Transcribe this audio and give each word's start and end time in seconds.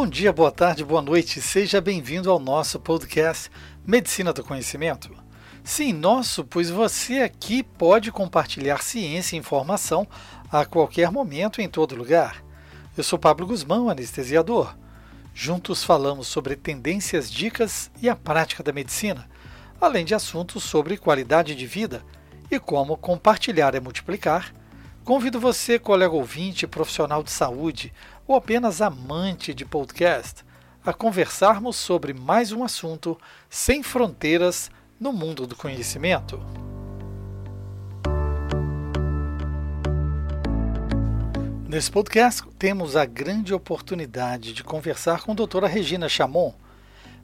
Bom 0.00 0.06
dia, 0.06 0.32
boa 0.32 0.52
tarde, 0.52 0.84
boa 0.84 1.02
noite. 1.02 1.42
Seja 1.42 1.80
bem-vindo 1.80 2.30
ao 2.30 2.38
nosso 2.38 2.78
podcast 2.78 3.50
Medicina 3.84 4.32
do 4.32 4.44
Conhecimento. 4.44 5.12
Sim, 5.64 5.92
nosso, 5.92 6.44
pois 6.44 6.70
você 6.70 7.22
aqui 7.22 7.64
pode 7.64 8.12
compartilhar 8.12 8.80
ciência 8.80 9.34
e 9.34 9.40
informação 9.40 10.06
a 10.52 10.64
qualquer 10.64 11.10
momento 11.10 11.60
em 11.60 11.68
todo 11.68 11.96
lugar. 11.96 12.44
Eu 12.96 13.02
sou 13.02 13.18
Pablo 13.18 13.44
Guzmão, 13.44 13.90
anestesiador. 13.90 14.72
Juntos 15.34 15.82
falamos 15.82 16.28
sobre 16.28 16.54
tendências, 16.54 17.28
dicas 17.28 17.90
e 18.00 18.08
a 18.08 18.14
prática 18.14 18.62
da 18.62 18.72
medicina, 18.72 19.28
além 19.80 20.04
de 20.04 20.14
assuntos 20.14 20.62
sobre 20.62 20.96
qualidade 20.96 21.56
de 21.56 21.66
vida 21.66 22.04
e 22.48 22.60
como 22.60 22.96
compartilhar 22.96 23.74
é 23.74 23.80
multiplicar. 23.80 24.54
Convido 25.04 25.40
você, 25.40 25.78
colega 25.78 26.14
ouvinte, 26.14 26.66
profissional 26.66 27.22
de 27.22 27.30
saúde, 27.30 27.94
ou 28.28 28.36
apenas 28.36 28.82
amante 28.82 29.54
de 29.54 29.64
podcast, 29.64 30.44
a 30.84 30.92
conversarmos 30.92 31.76
sobre 31.76 32.12
mais 32.12 32.52
um 32.52 32.62
assunto 32.62 33.18
sem 33.48 33.82
fronteiras 33.82 34.70
no 35.00 35.14
mundo 35.14 35.46
do 35.46 35.56
conhecimento. 35.56 36.38
Nesse 41.66 41.90
podcast, 41.90 42.42
temos 42.58 42.96
a 42.96 43.06
grande 43.06 43.54
oportunidade 43.54 44.52
de 44.52 44.62
conversar 44.62 45.22
com 45.22 45.32
a 45.32 45.34
doutora 45.34 45.66
Regina 45.66 46.08
Chamon, 46.08 46.52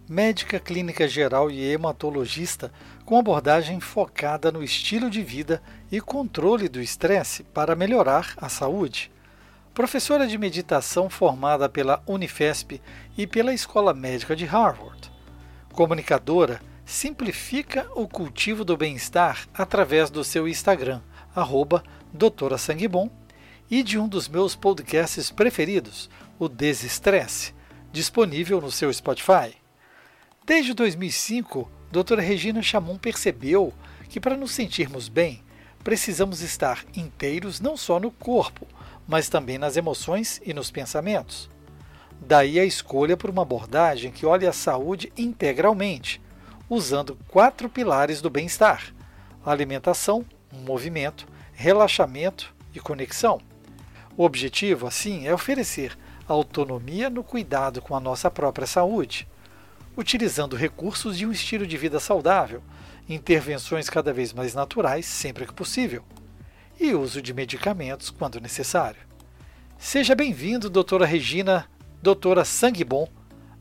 médica 0.09 0.59
clínica 0.59 1.07
geral 1.07 1.51
e 1.51 1.63
hematologista 1.63 2.73
com 3.05 3.19
abordagem 3.19 3.79
focada 3.79 4.51
no 4.51 4.63
estilo 4.63 5.11
de 5.11 5.23
vida 5.23 5.63
e 5.93 6.01
controle 6.01 6.67
do 6.67 6.81
estresse 6.81 7.43
para 7.43 7.77
melhorar 7.77 8.35
a 8.39 8.49
saúde 8.49 9.14
professora 9.75 10.29
de 10.29 10.39
meditação 10.39 11.11
formada 11.11 11.69
pela 11.69 12.01
Unifesp 12.07 12.81
e 13.19 13.27
pela 13.27 13.53
Escola 13.53 13.93
Médica 13.93 14.37
de 14.37 14.45
Harvard. 14.45 15.11
Comunicadora, 15.73 16.61
simplifica 16.87 17.89
o 17.97 18.07
cultivo 18.07 18.65
do 18.65 18.77
bem-estar 18.77 19.49
através 19.53 20.11
do 20.11 20.23
seu 20.23 20.47
Instagram, 20.47 21.01
arroba 21.35 21.83
doutora 22.13 22.57
Sanguebom, 22.57 23.11
e 23.69 23.83
de 23.83 23.99
um 23.99 24.07
dos 24.07 24.29
meus 24.29 24.55
podcasts 24.55 25.33
preferidos, 25.33 26.09
o 26.39 26.49
Desestresse, 26.49 27.53
disponível 27.91 28.61
no 28.61 28.71
seu 28.71 28.93
Spotify. 28.93 29.57
Desde 30.47 30.73
2005, 30.73 31.69
doutora 31.91 32.23
Regina 32.23 32.63
Chamon 32.63 32.97
percebeu 32.97 33.73
que 34.09 34.21
para 34.21 34.37
nos 34.37 34.53
sentirmos 34.53 35.09
bem, 35.09 35.43
precisamos 35.83 36.43
estar 36.43 36.85
inteiros 36.95 37.59
não 37.59 37.77
só 37.77 37.99
no 37.99 38.13
corpo, 38.13 38.69
mas 39.07 39.29
também 39.29 39.59
nas 39.59 39.77
emoções 39.77 40.41
e 40.45 40.55
nos 40.55 40.71
pensamentos. 40.71 41.51
Daí 42.21 42.59
a 42.59 42.65
escolha 42.65 43.17
por 43.17 43.29
uma 43.29 43.43
abordagem 43.43 44.11
que 44.11 44.25
olha 44.25 44.49
a 44.49 44.53
saúde 44.53 45.13
integralmente, 45.17 46.21
usando 46.71 47.19
quatro 47.29 47.69
pilares 47.69 48.21
do 48.21 48.31
bem-estar: 48.31 48.95
alimentação, 49.45 50.25
movimento, 50.53 51.27
relaxamento 51.53 52.55
e 52.75 52.81
conexão. 52.81 53.41
O 54.17 54.25
objetivo, 54.25 54.87
assim, 54.87 55.27
é 55.27 55.35
oferecer 55.35 55.99
autonomia 56.27 57.11
no 57.11 57.23
cuidado 57.23 57.83
com 57.83 57.95
a 57.95 58.01
nossa 58.01 58.31
própria 58.31 58.67
saúde, 58.67 59.29
utilizando 59.97 60.57
recursos 60.57 61.19
de 61.19 61.27
um 61.27 61.33
estilo 61.33 61.67
de 61.67 61.77
vida 61.77 62.01
saudável, 62.01 62.63
intervenções 63.07 63.91
cada 63.91 64.13
vez 64.13 64.33
mais 64.33 64.55
naturais 64.55 65.05
sempre 65.05 65.47
que 65.47 65.53
possível 65.53 66.03
e 66.81 66.95
uso 66.95 67.23
de 67.23 67.33
medicamentos 67.33 68.11
quando 68.11 68.41
necessário. 68.41 69.01
Seja 69.79 70.15
bem-vindo, 70.15 70.71
doutora 70.71 71.07
Regina, 71.07 71.67
doutora 72.03 72.45
Sangue 72.45 72.85
Bom, 72.85 73.09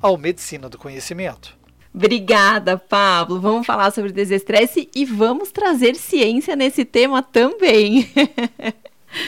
ao 0.02 0.18
Medicina 0.18 0.70
do 0.70 0.78
Conhecimento. 0.78 1.58
Obrigada, 1.94 2.78
Pablo. 2.78 3.40
Vamos 3.40 3.68
falar 3.68 3.92
sobre 3.92 4.12
desestresse 4.12 4.90
e 4.96 5.06
vamos 5.06 5.52
trazer 5.52 5.96
ciência 5.96 6.56
nesse 6.56 6.84
tema 6.84 7.22
também. 7.22 8.10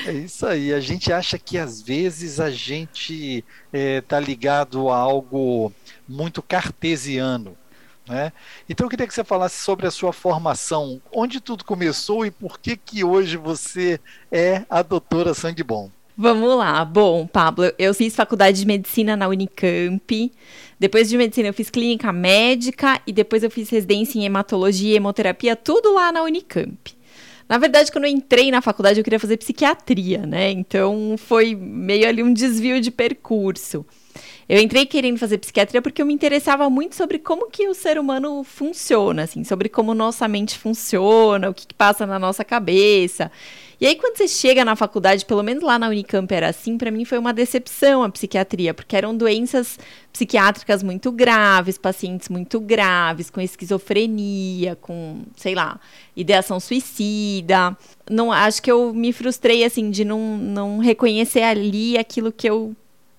É 0.08 0.12
isso 0.12 0.48
aí. 0.48 0.74
A 0.74 0.80
gente 0.80 1.14
acha 1.14 1.38
que 1.38 1.60
às 1.60 1.80
vezes 1.80 2.40
a 2.40 2.50
gente 2.50 3.46
está 3.72 4.18
é, 4.18 4.20
ligado 4.20 4.90
a 4.90 4.98
algo 4.98 5.72
muito 6.08 6.42
cartesiano. 6.42 7.56
Né? 8.08 8.32
Então 8.70 8.86
eu 8.86 8.90
queria 8.90 9.08
que 9.08 9.14
você 9.14 9.24
falasse 9.24 9.64
sobre 9.64 9.88
a 9.88 9.92
sua 9.92 10.14
formação, 10.14 11.02
onde 11.12 11.42
tudo 11.42 11.66
começou 11.66 12.26
e 12.26 12.32
por 12.32 12.60
que 12.60 12.78
que 12.78 13.04
hoje 13.04 13.36
você 13.36 14.00
é 14.32 14.64
a 14.70 14.82
doutora 14.82 15.34
Sangue 15.34 15.64
Bom. 15.64 15.90
Vamos 16.18 16.58
lá. 16.58 16.86
Bom, 16.86 17.28
Pablo, 17.28 17.72
eu 17.78 17.94
fiz 17.94 18.16
faculdade 18.16 18.60
de 18.60 18.66
medicina 18.66 19.18
na 19.18 19.28
Unicamp. 19.28 20.32
Depois 20.80 21.10
de 21.10 21.18
medicina, 21.18 21.50
eu 21.50 21.54
fiz 21.54 21.70
clínica 21.70 22.14
médica 22.14 23.02
e 23.06 23.12
depois 23.12 23.44
eu 23.44 23.52
fiz 23.52 23.70
residência 23.70 24.18
em 24.18 24.26
hematologia 24.26 24.94
e 24.94 24.96
hemoterapia, 24.96 25.56
tudo 25.56 25.94
lá 25.94 26.12
na 26.12 26.24
Unicamp. 26.24 26.96
Na 27.48 27.58
verdade, 27.58 27.92
quando 27.92 28.06
eu 28.06 28.12
entrei 28.12 28.50
na 28.50 28.62
faculdade, 28.62 29.00
eu 29.00 29.04
queria 29.04 29.20
fazer 29.20 29.38
psiquiatria, 29.38 30.26
né? 30.26 30.52
Então 30.52 31.16
foi 31.18 31.54
meio 31.56 32.08
ali 32.08 32.24
um 32.24 32.34
desvio 32.34 32.82
de 32.82 32.90
percurso. 32.90 33.86
Eu 34.48 34.60
entrei 34.62 34.86
querendo 34.86 35.18
fazer 35.18 35.40
psiquiatria 35.40 35.82
porque 35.82 36.02
eu 36.02 36.06
me 36.06 36.14
interessava 36.14 36.70
muito 36.70 36.96
sobre 36.96 37.18
como 37.18 37.50
que 37.50 37.68
o 37.68 37.74
ser 37.74 37.98
humano 37.98 38.44
funciona, 38.44 39.24
assim, 39.24 39.44
sobre 39.44 39.70
como 39.70 39.94
nossa 39.94 40.28
mente 40.28 40.58
funciona, 40.58 41.50
o 41.50 41.54
que, 41.54 41.66
que 41.68 41.74
passa 41.74 42.06
na 42.06 42.20
nossa 42.20 42.44
cabeça. 42.44 43.32
E 43.80 43.86
aí, 43.86 43.96
quando 43.96 44.18
você 44.18 44.28
chega 44.28 44.64
na 44.64 44.76
faculdade, 44.76 45.26
pelo 45.26 45.44
menos 45.44 45.64
lá 45.64 45.78
na 45.78 45.90
Unicamp 45.90 46.34
era 46.34 46.50
assim, 46.50 46.78
para 46.78 46.92
mim 46.92 47.04
foi 47.04 47.18
uma 47.18 47.34
decepção 47.34 48.04
a 48.04 48.10
psiquiatria, 48.10 48.74
porque 48.74 48.96
eram 48.96 49.16
doenças 49.16 49.78
psiquiátricas 50.14 50.82
muito 50.82 51.12
graves, 51.12 51.78
pacientes 51.78 52.30
muito 52.30 52.60
graves, 52.60 53.30
com 53.30 53.42
esquizofrenia, 53.42 54.76
com, 54.78 55.24
sei 55.36 55.56
lá, 55.56 55.80
ideação 56.16 56.60
suicida. 56.60 57.78
Não, 58.10 58.32
acho 58.32 58.62
que 58.62 58.72
eu 58.72 58.94
me 58.94 59.12
frustrei, 59.12 59.64
assim, 59.64 59.90
de 59.90 60.06
não, 60.06 60.38
não 60.38 60.78
reconhecer 60.78 61.44
ali 61.44 61.98
aquilo 61.98 62.32
que 62.32 62.50
eu 62.50 62.76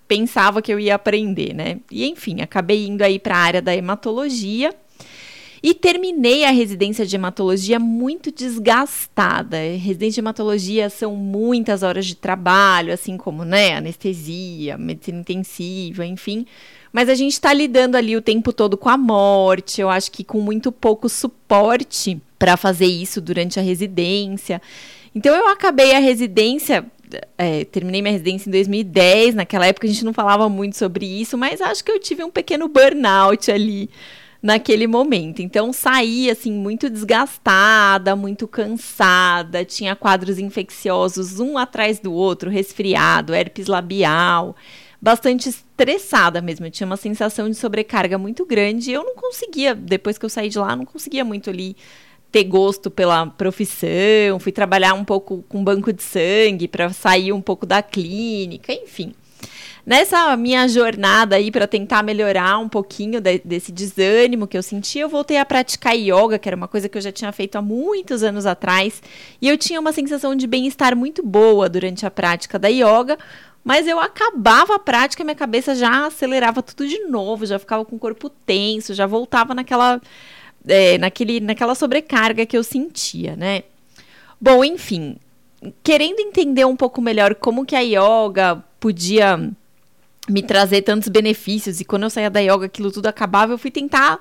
pensava 0.08 0.62
que 0.62 0.72
eu 0.72 0.80
ia 0.80 0.94
aprender, 0.94 1.52
né? 1.52 1.80
E 1.90 2.06
enfim, 2.06 2.40
acabei 2.40 2.86
indo 2.86 3.02
aí 3.02 3.18
para 3.18 3.36
a 3.36 3.40
área 3.40 3.62
da 3.62 3.74
hematologia 3.74 4.72
e 5.62 5.74
terminei 5.74 6.44
a 6.44 6.50
residência 6.50 7.06
de 7.06 7.16
hematologia 7.16 7.78
muito 7.78 8.30
desgastada. 8.30 9.56
Residência 9.56 10.14
de 10.14 10.20
hematologia 10.20 10.90
são 10.90 11.14
muitas 11.16 11.82
horas 11.82 12.06
de 12.06 12.14
trabalho, 12.14 12.92
assim 12.92 13.16
como, 13.16 13.44
né, 13.44 13.76
anestesia, 13.76 14.76
medicina 14.76 15.20
intensiva, 15.20 16.04
enfim. 16.04 16.46
Mas 16.92 17.08
a 17.08 17.14
gente 17.14 17.32
está 17.32 17.52
lidando 17.52 17.96
ali 17.96 18.16
o 18.16 18.22
tempo 18.22 18.52
todo 18.52 18.76
com 18.76 18.88
a 18.88 18.96
morte, 18.96 19.80
eu 19.80 19.90
acho 19.90 20.10
que 20.10 20.24
com 20.24 20.40
muito 20.40 20.72
pouco 20.72 21.08
suporte 21.08 22.20
para 22.38 22.56
fazer 22.56 22.86
isso 22.86 23.20
durante 23.20 23.58
a 23.58 23.62
residência. 23.62 24.60
Então 25.14 25.34
eu 25.34 25.48
acabei 25.48 25.94
a 25.94 25.98
residência 25.98 26.84
é, 27.38 27.64
terminei 27.64 28.02
minha 28.02 28.12
residência 28.12 28.48
em 28.48 28.52
2010. 28.52 29.34
Naquela 29.34 29.66
época 29.66 29.86
a 29.86 29.90
gente 29.90 30.04
não 30.04 30.12
falava 30.12 30.48
muito 30.48 30.76
sobre 30.76 31.06
isso, 31.06 31.36
mas 31.36 31.60
acho 31.60 31.84
que 31.84 31.90
eu 31.90 32.00
tive 32.00 32.24
um 32.24 32.30
pequeno 32.30 32.68
burnout 32.68 33.50
ali 33.50 33.88
naquele 34.46 34.86
momento. 34.86 35.42
Então 35.42 35.72
saí 35.72 36.30
assim 36.30 36.52
muito 36.52 36.88
desgastada, 36.88 38.14
muito 38.14 38.46
cansada, 38.46 39.64
tinha 39.64 39.96
quadros 39.96 40.38
infecciosos 40.38 41.40
um 41.40 41.58
atrás 41.58 41.98
do 41.98 42.12
outro, 42.12 42.48
resfriado, 42.48 43.34
herpes 43.34 43.66
labial, 43.66 44.54
bastante 45.02 45.48
estressada 45.48 46.40
mesmo. 46.40 46.64
Eu 46.64 46.70
tinha 46.70 46.86
uma 46.86 46.96
sensação 46.96 47.50
de 47.50 47.56
sobrecarga 47.56 48.16
muito 48.18 48.46
grande 48.46 48.90
e 48.90 48.94
eu 48.94 49.02
não 49.02 49.16
conseguia, 49.16 49.74
depois 49.74 50.16
que 50.16 50.24
eu 50.24 50.30
saí 50.30 50.48
de 50.48 50.60
lá, 50.60 50.76
não 50.76 50.84
conseguia 50.84 51.24
muito 51.24 51.50
ali 51.50 51.76
ter 52.30 52.44
gosto 52.44 52.88
pela 52.88 53.26
profissão, 53.26 54.38
fui 54.38 54.52
trabalhar 54.52 54.94
um 54.94 55.04
pouco 55.04 55.44
com 55.48 55.64
banco 55.64 55.92
de 55.92 56.04
sangue 56.04 56.68
para 56.68 56.90
sair 56.90 57.32
um 57.32 57.40
pouco 57.40 57.66
da 57.66 57.82
clínica, 57.82 58.72
enfim. 58.72 59.12
Nessa 59.84 60.36
minha 60.36 60.66
jornada 60.68 61.36
aí 61.36 61.50
para 61.50 61.66
tentar 61.66 62.02
melhorar 62.02 62.58
um 62.58 62.68
pouquinho 62.68 63.20
de, 63.20 63.38
desse 63.44 63.70
desânimo 63.70 64.46
que 64.46 64.56
eu 64.58 64.62
senti, 64.62 64.98
eu 64.98 65.08
voltei 65.08 65.38
a 65.38 65.44
praticar 65.44 65.96
yoga, 65.96 66.38
que 66.38 66.48
era 66.48 66.56
uma 66.56 66.68
coisa 66.68 66.88
que 66.88 66.98
eu 66.98 67.02
já 67.02 67.12
tinha 67.12 67.30
feito 67.32 67.56
há 67.56 67.62
muitos 67.62 68.22
anos 68.22 68.46
atrás, 68.46 69.02
e 69.40 69.48
eu 69.48 69.56
tinha 69.56 69.78
uma 69.78 69.92
sensação 69.92 70.34
de 70.34 70.46
bem-estar 70.46 70.96
muito 70.96 71.22
boa 71.22 71.68
durante 71.68 72.04
a 72.04 72.10
prática 72.10 72.58
da 72.58 72.68
yoga, 72.68 73.16
mas 73.62 73.86
eu 73.86 73.98
acabava 73.98 74.76
a 74.76 74.78
prática, 74.78 75.24
minha 75.24 75.34
cabeça 75.34 75.74
já 75.74 76.06
acelerava 76.06 76.62
tudo 76.62 76.86
de 76.88 77.00
novo, 77.04 77.46
já 77.46 77.58
ficava 77.58 77.84
com 77.84 77.96
o 77.96 77.98
corpo 77.98 78.30
tenso, 78.30 78.94
já 78.94 79.06
voltava 79.06 79.54
naquela 79.54 80.00
é, 80.66 80.98
naquele, 80.98 81.40
naquela 81.40 81.74
sobrecarga 81.74 82.44
que 82.44 82.56
eu 82.56 82.62
sentia, 82.62 83.36
né? 83.36 83.62
Bom, 84.40 84.64
enfim, 84.64 85.16
querendo 85.82 86.20
entender 86.20 86.64
um 86.64 86.76
pouco 86.76 87.00
melhor 87.00 87.34
como 87.34 87.64
que 87.64 87.74
a 87.74 87.80
yoga 87.80 88.62
podia 88.78 89.50
me 90.28 90.42
trazer 90.42 90.82
tantos 90.82 91.08
benefícios 91.08 91.80
e 91.80 91.84
quando 91.84 92.04
eu 92.04 92.10
saía 92.10 92.30
da 92.30 92.40
yoga 92.40 92.66
aquilo 92.66 92.90
tudo 92.90 93.06
acabava, 93.06 93.52
eu 93.52 93.58
fui 93.58 93.70
tentar 93.70 94.18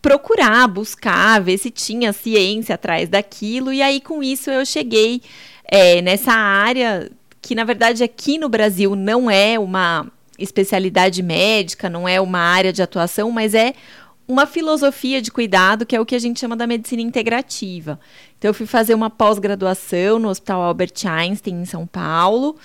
procurar, 0.00 0.68
buscar, 0.68 1.40
ver 1.40 1.58
se 1.58 1.70
tinha 1.70 2.12
ciência 2.12 2.76
atrás 2.76 3.08
daquilo. 3.08 3.72
E 3.72 3.82
aí 3.82 4.00
com 4.00 4.22
isso 4.22 4.50
eu 4.50 4.64
cheguei 4.64 5.20
é, 5.64 6.00
nessa 6.00 6.32
área 6.32 7.10
que 7.42 7.54
na 7.54 7.64
verdade 7.64 8.04
aqui 8.04 8.38
no 8.38 8.48
Brasil 8.48 8.94
não 8.94 9.30
é 9.30 9.58
uma 9.58 10.06
especialidade 10.38 11.22
médica, 11.22 11.90
não 11.90 12.08
é 12.08 12.20
uma 12.20 12.38
área 12.38 12.72
de 12.72 12.80
atuação, 12.80 13.30
mas 13.30 13.54
é 13.54 13.74
uma 14.28 14.46
filosofia 14.46 15.22
de 15.22 15.30
cuidado 15.30 15.86
que 15.86 15.96
é 15.96 16.00
o 16.00 16.04
que 16.04 16.14
a 16.14 16.18
gente 16.18 16.38
chama 16.38 16.54
da 16.54 16.66
medicina 16.66 17.00
integrativa. 17.00 17.98
Então, 18.38 18.50
eu 18.50 18.54
fui 18.54 18.66
fazer 18.66 18.94
uma 18.94 19.08
pós-graduação 19.08 20.18
no 20.18 20.28
Hospital 20.28 20.62
Albert 20.62 20.92
Einstein, 21.06 21.62
em 21.62 21.64
São 21.64 21.86
Paulo, 21.86 22.56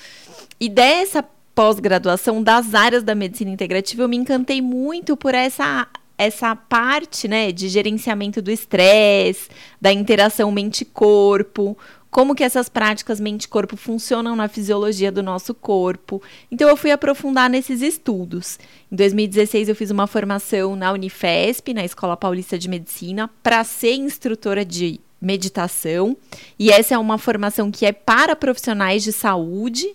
e 0.60 0.68
dessa 0.68 1.24
pós-graduação 1.56 2.44
das 2.44 2.74
áreas 2.74 3.02
da 3.02 3.16
medicina 3.16 3.52
integrativa, 3.52 4.04
eu 4.04 4.10
me 4.10 4.18
encantei 4.18 4.62
muito 4.62 5.16
por 5.16 5.34
essa 5.34 5.88
essa 6.16 6.56
parte, 6.56 7.28
né, 7.28 7.52
de 7.52 7.68
gerenciamento 7.68 8.40
do 8.40 8.52
estresse, 8.52 9.50
da 9.82 9.92
interação 9.92 10.52
mente-corpo, 10.52 11.76
como 12.14 12.36
que 12.36 12.44
essas 12.44 12.70
práticas 12.70 13.20
mente-corpo 13.20 13.76
funcionam 13.76 14.36
na 14.36 14.48
fisiologia 14.48 15.12
do 15.12 15.24
nosso 15.24 15.54
corpo. 15.54 16.22
Então 16.52 16.70
eu 16.70 16.78
fui 16.78 16.92
aprofundar 16.92 17.50
nesses 17.50 17.82
estudos. 17.82 18.60
Em 18.92 18.96
2016 18.96 19.68
eu 19.68 19.76
fiz 19.76 19.90
uma 19.90 20.06
formação 20.06 20.76
na 20.76 20.92
Unifesp, 20.92 21.74
na 21.74 21.84
Escola 21.84 22.16
Paulista 22.16 22.58
de 22.58 22.70
Medicina, 22.70 23.30
para 23.42 23.64
ser 23.64 23.96
instrutora 23.96 24.64
de 24.64 25.02
meditação, 25.20 26.16
e 26.60 26.70
essa 26.70 26.96
é 26.96 26.98
uma 26.98 27.18
formação 27.18 27.72
que 27.72 27.86
é 27.86 27.92
para 27.94 28.36
profissionais 28.36 29.04
de 29.04 29.14
saúde, 29.14 29.88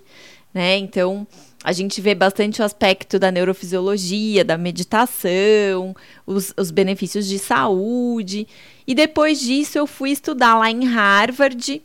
né? 0.53 0.79
Então, 0.79 1.27
a 1.63 1.71
gente 1.73 2.01
vê 2.01 2.15
bastante 2.15 2.63
o 2.63 2.65
aspecto 2.65 3.19
da 3.19 3.31
neurofisiologia, 3.31 4.45
da 4.45 4.57
meditação, 4.57 5.95
os, 6.27 6.55
os, 6.57 6.71
benefícios 6.71 7.27
de 7.27 7.39
saúde. 7.39 8.49
E 8.87 8.95
depois 8.95 9.39
disso, 9.39 9.77
eu 9.77 9.87
fui 9.87 10.11
estudar 10.11 10.57
lá 10.57 10.71
em 10.71 10.87
Harvard. 10.87 11.83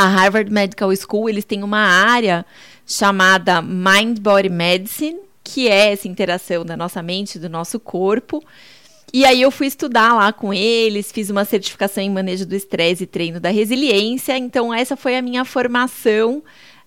A 0.00 0.06
Harvard 0.06 0.50
Medical 0.50 0.88
School, 0.96 1.28
eles 1.28 1.44
têm 1.44 1.62
uma 1.62 1.76
área 1.78 2.46
chamada 2.86 3.60
Mind 3.60 4.18
Body 4.18 4.48
Medicine, 4.48 5.18
que 5.44 5.68
é 5.68 5.92
essa 5.92 6.08
interação 6.08 6.64
da 6.64 6.74
nossa 6.74 7.02
mente, 7.02 7.38
do 7.38 7.50
nosso 7.50 7.78
corpo. 7.78 8.42
E 9.12 9.26
aí 9.26 9.42
eu 9.42 9.50
fui 9.50 9.66
estudar 9.66 10.14
lá 10.14 10.32
com 10.32 10.54
eles, 10.54 11.12
fiz 11.12 11.28
uma 11.28 11.44
certificação 11.44 12.02
em 12.02 12.08
manejo 12.08 12.46
do 12.46 12.54
estresse 12.54 13.04
e 13.04 13.06
treino 13.06 13.38
da 13.38 13.50
resiliência. 13.50 14.38
Então 14.38 14.72
essa 14.72 14.96
foi 14.96 15.18
a 15.18 15.20
minha 15.20 15.44
formação 15.44 16.42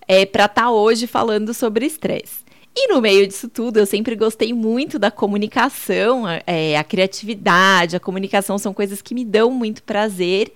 é, 0.08 0.26
para 0.26 0.46
estar 0.46 0.64
tá 0.64 0.72
hoje 0.72 1.06
falando 1.06 1.54
sobre 1.54 1.86
estresse. 1.86 2.42
E 2.76 2.92
no 2.92 3.00
meio 3.00 3.28
disso 3.28 3.48
tudo, 3.48 3.78
eu 3.78 3.86
sempre 3.86 4.16
gostei 4.16 4.52
muito 4.52 4.98
da 4.98 5.12
comunicação, 5.12 6.24
é, 6.48 6.76
a 6.76 6.84
criatividade, 6.84 7.96
a 7.96 8.00
comunicação 8.00 8.58
são 8.58 8.74
coisas 8.74 9.00
que 9.00 9.14
me 9.14 9.24
dão 9.24 9.52
muito 9.52 9.84
prazer. 9.84 10.52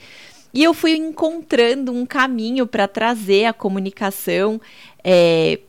E 0.54 0.64
eu 0.64 0.74
fui 0.74 0.96
encontrando 0.96 1.92
um 1.92 2.06
caminho 2.06 2.66
para 2.66 2.88
trazer 2.88 3.46
a 3.46 3.54
comunicação 3.54 4.60
é, 5.04 5.60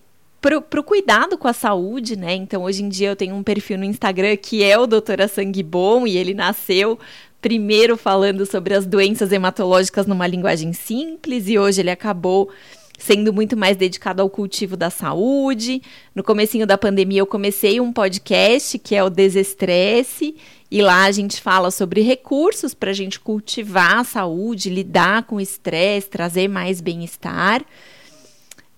para 0.40 0.80
o 0.80 0.84
cuidado 0.84 1.36
com 1.36 1.48
a 1.48 1.52
saúde, 1.52 2.16
né? 2.16 2.34
Então, 2.34 2.62
hoje 2.62 2.82
em 2.82 2.88
dia, 2.88 3.08
eu 3.08 3.16
tenho 3.16 3.34
um 3.34 3.42
perfil 3.42 3.78
no 3.78 3.84
Instagram 3.84 4.36
que 4.36 4.62
é 4.62 4.78
o 4.78 4.86
Doutora 4.86 5.26
Sangue 5.26 5.62
Bom 5.62 6.06
e 6.06 6.16
ele 6.16 6.32
nasceu 6.32 6.98
primeiro 7.40 7.96
falando 7.96 8.44
sobre 8.46 8.74
as 8.74 8.86
doenças 8.86 9.32
hematológicas 9.32 10.06
numa 10.06 10.26
linguagem 10.26 10.72
simples 10.72 11.48
e 11.48 11.58
hoje 11.58 11.80
ele 11.80 11.90
acabou 11.90 12.50
sendo 12.98 13.32
muito 13.32 13.56
mais 13.56 13.76
dedicado 13.76 14.20
ao 14.20 14.28
cultivo 14.28 14.76
da 14.76 14.90
saúde. 14.90 15.80
No 16.14 16.24
comecinho 16.24 16.66
da 16.66 16.76
pandemia 16.76 17.20
eu 17.20 17.26
comecei 17.26 17.80
um 17.80 17.92
podcast 17.92 18.78
que 18.78 18.94
é 18.94 19.02
o 19.02 19.08
Desestresse 19.08 20.36
e 20.70 20.82
lá 20.82 21.04
a 21.04 21.12
gente 21.12 21.40
fala 21.40 21.70
sobre 21.70 22.02
recursos 22.02 22.74
para 22.74 22.90
a 22.90 22.94
gente 22.94 23.20
cultivar 23.20 24.00
a 24.00 24.04
saúde, 24.04 24.68
lidar 24.68 25.22
com 25.22 25.36
o 25.36 25.40
estresse, 25.40 26.10
trazer 26.10 26.48
mais 26.48 26.80
bem-estar. 26.80 27.64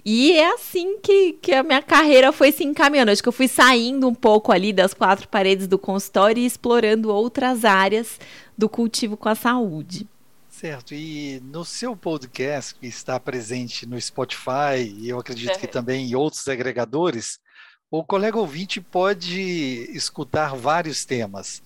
E 0.04 0.32
é 0.32 0.52
assim 0.52 0.98
que, 0.98 1.34
que 1.34 1.52
a 1.52 1.62
minha 1.62 1.82
carreira 1.82 2.32
foi 2.32 2.52
se 2.52 2.64
encaminhando. 2.64 3.10
Acho 3.10 3.22
que 3.22 3.28
eu 3.28 3.32
fui 3.32 3.48
saindo 3.48 4.06
um 4.08 4.14
pouco 4.14 4.52
ali 4.52 4.72
das 4.72 4.94
quatro 4.94 5.28
paredes 5.28 5.66
do 5.66 5.78
consultório 5.78 6.40
e 6.40 6.46
explorando 6.46 7.12
outras 7.12 7.64
áreas 7.64 8.18
do 8.56 8.68
cultivo 8.68 9.16
com 9.16 9.28
a 9.28 9.34
saúde. 9.34 10.06
Certo, 10.60 10.92
e 10.92 11.40
no 11.42 11.64
seu 11.64 11.96
podcast, 11.96 12.74
que 12.74 12.86
está 12.86 13.18
presente 13.18 13.86
no 13.86 13.98
Spotify, 13.98 14.94
e 14.94 15.08
eu 15.08 15.18
acredito 15.18 15.58
que 15.58 15.66
também 15.66 16.10
em 16.10 16.14
outros 16.14 16.46
agregadores, 16.48 17.40
o 17.90 18.04
colega 18.04 18.36
ouvinte 18.36 18.78
pode 18.78 19.40
escutar 19.90 20.54
vários 20.54 21.06
temas. 21.06 21.62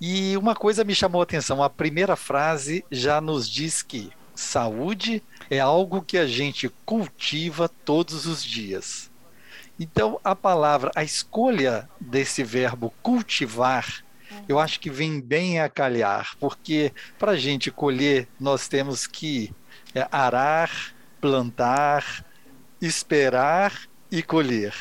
E 0.00 0.36
uma 0.36 0.56
coisa 0.56 0.82
me 0.82 0.92
chamou 0.92 1.20
a 1.20 1.22
atenção: 1.22 1.62
a 1.62 1.70
primeira 1.70 2.16
frase 2.16 2.84
já 2.90 3.20
nos 3.20 3.48
diz 3.48 3.80
que 3.80 4.10
saúde 4.34 5.22
é 5.48 5.60
algo 5.60 6.02
que 6.02 6.18
a 6.18 6.26
gente 6.26 6.68
cultiva 6.84 7.68
todos 7.68 8.26
os 8.26 8.42
dias. 8.42 9.08
Então, 9.78 10.18
a 10.24 10.34
palavra, 10.34 10.90
a 10.96 11.04
escolha 11.04 11.88
desse 12.00 12.42
verbo 12.42 12.92
cultivar 13.04 14.02
eu 14.48 14.58
acho 14.58 14.80
que 14.80 14.90
vem 14.90 15.20
bem 15.20 15.60
a 15.60 15.68
calhar, 15.68 16.36
porque 16.38 16.92
para 17.18 17.32
a 17.32 17.36
gente 17.36 17.70
colher, 17.70 18.28
nós 18.38 18.68
temos 18.68 19.06
que 19.06 19.52
é, 19.94 20.06
arar, 20.10 20.94
plantar, 21.20 22.24
esperar 22.80 23.72
e 24.10 24.22
colher. 24.22 24.74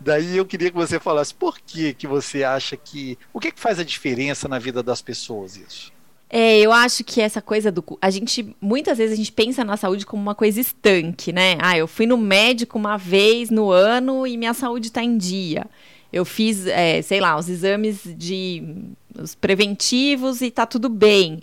Daí 0.00 0.36
eu 0.36 0.44
queria 0.44 0.70
que 0.70 0.76
você 0.76 0.98
falasse 1.00 1.34
por 1.34 1.58
que, 1.58 1.94
que 1.94 2.06
você 2.06 2.44
acha 2.44 2.76
que. 2.76 3.18
O 3.32 3.40
que, 3.40 3.52
que 3.52 3.60
faz 3.60 3.78
a 3.78 3.84
diferença 3.84 4.48
na 4.48 4.58
vida 4.58 4.82
das 4.82 5.00
pessoas 5.00 5.56
isso? 5.56 5.92
É, 6.28 6.58
eu 6.58 6.72
acho 6.72 7.04
que 7.04 7.20
essa 7.20 7.40
coisa 7.40 7.70
do. 7.70 7.82
A 8.02 8.10
gente. 8.10 8.54
Muitas 8.60 8.98
vezes 8.98 9.14
a 9.14 9.16
gente 9.16 9.32
pensa 9.32 9.64
na 9.64 9.76
saúde 9.76 10.04
como 10.04 10.20
uma 10.20 10.34
coisa 10.34 10.60
estanque, 10.60 11.32
né? 11.32 11.56
Ah, 11.60 11.78
eu 11.78 11.86
fui 11.86 12.06
no 12.06 12.18
médico 12.18 12.76
uma 12.76 12.98
vez 12.98 13.50
no 13.50 13.70
ano 13.70 14.26
e 14.26 14.36
minha 14.36 14.52
saúde 14.52 14.88
está 14.88 15.02
em 15.02 15.16
dia 15.16 15.66
eu 16.14 16.24
fiz, 16.24 16.64
é, 16.68 17.02
sei 17.02 17.18
lá, 17.18 17.36
os 17.36 17.48
exames 17.48 18.02
de 18.16 18.62
os 19.18 19.34
preventivos 19.34 20.40
e 20.42 20.50
tá 20.50 20.64
tudo 20.64 20.88
bem. 20.88 21.42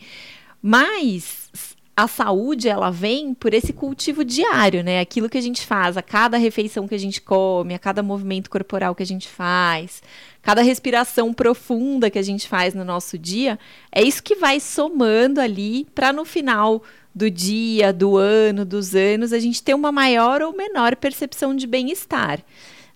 Mas 0.61 1.49
a 1.95 2.07
saúde 2.07 2.69
ela 2.69 2.89
vem 2.89 3.33
por 3.33 3.53
esse 3.53 3.73
cultivo 3.73 4.23
diário, 4.23 4.81
né? 4.81 5.01
Aquilo 5.01 5.27
que 5.27 5.37
a 5.37 5.41
gente 5.41 5.65
faz, 5.65 5.97
a 5.97 6.01
cada 6.01 6.37
refeição 6.37 6.87
que 6.87 6.95
a 6.95 6.97
gente 6.97 7.19
come, 7.19 7.73
a 7.73 7.79
cada 7.79 8.01
movimento 8.01 8.49
corporal 8.49 8.95
que 8.95 9.03
a 9.03 9.05
gente 9.05 9.27
faz, 9.27 10.01
cada 10.41 10.61
respiração 10.61 11.33
profunda 11.33 12.09
que 12.09 12.17
a 12.17 12.23
gente 12.23 12.47
faz 12.47 12.73
no 12.73 12.85
nosso 12.85 13.17
dia, 13.17 13.59
é 13.91 14.01
isso 14.01 14.23
que 14.23 14.35
vai 14.35 14.61
somando 14.61 15.41
ali 15.41 15.85
para 15.93 16.13
no 16.13 16.23
final 16.23 16.81
do 17.13 17.29
dia, 17.29 17.91
do 17.91 18.15
ano, 18.15 18.63
dos 18.63 18.95
anos, 18.95 19.33
a 19.33 19.39
gente 19.39 19.61
ter 19.61 19.73
uma 19.73 19.91
maior 19.91 20.41
ou 20.41 20.55
menor 20.55 20.95
percepção 20.95 21.53
de 21.53 21.67
bem-estar. 21.67 22.39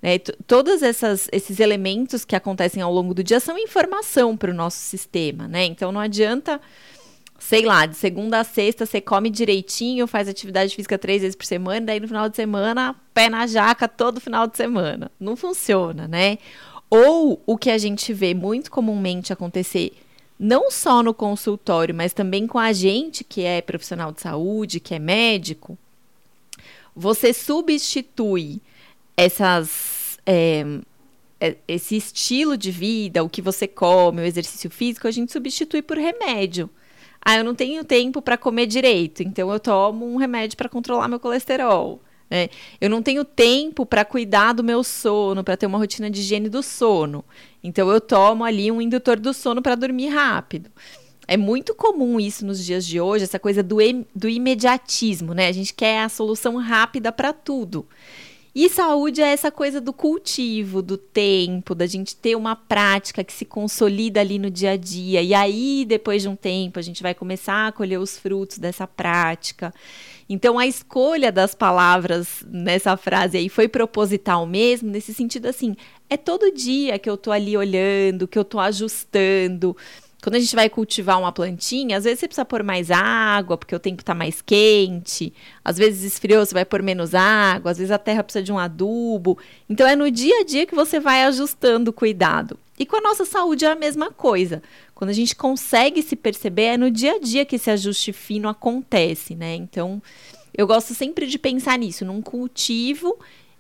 Né? 0.06 0.20
Todos 0.46 0.84
esses 0.84 1.60
elementos 1.60 2.24
que 2.24 2.36
acontecem 2.36 2.80
ao 2.80 2.94
longo 2.94 3.12
do 3.12 3.24
dia 3.24 3.40
são 3.40 3.58
informação 3.58 4.38
para 4.38 4.52
o 4.52 4.54
nosso 4.54 4.78
sistema. 4.78 5.48
Né? 5.48 5.66
Então 5.66 5.92
não 5.92 6.00
adianta, 6.00 6.62
sei 7.40 7.66
lá, 7.66 7.88
de 7.88 7.96
segunda 7.96 8.40
a 8.40 8.44
sexta 8.44 8.86
você 8.86 9.02
come 9.02 9.32
direitinho, 9.32 10.06
faz 10.06 10.30
atividade 10.30 10.76
física 10.76 10.96
três 11.00 11.24
vezes 11.24 11.36
por 11.36 11.48
semana, 11.48 11.88
daí 11.88 12.00
no 12.00 12.08
final 12.08 12.30
de 12.30 12.36
semana, 12.36 12.96
pé 13.16 13.30
na 13.32 13.48
jaca 13.48 13.88
todo 13.88 14.22
final 14.22 14.46
de 14.46 14.56
semana. 14.56 15.12
Não 15.20 15.36
funciona, 15.36 16.08
né? 16.08 16.38
Ou 16.88 17.42
o 17.44 17.58
que 17.58 17.72
a 17.72 17.78
gente 17.80 18.14
vê 18.14 18.36
muito 18.36 18.70
comumente 18.70 19.34
acontecer 19.34 19.92
não 20.38 20.70
só 20.70 21.02
no 21.02 21.16
consultório, 21.16 21.96
mas 21.96 22.14
também 22.14 22.46
com 22.46 22.60
a 22.60 22.72
gente 22.72 23.24
que 23.24 23.42
é 23.42 23.60
profissional 23.60 24.12
de 24.12 24.22
saúde, 24.22 24.80
que 24.80 24.94
é 24.94 25.00
médico, 25.00 25.76
você 26.96 27.34
substitui 27.34 28.62
essas 29.18 29.95
é, 30.26 30.66
é, 31.40 31.58
esse 31.68 31.96
estilo 31.96 32.58
de 32.58 32.72
vida, 32.72 33.24
o 33.24 33.30
que 33.30 33.42
você 33.42 33.68
come, 33.68 34.22
o 34.22 34.26
exercício 34.26 34.70
físico, 34.70 35.08
a 35.08 35.12
gente 35.12 35.32
substitui 35.32 35.82
por 35.82 35.98
remédio. 35.98 36.70
Ah, 37.22 37.38
eu 37.38 37.44
não 37.44 37.56
tenho 37.56 37.84
tempo 37.84 38.22
para 38.22 38.38
comer 38.38 38.68
direito, 38.68 39.24
então 39.24 39.52
eu 39.52 39.60
tomo 39.60 40.06
um 40.06 40.16
remédio 40.18 40.58
para 40.58 40.70
controlar 40.70 41.08
meu 41.08 41.20
colesterol. 41.20 42.00
Né? 42.30 42.50
Eu 42.80 42.90
não 42.90 43.02
tenho 43.02 43.24
tempo 43.26 43.86
para 43.86 44.06
cuidar 44.06 44.54
do 44.54 44.64
meu 44.64 44.84
sono, 44.84 45.44
para 45.44 45.58
ter 45.58 45.66
uma 45.66 45.78
rotina 45.78 46.10
de 46.10 46.20
higiene 46.22 46.50
do 46.50 46.62
sono. 46.64 47.24
Então 47.64 47.90
eu 47.90 48.00
tomo 48.00 48.44
ali 48.44 48.72
um 48.72 48.82
indutor 48.82 49.20
do 49.20 49.34
sono 49.34 49.62
para 49.62 49.76
dormir 49.76 50.10
rápido. 50.10 50.70
É 51.28 51.38
muito 51.38 51.74
comum 51.74 52.20
isso 52.20 52.46
nos 52.46 52.64
dias 52.64 52.86
de 52.86 53.02
hoje, 53.02 53.24
essa 53.24 53.40
coisa 53.40 53.64
do, 53.64 53.78
do 54.16 54.30
imediatismo, 54.30 55.34
né? 55.34 55.48
A 55.48 55.52
gente 55.52 55.74
quer 55.74 56.02
a 56.02 56.10
solução 56.10 56.58
rápida 56.58 57.12
para 57.12 57.34
tudo. 57.34 57.88
E 58.58 58.70
saúde 58.70 59.22
é 59.22 59.34
essa 59.34 59.52
coisa 59.52 59.82
do 59.82 59.92
cultivo, 59.92 60.82
do 60.82 60.96
tempo, 60.96 61.76
da 61.76 61.86
gente 61.86 62.16
ter 62.16 62.38
uma 62.38 62.56
prática 62.56 63.22
que 63.22 63.34
se 63.34 63.44
consolida 63.44 64.22
ali 64.22 64.40
no 64.40 64.50
dia 64.50 64.72
a 64.72 64.78
dia. 64.78 65.22
E 65.22 65.34
aí, 65.34 65.84
depois 65.86 66.22
de 66.22 66.30
um 66.30 66.38
tempo, 66.38 66.80
a 66.80 66.82
gente 66.82 67.04
vai 67.04 67.14
começar 67.14 67.68
a 67.68 67.72
colher 67.74 68.00
os 68.00 68.18
frutos 68.18 68.58
dessa 68.58 68.88
prática. 68.88 69.74
Então, 70.30 70.58
a 70.58 70.66
escolha 70.66 71.34
das 71.34 71.54
palavras 71.54 72.46
nessa 72.48 72.96
frase 72.96 73.38
aí 73.38 73.50
foi 73.50 73.68
proposital 73.68 74.46
mesmo, 74.46 74.90
nesse 74.90 75.14
sentido 75.14 75.48
assim, 75.48 75.76
é 76.10 76.16
todo 76.16 76.50
dia 76.50 76.98
que 76.98 77.10
eu 77.10 77.18
tô 77.18 77.32
ali 77.32 77.58
olhando, 77.58 78.26
que 78.26 78.40
eu 78.40 78.46
tô 78.46 78.58
ajustando, 78.58 79.76
quando 80.26 80.38
a 80.38 80.40
gente 80.40 80.56
vai 80.56 80.68
cultivar 80.72 81.20
uma 81.20 81.32
plantinha, 81.32 81.98
às 81.98 82.04
vezes 82.04 82.20
você 82.20 82.28
precisa 82.28 82.44
pôr 82.44 82.64
mais 82.64 82.90
água, 82.90 83.60
porque 83.60 83.76
o 83.76 83.80
tempo 83.80 84.02
está 84.02 84.16
mais 84.16 84.42
quente. 84.42 85.32
Às 85.64 85.78
vezes 85.78 86.14
esfriou, 86.14 86.44
você 86.44 86.52
vai 86.52 86.66
pôr 86.66 86.82
menos 86.82 87.14
água. 87.14 87.70
Às 87.70 87.78
vezes 87.78 87.92
a 87.92 88.00
terra 88.00 88.24
precisa 88.24 88.42
de 88.42 88.52
um 88.52 88.58
adubo. 88.58 89.38
Então 89.70 89.86
é 89.86 89.96
no 89.96 90.10
dia 90.10 90.40
a 90.40 90.44
dia 90.44 90.66
que 90.66 90.74
você 90.74 91.00
vai 91.00 91.26
ajustando 91.26 91.92
o 91.92 91.94
cuidado. 91.94 92.58
E 92.80 92.88
com 92.88 92.96
a 92.96 93.02
nossa 93.02 93.24
saúde 93.24 93.66
é 93.66 93.72
a 93.72 93.76
mesma 93.76 94.10
coisa. 94.10 94.64
Quando 94.96 95.12
a 95.12 95.14
gente 95.14 95.36
consegue 95.36 96.02
se 96.02 96.16
perceber, 96.16 96.64
é 96.64 96.78
no 96.78 96.90
dia 96.90 97.18
a 97.18 97.20
dia 97.20 97.46
que 97.46 97.58
esse 97.58 97.70
ajuste 97.70 98.12
fino 98.12 98.50
acontece, 98.50 99.36
né? 99.36 99.54
Então, 99.54 100.02
eu 100.58 100.66
gosto 100.66 100.96
sempre 100.96 101.28
de 101.28 101.38
pensar 101.38 101.78
nisso, 101.78 102.04
num 102.04 102.24
cultivo 102.24 103.16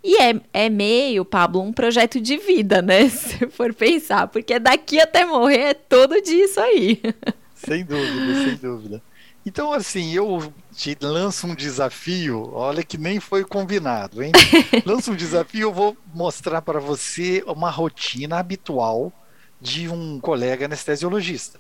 e 0.06 0.22
é, 0.22 0.40
é 0.54 0.70
meio, 0.70 1.26
Pablo, 1.26 1.62
um 1.62 1.74
projeto 1.74 2.22
de 2.22 2.38
vida, 2.38 2.80
né? 2.80 3.10
Se 3.10 3.48
for 3.48 3.74
pensar, 3.74 4.28
porque 4.28 4.60
daqui 4.60 5.00
até 5.00 5.26
morrer 5.26 5.60
é 5.60 5.74
todo 5.74 6.22
dia 6.22 6.46
isso 6.46 6.60
aí. 6.60 7.02
Sem 7.56 7.84
dúvida, 7.84 8.44
sem 8.44 8.56
dúvida. 8.58 9.02
Então, 9.44 9.74
assim, 9.74 10.14
eu 10.14 10.54
te 10.72 10.96
lanço 11.02 11.48
um 11.48 11.56
desafio, 11.56 12.52
olha 12.54 12.84
que 12.84 12.98
nem 12.98 13.20
foi 13.20 13.44
combinado, 13.44 14.22
hein? 14.22 14.32
lanço 14.86 15.12
um 15.12 15.16
desafio, 15.16 15.62
eu 15.62 15.74
vou 15.74 15.98
mostrar 16.14 16.62
para 16.62 16.80
você 16.80 17.44
uma 17.48 17.72
rotina 17.72 18.38
habitual 18.38 19.12
de 19.60 19.90
um 19.90 20.20
colega 20.20 20.66
anestesiologista. 20.66 21.60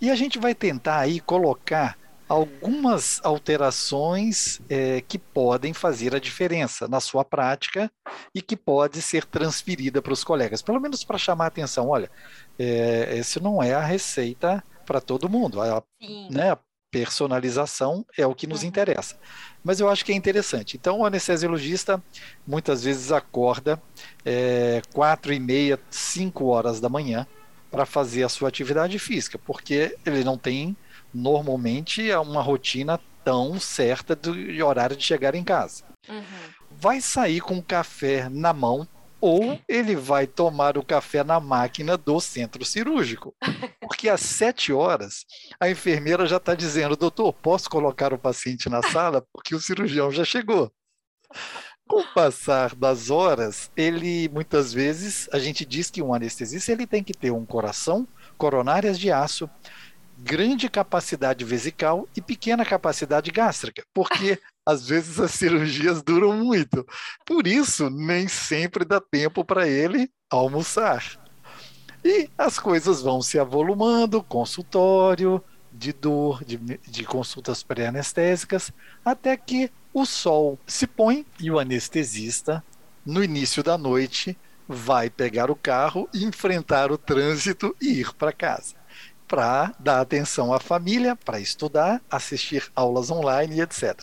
E 0.00 0.10
a 0.10 0.16
gente 0.16 0.38
vai 0.38 0.54
tentar 0.54 0.98
aí 0.98 1.20
colocar 1.20 1.96
algumas 2.28 3.20
alterações 3.24 4.60
é, 4.68 5.00
que 5.00 5.18
podem 5.18 5.72
fazer 5.72 6.14
a 6.14 6.18
diferença 6.18 6.88
na 6.88 7.00
sua 7.00 7.24
prática 7.24 7.90
e 8.34 8.42
que 8.42 8.56
pode 8.56 9.00
ser 9.00 9.24
transferida 9.24 10.02
para 10.02 10.12
os 10.12 10.24
colegas, 10.24 10.60
pelo 10.60 10.80
menos 10.80 11.04
para 11.04 11.18
chamar 11.18 11.44
a 11.44 11.48
atenção. 11.48 11.88
Olha, 11.88 12.10
é, 12.58 13.16
esse 13.16 13.40
não 13.40 13.62
é 13.62 13.74
a 13.74 13.80
receita 13.80 14.62
para 14.84 15.00
todo 15.00 15.28
mundo. 15.28 15.60
A, 15.60 15.82
né, 16.30 16.52
a 16.52 16.58
personalização 16.90 18.04
é 18.16 18.26
o 18.26 18.34
que 18.34 18.46
nos 18.46 18.62
uhum. 18.62 18.68
interessa. 18.68 19.16
Mas 19.62 19.80
eu 19.80 19.88
acho 19.88 20.04
que 20.04 20.12
é 20.12 20.14
interessante. 20.14 20.76
Então, 20.76 21.00
o 21.00 21.06
anestesiologista 21.06 22.02
muitas 22.46 22.82
vezes 22.82 23.12
acorda 23.12 23.80
é, 24.24 24.80
quatro 24.92 25.32
e 25.32 25.38
meia, 25.38 25.78
cinco 25.90 26.46
horas 26.46 26.80
da 26.80 26.88
manhã 26.88 27.26
para 27.70 27.84
fazer 27.84 28.22
a 28.22 28.28
sua 28.28 28.48
atividade 28.48 28.98
física, 28.98 29.38
porque 29.38 29.96
ele 30.06 30.24
não 30.24 30.38
tem 30.38 30.76
normalmente 31.16 32.10
é 32.10 32.18
uma 32.18 32.42
rotina 32.42 33.00
tão 33.24 33.58
certa 33.58 34.14
do 34.14 34.32
horário 34.64 34.96
de 34.96 35.02
chegar 35.02 35.34
em 35.34 35.42
casa. 35.42 35.82
Uhum. 36.08 36.22
Vai 36.70 37.00
sair 37.00 37.40
com 37.40 37.58
o 37.58 37.62
café 37.62 38.28
na 38.28 38.52
mão 38.52 38.86
ou 39.20 39.58
ele 39.66 39.96
vai 39.96 40.26
tomar 40.26 40.76
o 40.76 40.84
café 40.84 41.24
na 41.24 41.40
máquina 41.40 41.96
do 41.96 42.20
centro 42.20 42.64
cirúrgico. 42.64 43.34
Porque 43.80 44.08
às 44.08 44.20
sete 44.20 44.72
horas 44.72 45.24
a 45.58 45.70
enfermeira 45.70 46.26
já 46.26 46.36
está 46.36 46.54
dizendo, 46.54 46.96
doutor, 46.96 47.32
posso 47.32 47.68
colocar 47.70 48.12
o 48.12 48.18
paciente 48.18 48.68
na 48.68 48.82
sala 48.82 49.26
porque 49.32 49.54
o 49.54 49.60
cirurgião 49.60 50.10
já 50.10 50.24
chegou. 50.24 50.70
Com 51.88 52.00
o 52.00 52.14
passar 52.14 52.74
das 52.74 53.10
horas, 53.10 53.70
ele 53.76 54.28
muitas 54.28 54.72
vezes 54.72 55.28
a 55.32 55.38
gente 55.38 55.64
diz 55.64 55.88
que 55.88 56.02
um 56.02 56.12
anestesista 56.12 56.72
ele 56.72 56.86
tem 56.86 57.02
que 57.02 57.12
ter 57.12 57.30
um 57.30 57.46
coração, 57.46 58.06
coronárias 58.36 58.98
de 58.98 59.10
aço, 59.10 59.48
grande 60.16 60.68
capacidade 60.68 61.44
vesical 61.44 62.08
e 62.16 62.20
pequena 62.20 62.64
capacidade 62.64 63.30
gástrica, 63.30 63.84
porque 63.92 64.38
às 64.64 64.88
vezes 64.88 65.20
as 65.20 65.32
cirurgias 65.32 66.02
duram 66.02 66.32
muito. 66.32 66.86
Por 67.24 67.46
isso, 67.46 67.90
nem 67.90 68.26
sempre 68.26 68.84
dá 68.84 69.00
tempo 69.00 69.44
para 69.44 69.68
ele 69.68 70.10
almoçar. 70.30 71.04
E 72.04 72.30
as 72.38 72.58
coisas 72.58 73.02
vão 73.02 73.20
se 73.20 73.38
avolumando, 73.38 74.22
consultório, 74.22 75.42
de 75.72 75.92
dor, 75.92 76.42
de, 76.44 76.56
de 76.56 77.04
consultas 77.04 77.62
pré-anestésicas, 77.62 78.72
até 79.04 79.36
que 79.36 79.70
o 79.92 80.06
sol 80.06 80.58
se 80.66 80.86
põe 80.86 81.26
e 81.38 81.50
o 81.50 81.58
anestesista, 81.58 82.64
no 83.04 83.22
início 83.22 83.62
da 83.62 83.76
noite, 83.76 84.36
vai 84.68 85.10
pegar 85.10 85.50
o 85.50 85.56
carro, 85.56 86.08
enfrentar 86.14 86.90
o 86.90 86.98
trânsito 86.98 87.76
e 87.80 88.00
ir 88.00 88.12
para 88.14 88.32
casa 88.32 88.74
para 89.26 89.74
dar 89.78 90.00
atenção 90.00 90.52
à 90.52 90.60
família, 90.60 91.16
para 91.16 91.40
estudar, 91.40 92.00
assistir 92.10 92.70
aulas 92.74 93.10
online 93.10 93.56
e 93.56 93.60
etc. 93.60 94.00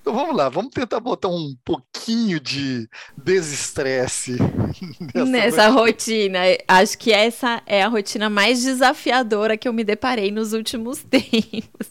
Então 0.00 0.14
vamos 0.14 0.34
lá, 0.36 0.48
vamos 0.48 0.72
tentar 0.72 0.98
botar 0.98 1.28
um 1.28 1.54
pouquinho 1.64 2.40
de 2.40 2.88
desestresse 3.16 4.36
nessa 5.14 5.68
rotina. 5.68 6.40
Acho 6.66 6.98
que 6.98 7.12
essa 7.12 7.62
é 7.66 7.82
a 7.82 7.88
rotina 7.88 8.28
mais 8.28 8.62
desafiadora 8.64 9.56
que 9.56 9.68
eu 9.68 9.72
me 9.72 9.84
deparei 9.84 10.32
nos 10.32 10.52
últimos 10.52 11.02
tempos. 11.08 11.88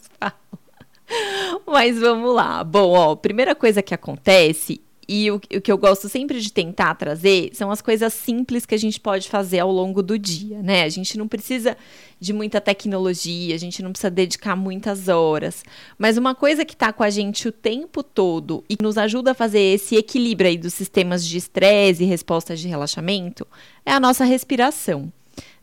Mas 1.66 1.98
vamos 1.98 2.34
lá. 2.34 2.62
Bom, 2.62 2.92
ó, 2.92 3.16
primeira 3.16 3.54
coisa 3.54 3.82
que 3.82 3.94
acontece 3.94 4.82
e 5.08 5.30
o, 5.30 5.36
o, 5.36 5.60
que 5.60 5.70
eu 5.70 5.76
gosto 5.76 6.08
sempre 6.08 6.40
de 6.40 6.52
tentar 6.52 6.94
trazer 6.94 7.50
são 7.54 7.70
as 7.70 7.82
coisas 7.82 8.12
simples 8.12 8.64
que 8.64 8.74
a 8.74 8.78
gente 8.78 9.00
pode 9.00 9.28
fazer 9.28 9.58
ao 9.58 9.70
longo 9.70 10.02
do 10.02 10.18
dia, 10.18 10.62
né? 10.62 10.84
A 10.84 10.88
gente 10.88 11.18
não 11.18 11.26
precisa 11.26 11.76
de 12.20 12.32
muita 12.32 12.60
tecnologia, 12.60 13.54
a 13.54 13.58
gente 13.58 13.82
não 13.82 13.90
precisa 13.90 14.10
dedicar 14.10 14.54
muitas 14.54 15.08
horas. 15.08 15.64
Mas 15.98 16.16
uma 16.16 16.34
coisa 16.34 16.64
que 16.64 16.74
está 16.74 16.92
com 16.92 17.02
a 17.02 17.10
gente 17.10 17.48
o 17.48 17.52
tempo 17.52 18.02
todo 18.02 18.62
e 18.68 18.76
que 18.76 18.84
nos 18.84 18.96
ajuda 18.96 19.32
a 19.32 19.34
fazer 19.34 19.60
esse 19.60 19.96
equilíbrio 19.96 20.48
aí 20.48 20.56
dos 20.56 20.74
sistemas 20.74 21.26
de 21.26 21.36
estresse 21.36 22.04
e 22.04 22.06
respostas 22.06 22.60
de 22.60 22.68
relaxamento 22.68 23.46
é 23.84 23.92
a 23.92 24.00
nossa 24.00 24.24
respiração. 24.24 25.12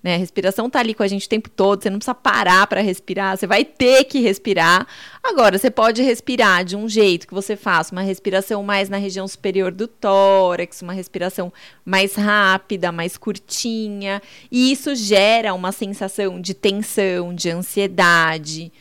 Né? 0.02 0.16
A 0.16 0.18
respiração 0.18 0.68
está 0.68 0.80
ali 0.80 0.94
com 0.94 1.04
a 1.04 1.08
gente 1.08 1.26
o 1.26 1.30
tempo 1.30 1.50
todo, 1.50 1.84
você 1.84 1.90
não 1.90 2.00
precisa 2.00 2.16
parar 2.16 2.66
para 2.68 2.82
respirar, 2.82 3.38
você 3.38 3.46
vai 3.46 3.66
ter 3.66 4.06
que 4.06 4.20
respirar. 4.20 4.88
Agora, 5.22 5.58
você 5.58 5.70
pode 5.70 6.02
respirar 6.02 6.64
de 6.64 6.76
um 6.76 6.88
jeito 6.88 7.28
que 7.28 7.34
você 7.34 7.56
faça 7.58 7.92
uma 7.92 8.02
respiração 8.02 8.64
mais 8.64 8.88
na 8.88 8.98
região 8.98 9.28
superior 9.28 9.72
do 9.72 9.88
tórax, 9.88 10.82
uma 10.82 10.94
respiração 10.94 11.52
mais 11.84 12.16
rápida, 12.16 12.92
mais 12.92 13.18
curtinha, 13.18 14.22
e 14.50 14.72
isso 14.72 14.96
gera 14.96 15.54
uma 15.54 15.72
sensação 15.74 16.40
de 16.40 16.54
tensão, 16.54 17.36
de 17.36 17.50
ansiedade. 17.50 18.72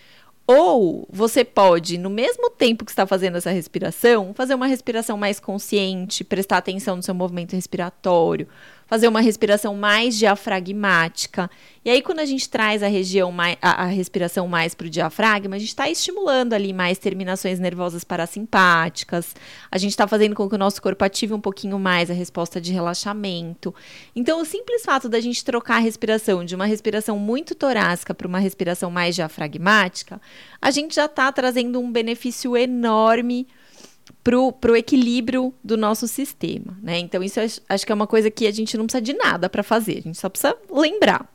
Ou 0.46 1.06
você 1.10 1.44
pode, 1.44 1.98
no 1.98 2.08
mesmo 2.08 2.48
tempo 2.48 2.82
que 2.82 2.90
está 2.90 3.06
fazendo 3.06 3.36
essa 3.36 3.50
respiração, 3.50 4.32
fazer 4.32 4.54
uma 4.54 4.66
respiração 4.66 5.18
mais 5.18 5.38
consciente, 5.38 6.24
prestar 6.24 6.56
atenção 6.56 6.96
no 6.96 7.02
seu 7.02 7.14
movimento 7.14 7.52
respiratório, 7.52 8.48
fazer 8.88 9.06
uma 9.06 9.20
respiração 9.20 9.76
mais 9.76 10.16
diafragmática. 10.16 11.50
E 11.84 11.90
aí, 11.90 12.00
quando 12.00 12.20
a 12.20 12.24
gente 12.24 12.48
traz 12.48 12.82
a 12.82 12.88
região 12.88 13.30
mais, 13.30 13.56
a, 13.60 13.84
a 13.84 13.86
respiração 13.86 14.48
mais 14.48 14.74
para 14.74 14.86
o 14.86 14.90
diafragma, 14.90 15.56
a 15.56 15.58
gente 15.58 15.68
está 15.68 15.88
estimulando 15.90 16.54
ali 16.54 16.72
mais 16.72 16.98
terminações 16.98 17.60
nervosas 17.60 18.02
parasimpáticas. 18.02 19.36
A 19.70 19.76
gente 19.76 19.90
está 19.90 20.08
fazendo 20.08 20.34
com 20.34 20.48
que 20.48 20.54
o 20.54 20.58
nosso 20.58 20.80
corpo 20.80 21.04
ative 21.04 21.34
um 21.34 21.40
pouquinho 21.40 21.78
mais 21.78 22.10
a 22.10 22.14
resposta 22.14 22.58
de 22.60 22.72
relaxamento. 22.72 23.74
Então, 24.16 24.40
o 24.40 24.44
simples 24.44 24.82
fato 24.82 25.06
da 25.06 25.20
gente 25.20 25.44
trocar 25.44 25.76
a 25.76 25.80
respiração 25.80 26.42
de 26.42 26.54
uma 26.54 26.64
respiração 26.64 27.18
muito 27.18 27.54
torácica 27.54 28.14
para 28.14 28.26
uma 28.26 28.38
respiração 28.38 28.90
mais 28.90 29.14
diafragmática, 29.14 30.18
a 30.62 30.70
gente 30.70 30.94
já 30.94 31.04
está 31.04 31.30
trazendo 31.30 31.78
um 31.78 31.92
benefício 31.92 32.56
enorme 32.56 33.46
para 34.22 34.72
o 34.72 34.76
equilíbrio 34.76 35.54
do 35.62 35.76
nosso 35.76 36.06
sistema, 36.08 36.76
né? 36.82 36.98
Então, 36.98 37.22
isso 37.22 37.40
acho, 37.40 37.60
acho 37.68 37.86
que 37.86 37.92
é 37.92 37.94
uma 37.94 38.06
coisa 38.06 38.30
que 38.30 38.46
a 38.46 38.50
gente 38.50 38.76
não 38.76 38.86
precisa 38.86 39.02
de 39.02 39.12
nada 39.12 39.48
para 39.48 39.62
fazer, 39.62 39.98
a 39.98 40.02
gente 40.02 40.18
só 40.18 40.28
precisa 40.28 40.56
lembrar. 40.70 41.26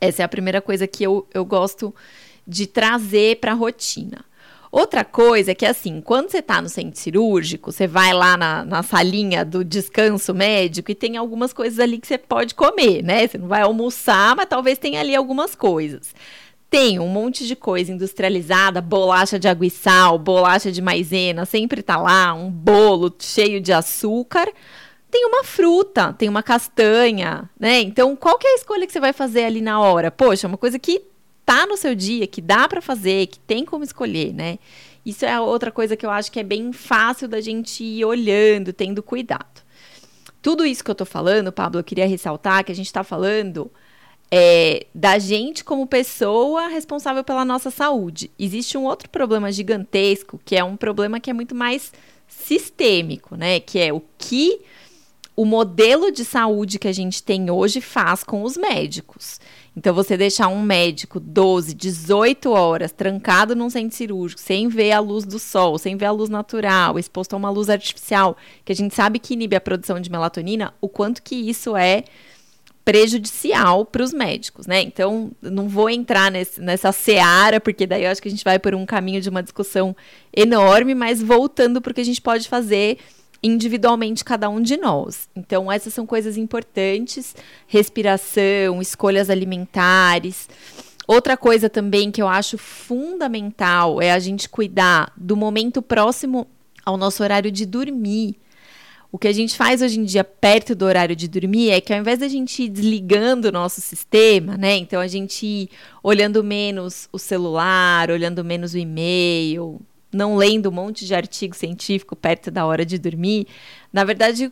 Essa 0.00 0.22
é 0.22 0.24
a 0.24 0.28
primeira 0.28 0.60
coisa 0.60 0.86
que 0.86 1.04
eu, 1.04 1.26
eu 1.32 1.44
gosto 1.44 1.94
de 2.46 2.66
trazer 2.66 3.40
para 3.40 3.52
a 3.52 3.54
rotina. 3.54 4.24
Outra 4.70 5.04
coisa 5.04 5.52
é 5.52 5.54
que, 5.54 5.64
assim, 5.64 6.00
quando 6.00 6.30
você 6.30 6.38
está 6.38 6.60
no 6.60 6.68
centro 6.68 6.98
cirúrgico, 6.98 7.70
você 7.70 7.86
vai 7.86 8.12
lá 8.12 8.36
na, 8.36 8.64
na 8.64 8.82
salinha 8.82 9.44
do 9.44 9.64
descanso 9.64 10.34
médico 10.34 10.90
e 10.90 10.96
tem 10.96 11.16
algumas 11.16 11.52
coisas 11.52 11.78
ali 11.78 11.96
que 11.96 12.08
você 12.08 12.18
pode 12.18 12.56
comer, 12.56 13.00
né? 13.04 13.28
Você 13.28 13.38
não 13.38 13.46
vai 13.46 13.62
almoçar, 13.62 14.34
mas 14.34 14.46
talvez 14.46 14.76
tenha 14.76 14.98
ali 14.98 15.14
algumas 15.14 15.54
coisas 15.54 16.12
tem 16.74 16.98
um 16.98 17.06
monte 17.06 17.46
de 17.46 17.54
coisa 17.54 17.92
industrializada, 17.92 18.80
bolacha 18.80 19.38
de 19.38 19.46
água 19.46 19.64
e 19.64 19.70
sal, 19.70 20.18
bolacha 20.18 20.72
de 20.72 20.82
maisena, 20.82 21.46
sempre 21.46 21.84
tá 21.84 21.96
lá, 21.96 22.34
um 22.34 22.50
bolo 22.50 23.14
cheio 23.16 23.60
de 23.60 23.72
açúcar. 23.72 24.52
Tem 25.08 25.24
uma 25.24 25.44
fruta, 25.44 26.12
tem 26.14 26.28
uma 26.28 26.42
castanha, 26.42 27.48
né? 27.60 27.80
Então, 27.80 28.16
qual 28.16 28.36
que 28.36 28.48
é 28.48 28.50
a 28.50 28.56
escolha 28.56 28.88
que 28.88 28.92
você 28.92 28.98
vai 28.98 29.12
fazer 29.12 29.44
ali 29.44 29.60
na 29.60 29.80
hora? 29.80 30.10
Poxa, 30.10 30.48
uma 30.48 30.56
coisa 30.56 30.76
que 30.76 31.00
tá 31.46 31.64
no 31.64 31.76
seu 31.76 31.94
dia, 31.94 32.26
que 32.26 32.40
dá 32.40 32.66
para 32.66 32.82
fazer, 32.82 33.28
que 33.28 33.38
tem 33.38 33.64
como 33.64 33.84
escolher, 33.84 34.34
né? 34.34 34.58
Isso 35.06 35.24
é 35.24 35.40
outra 35.40 35.70
coisa 35.70 35.96
que 35.96 36.04
eu 36.04 36.10
acho 36.10 36.32
que 36.32 36.40
é 36.40 36.42
bem 36.42 36.72
fácil 36.72 37.28
da 37.28 37.40
gente 37.40 37.84
ir 37.84 38.04
olhando, 38.04 38.72
tendo 38.72 39.00
cuidado. 39.00 39.62
Tudo 40.42 40.66
isso 40.66 40.82
que 40.82 40.90
eu 40.90 40.96
tô 40.96 41.04
falando, 41.04 41.52
Pablo, 41.52 41.78
eu 41.78 41.84
queria 41.84 42.08
ressaltar 42.08 42.64
que 42.64 42.72
a 42.72 42.74
gente 42.74 42.92
tá 42.92 43.04
falando 43.04 43.70
é, 44.30 44.86
da 44.94 45.18
gente 45.18 45.62
como 45.64 45.86
pessoa 45.86 46.68
responsável 46.68 47.22
pela 47.22 47.44
nossa 47.44 47.70
saúde. 47.70 48.30
Existe 48.38 48.76
um 48.76 48.84
outro 48.84 49.08
problema 49.08 49.52
gigantesco, 49.52 50.40
que 50.44 50.56
é 50.56 50.64
um 50.64 50.76
problema 50.76 51.20
que 51.20 51.30
é 51.30 51.32
muito 51.32 51.54
mais 51.54 51.92
sistêmico, 52.26 53.36
né? 53.36 53.60
Que 53.60 53.78
é 53.78 53.92
o 53.92 54.02
que 54.18 54.60
o 55.36 55.44
modelo 55.44 56.12
de 56.12 56.24
saúde 56.24 56.78
que 56.78 56.86
a 56.86 56.92
gente 56.92 57.22
tem 57.22 57.50
hoje 57.50 57.80
faz 57.80 58.22
com 58.22 58.42
os 58.42 58.56
médicos. 58.56 59.40
Então, 59.76 59.92
você 59.92 60.16
deixar 60.16 60.46
um 60.46 60.62
médico 60.62 61.18
12, 61.18 61.74
18 61.74 62.50
horas 62.52 62.92
trancado 62.92 63.56
num 63.56 63.68
centro 63.68 63.96
cirúrgico, 63.96 64.40
sem 64.40 64.68
ver 64.68 64.92
a 64.92 65.00
luz 65.00 65.24
do 65.24 65.40
sol, 65.40 65.76
sem 65.78 65.96
ver 65.96 66.06
a 66.06 66.12
luz 66.12 66.30
natural, 66.30 66.96
exposto 66.98 67.34
a 67.34 67.36
uma 67.36 67.50
luz 67.50 67.68
artificial, 67.68 68.36
que 68.64 68.70
a 68.70 68.76
gente 68.76 68.94
sabe 68.94 69.18
que 69.18 69.34
inibe 69.34 69.56
a 69.56 69.60
produção 69.60 69.98
de 69.98 70.10
melatonina, 70.10 70.72
o 70.80 70.88
quanto 70.88 71.20
que 71.20 71.34
isso 71.34 71.76
é 71.76 72.04
prejudicial 72.84 73.86
para 73.86 74.02
os 74.02 74.12
médicos, 74.12 74.66
né? 74.66 74.82
Então, 74.82 75.32
não 75.40 75.68
vou 75.68 75.88
entrar 75.88 76.30
nesse, 76.30 76.60
nessa 76.60 76.92
seara, 76.92 77.58
porque 77.58 77.86
daí 77.86 78.04
eu 78.04 78.10
acho 78.10 78.20
que 78.20 78.28
a 78.28 78.30
gente 78.30 78.44
vai 78.44 78.58
por 78.58 78.74
um 78.74 78.84
caminho 78.84 79.20
de 79.20 79.30
uma 79.30 79.42
discussão 79.42 79.96
enorme, 80.36 80.94
mas 80.94 81.22
voltando 81.22 81.80
para 81.80 81.90
o 81.90 81.94
que 81.94 82.02
a 82.02 82.04
gente 82.04 82.20
pode 82.20 82.46
fazer 82.46 82.98
individualmente 83.42 84.24
cada 84.24 84.48
um 84.48 84.60
de 84.60 84.76
nós. 84.76 85.28
Então, 85.34 85.72
essas 85.72 85.94
são 85.94 86.04
coisas 86.04 86.36
importantes: 86.36 87.34
respiração, 87.66 88.82
escolhas 88.82 89.30
alimentares. 89.30 90.48
Outra 91.06 91.36
coisa 91.36 91.70
também 91.70 92.10
que 92.10 92.20
eu 92.20 92.28
acho 92.28 92.56
fundamental 92.58 94.00
é 94.00 94.12
a 94.12 94.18
gente 94.18 94.48
cuidar 94.48 95.12
do 95.16 95.36
momento 95.36 95.82
próximo 95.82 96.46
ao 96.84 96.96
nosso 96.96 97.22
horário 97.22 97.50
de 97.50 97.64
dormir. 97.64 98.36
O 99.14 99.18
que 99.18 99.28
a 99.28 99.32
gente 99.32 99.56
faz 99.56 99.80
hoje 99.80 100.00
em 100.00 100.02
dia 100.02 100.24
perto 100.24 100.74
do 100.74 100.84
horário 100.84 101.14
de 101.14 101.28
dormir 101.28 101.70
é 101.70 101.80
que 101.80 101.92
ao 101.92 102.00
invés 102.00 102.18
da 102.18 102.26
gente 102.26 102.64
ir 102.64 102.68
desligando 102.68 103.46
o 103.46 103.52
nosso 103.52 103.80
sistema, 103.80 104.56
né? 104.56 104.74
Então 104.74 105.00
a 105.00 105.06
gente 105.06 105.46
ir 105.46 105.70
olhando 106.02 106.42
menos 106.42 107.08
o 107.12 107.16
celular, 107.16 108.10
olhando 108.10 108.44
menos 108.44 108.74
o 108.74 108.76
e-mail, 108.78 109.80
não 110.12 110.34
lendo 110.34 110.68
um 110.68 110.72
monte 110.72 111.06
de 111.06 111.14
artigo 111.14 111.54
científico 111.54 112.16
perto 112.16 112.50
da 112.50 112.66
hora 112.66 112.84
de 112.84 112.98
dormir, 112.98 113.46
na 113.92 114.02
verdade, 114.02 114.50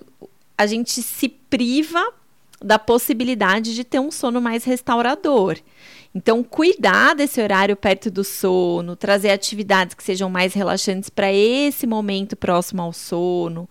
a 0.56 0.64
gente 0.64 1.02
se 1.02 1.28
priva 1.28 2.12
da 2.60 2.78
possibilidade 2.78 3.74
de 3.74 3.82
ter 3.82 3.98
um 3.98 4.12
sono 4.12 4.40
mais 4.40 4.62
restaurador. 4.62 5.58
Então, 6.14 6.40
cuidar 6.44 7.16
desse 7.16 7.42
horário 7.42 7.74
perto 7.74 8.12
do 8.12 8.22
sono, 8.22 8.94
trazer 8.94 9.30
atividades 9.30 9.96
que 9.96 10.04
sejam 10.04 10.30
mais 10.30 10.54
relaxantes 10.54 11.10
para 11.10 11.32
esse 11.32 11.84
momento 11.84 12.36
próximo 12.36 12.80
ao 12.80 12.92
sono, 12.92 13.68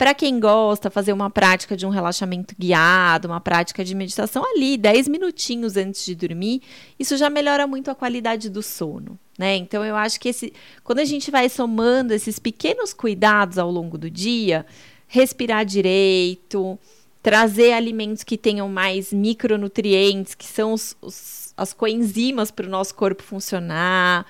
para 0.00 0.14
quem 0.14 0.40
gosta, 0.40 0.88
fazer 0.88 1.12
uma 1.12 1.28
prática 1.28 1.76
de 1.76 1.84
um 1.84 1.90
relaxamento 1.90 2.54
guiado, 2.58 3.28
uma 3.28 3.38
prática 3.38 3.84
de 3.84 3.94
meditação 3.94 4.42
ali, 4.42 4.78
10 4.78 5.08
minutinhos 5.08 5.76
antes 5.76 6.06
de 6.06 6.14
dormir, 6.14 6.62
isso 6.98 7.18
já 7.18 7.28
melhora 7.28 7.66
muito 7.66 7.90
a 7.90 7.94
qualidade 7.94 8.48
do 8.48 8.62
sono. 8.62 9.18
Né? 9.38 9.56
Então 9.56 9.84
eu 9.84 9.94
acho 9.94 10.18
que 10.18 10.30
esse, 10.30 10.54
quando 10.82 11.00
a 11.00 11.04
gente 11.04 11.30
vai 11.30 11.50
somando 11.50 12.14
esses 12.14 12.38
pequenos 12.38 12.94
cuidados 12.94 13.58
ao 13.58 13.70
longo 13.70 13.98
do 13.98 14.08
dia, 14.08 14.64
respirar 15.06 15.66
direito, 15.66 16.78
trazer 17.22 17.74
alimentos 17.74 18.24
que 18.24 18.38
tenham 18.38 18.70
mais 18.70 19.12
micronutrientes, 19.12 20.34
que 20.34 20.46
são 20.46 20.72
os, 20.72 20.96
os, 21.02 21.52
as 21.54 21.74
coenzimas 21.74 22.50
para 22.50 22.64
o 22.64 22.70
nosso 22.70 22.94
corpo 22.94 23.22
funcionar, 23.22 24.24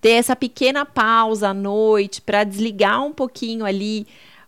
ter 0.00 0.10
essa 0.10 0.36
pequena 0.36 0.86
pausa 0.86 1.48
à 1.48 1.54
noite 1.54 2.22
para 2.22 2.44
desligar 2.44 3.04
um 3.04 3.12
pouquinho 3.12 3.64
ali 3.64 4.06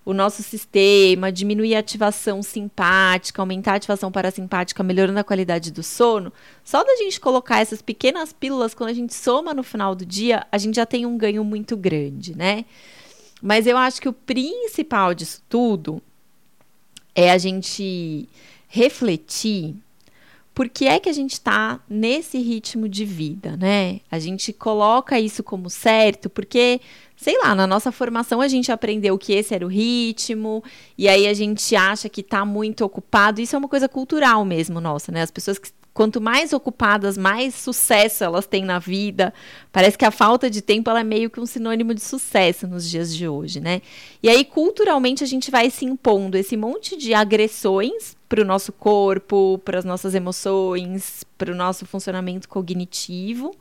o 0.09 0.15
nosso 0.15 0.43
sistema, 0.43 1.31
diminuir 1.31 1.75
a 1.75 1.81
ativação 1.81 2.43
simpática, 2.43 3.43
aumentar 3.43 3.73
a 3.73 3.77
ativação 3.77 4.11
parasimpática, 4.11 4.83
melhorando 4.83 5.19
a 5.19 5.23
qualidade 5.23 5.71
do 5.71 5.83
sono, 5.83 6.33
só 6.65 6.83
da 6.83 6.97
gente 6.97 7.21
colocar 7.21 7.61
essas 7.61 7.83
pequenas 7.83 8.33
pílulas, 8.33 8.73
quando 8.73 8.89
a 8.89 8.95
gente 8.95 9.13
soma 9.13 9.53
no 9.53 9.63
final 9.63 9.95
do 9.95 10.07
dia, 10.07 10.47
a 10.51 10.57
gente 10.57 10.77
já 10.77 10.87
tem 10.87 11.05
um 11.05 11.19
ganho 11.19 11.45
muito 11.45 11.77
grande, 11.77 12.35
né? 12.35 12.65
Mas 13.43 13.67
eu 13.67 13.77
acho 13.77 14.01
que 14.01 14.09
o 14.09 14.13
principal 14.15 15.13
disso 15.13 15.43
tudo 15.47 16.01
é 17.15 17.31
a 17.31 17.37
gente 17.37 18.27
refletir 18.67 19.77
por 20.55 20.71
que 20.71 20.87
é 20.87 20.99
que 20.99 21.11
a 21.11 21.13
gente 21.13 21.35
está 21.35 21.81
nesse 21.87 22.39
ritmo 22.39 22.89
de 22.89 23.05
vida, 23.05 23.59
né? 23.59 24.01
A 24.11 24.19
gente 24.19 24.55
coloca 24.55 25.21
isso 25.21 25.43
como 25.43 25.69
certo 25.69 26.31
porque 26.31 26.81
sei 27.19 27.37
lá, 27.43 27.53
na 27.53 27.67
nossa 27.67 27.91
formação 27.91 28.41
a 28.41 28.47
gente 28.47 28.71
aprendeu 28.71 29.19
que 29.19 29.33
esse 29.33 29.53
era 29.53 29.67
o 29.67 29.69
ritmo, 29.69 30.63
e 30.97 31.09
aí 31.09 31.27
a 31.27 31.35
gente 31.35 31.75
acha 31.75 32.09
que 32.09 32.21
está 32.21 32.45
muito 32.45 32.85
ocupado. 32.85 33.41
Isso 33.41 33.57
é 33.57 33.59
uma 33.59 33.69
coisa 33.69 33.89
cultural 33.89 34.45
mesmo, 34.45 34.81
nossa, 34.81 35.11
né? 35.11 35.23
As 35.23 35.31
pessoas 35.31 35.59
que 35.59 35.71
quanto 35.93 36.21
mais 36.21 36.53
ocupadas, 36.53 37.19
mais 37.19 37.57
sucesso 37.57 38.23
elas 38.23 38.47
têm 38.47 38.65
na 38.65 38.79
vida. 38.79 39.35
Parece 39.73 39.99
que 39.99 40.05
a 40.05 40.13
falta 40.13 40.49
de 40.49 40.63
tempo 40.63 40.89
ela 40.89 41.01
é 41.01 41.05
meio 41.05 41.29
que 41.29 41.41
um 41.41 41.47
sinônimo 41.47 41.93
de 41.93 42.01
sucesso 42.01 42.69
nos 42.69 42.89
dias 42.89 43.13
de 43.13 43.27
hoje, 43.27 43.59
né? 43.59 43.83
E 44.23 44.29
aí, 44.29 44.45
culturalmente, 44.45 45.25
a 45.25 45.27
gente 45.27 45.51
vai 45.51 45.71
se 45.71 45.85
impondo 45.85 46.39
esse 46.39 46.57
monte 46.57 46.97
de 46.97 47.13
agressões 47.15 48.17
para 48.29 48.43
o 48.43 48.45
nosso 48.45 48.73
corpo, 48.73 49.61
para 49.65 49.79
as 49.79 49.85
nossas 49.85 50.15
emoções, 50.15 51.25
para 51.37 51.51
o 51.51 51.55
nosso 51.55 51.87
funcionamento 51.87 52.49
cognitivo. 52.49 53.55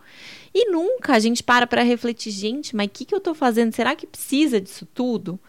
E 0.54 0.70
nunca 0.70 1.14
a 1.14 1.20
gente 1.20 1.42
para 1.44 1.66
para 1.66 1.84
refletir, 1.84 2.32
gente, 2.32 2.76
mas 2.76 2.88
o 2.88 2.90
que, 2.90 3.06
que 3.06 3.14
eu 3.14 3.20
estou 3.20 3.34
fazendo? 3.34 3.74
Será 3.74 3.96
que 3.96 4.06
precisa 4.06 4.60
disso 4.60 4.86
tudo? 4.86 5.40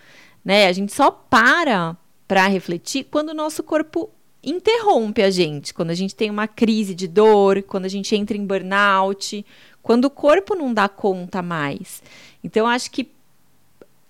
Né? 0.45 0.69
A 0.69 0.73
gente 0.73 0.93
só 0.93 1.11
para 1.11 1.97
para 2.27 2.47
refletir 2.47 3.05
quando 3.05 3.31
o 3.31 3.35
nosso 3.35 3.63
corpo 3.63 4.11
interrompe 4.43 5.23
a 5.23 5.31
gente, 5.31 5.75
quando 5.75 5.91
a 5.91 5.95
gente 5.95 6.15
tem 6.15 6.31
uma 6.31 6.47
crise 6.47 6.95
de 6.95 7.09
dor, 7.09 7.63
quando 7.63 7.87
a 7.87 7.89
gente 7.89 8.15
entra 8.15 8.37
em 8.37 8.47
burnout, 8.47 9.45
quando 9.83 10.05
o 10.05 10.11
corpo 10.11 10.55
não 10.55 10.73
dá 10.73 10.89
conta 10.89 11.43
mais. 11.43 12.03
Então, 12.45 12.67
acho 12.67 12.91
que 12.91 13.11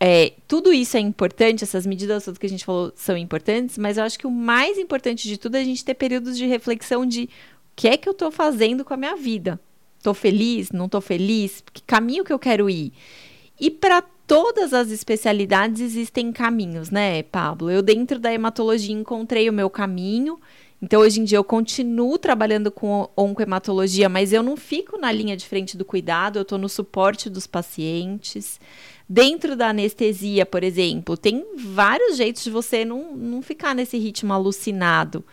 é, 0.00 0.34
tudo 0.46 0.72
isso 0.72 0.96
é 0.96 1.00
importante, 1.00 1.64
essas 1.64 1.84
medidas 1.84 2.24
todas 2.24 2.38
que 2.38 2.46
a 2.46 2.48
gente 2.48 2.64
falou 2.64 2.92
são 2.94 3.16
importantes, 3.16 3.76
mas 3.76 3.98
eu 3.98 4.04
acho 4.04 4.18
que 4.18 4.26
o 4.26 4.30
mais 4.30 4.78
importante 4.78 5.26
de 5.26 5.36
tudo 5.36 5.56
é 5.56 5.60
a 5.60 5.64
gente 5.64 5.84
ter 5.84 5.94
períodos 5.94 6.36
de 6.36 6.46
reflexão 6.46 7.04
de 7.04 7.24
o 7.24 7.28
que 7.74 7.88
é 7.88 7.96
que 7.96 8.08
eu 8.08 8.12
estou 8.12 8.30
fazendo 8.30 8.84
com 8.84 8.94
a 8.94 8.96
minha 8.96 9.16
vida. 9.16 9.60
Tô 10.02 10.14
feliz? 10.14 10.70
Não 10.70 10.88
tô 10.88 11.00
feliz? 11.00 11.62
Que 11.72 11.82
caminho 11.82 12.24
que 12.24 12.32
eu 12.32 12.38
quero 12.38 12.70
ir? 12.70 12.92
E 13.58 13.70
para 13.70 14.00
todas 14.00 14.72
as 14.72 14.90
especialidades 14.90 15.80
existem 15.80 16.30
caminhos, 16.30 16.90
né, 16.90 17.22
Pablo? 17.24 17.68
Eu 17.70 17.82
dentro 17.82 18.20
da 18.20 18.32
hematologia 18.32 18.94
encontrei 18.94 19.50
o 19.50 19.52
meu 19.52 19.68
caminho. 19.68 20.38
Então, 20.80 21.00
hoje 21.00 21.20
em 21.20 21.24
dia, 21.24 21.38
eu 21.38 21.44
continuo 21.44 22.16
trabalhando 22.18 22.70
com 22.70 23.08
oncohematologia, 23.16 24.08
mas 24.08 24.32
eu 24.32 24.44
não 24.44 24.56
fico 24.56 24.96
na 24.96 25.10
linha 25.10 25.36
de 25.36 25.44
frente 25.44 25.76
do 25.76 25.84
cuidado, 25.84 26.38
eu 26.38 26.42
estou 26.42 26.56
no 26.56 26.68
suporte 26.68 27.28
dos 27.28 27.48
pacientes. 27.48 28.60
Dentro 29.08 29.56
da 29.56 29.70
anestesia, 29.70 30.44
por 30.44 30.62
exemplo, 30.62 31.16
tem 31.16 31.42
vários 31.56 32.18
jeitos 32.18 32.44
de 32.44 32.50
você 32.50 32.84
não, 32.84 33.16
não 33.16 33.40
ficar 33.40 33.74
nesse 33.74 33.96
ritmo 33.96 34.34
alucinado 34.34 35.24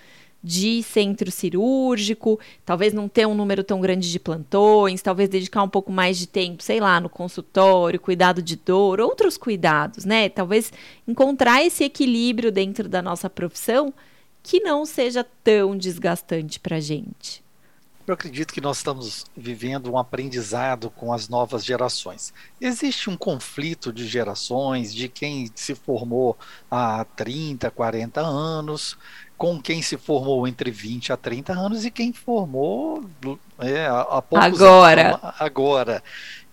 de 0.42 0.84
centro 0.84 1.32
cirúrgico, 1.32 2.40
talvez 2.64 2.94
não 2.94 3.10
ter 3.10 3.26
um 3.26 3.34
número 3.34 3.64
tão 3.64 3.82
grande 3.82 4.12
de 4.12 4.20
plantões, 4.20 5.02
talvez 5.02 5.28
dedicar 5.28 5.64
um 5.64 5.68
pouco 5.68 5.92
mais 5.92 6.18
de 6.20 6.28
tempo, 6.28 6.62
sei 6.62 6.80
lá, 6.80 7.02
no 7.02 7.10
consultório, 7.10 8.00
cuidado 8.00 8.42
de 8.42 8.56
dor, 8.56 9.02
outros 9.02 9.38
cuidados, 9.38 10.06
né? 10.06 10.30
Talvez 10.30 10.72
encontrar 11.08 11.66
esse 11.66 11.84
equilíbrio 11.84 12.52
dentro 12.52 12.88
da 12.88 13.02
nossa 13.02 13.30
profissão 13.30 13.92
que 14.44 14.60
não 14.60 14.86
seja 14.86 15.26
tão 15.44 15.76
desgastante 15.76 16.60
para 16.60 16.80
gente. 16.80 17.45
Eu 18.08 18.14
acredito 18.14 18.54
que 18.54 18.62
nós 18.62 18.78
estamos 18.78 19.26
vivendo 19.36 19.92
um 19.92 19.98
aprendizado 19.98 20.92
com 20.92 21.12
as 21.12 21.28
novas 21.28 21.66
gerações. 21.66 22.32
Existe 22.62 23.10
um 23.10 23.18
conflito 23.18 23.92
de 23.92 24.08
gerações, 24.08 24.94
de 24.94 25.10
quem 25.10 25.50
se 25.56 25.74
formou 25.74 26.38
há 26.70 27.04
30, 27.16 27.72
40 27.72 28.22
anos, 28.22 28.96
com 29.36 29.60
quem 29.60 29.82
se 29.82 29.98
formou 29.98 30.48
entre 30.48 30.70
20 30.70 31.14
a 31.14 31.18
30 31.18 31.54
anos 31.54 31.84
e 31.84 31.90
quem 31.90 32.14
formou 32.14 33.04
é, 33.58 33.88
há 33.88 34.22
poucos 34.22 34.62
agora. 34.62 35.16
anos. 35.16 35.36
Agora. 35.40 36.04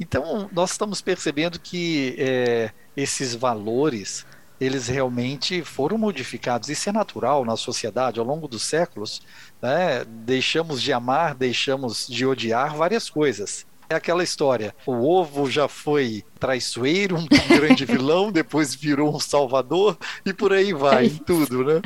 Então, 0.01 0.49
nós 0.53 0.71
estamos 0.71 1.03
percebendo 1.03 1.61
que 1.61 2.17
é, 2.19 2.71
esses 2.97 3.35
valores 3.35 4.25
eles 4.63 4.87
realmente 4.87 5.63
foram 5.63 5.99
modificados. 5.99 6.69
Isso 6.69 6.89
é 6.89 6.93
natural 6.93 7.45
na 7.45 7.57
sociedade 7.57 8.21
ao 8.21 8.27
longo 8.27 8.47
dos 8.47 8.63
séculos. 8.63 9.21
Né? 9.61 10.05
Deixamos 10.07 10.81
de 10.81 10.93
amar, 10.93 11.35
deixamos 11.35 12.07
de 12.07 12.25
odiar 12.25 12.77
várias 12.77 13.11
coisas. 13.11 13.67
É 13.89 13.95
aquela 13.95 14.23
história: 14.23 14.75
o 14.87 14.93
ovo 15.07 15.51
já 15.51 15.69
foi 15.69 16.25
traiçoeiro, 16.39 17.17
um 17.17 17.27
grande 17.49 17.85
vilão, 17.85 18.31
depois 18.31 18.75
virou 18.75 19.15
um 19.15 19.21
salvador 19.21 19.99
e 20.25 20.33
por 20.33 20.53
aí 20.53 20.73
vai, 20.73 21.07
em 21.07 21.17
tudo, 21.17 21.65
né? 21.65 21.83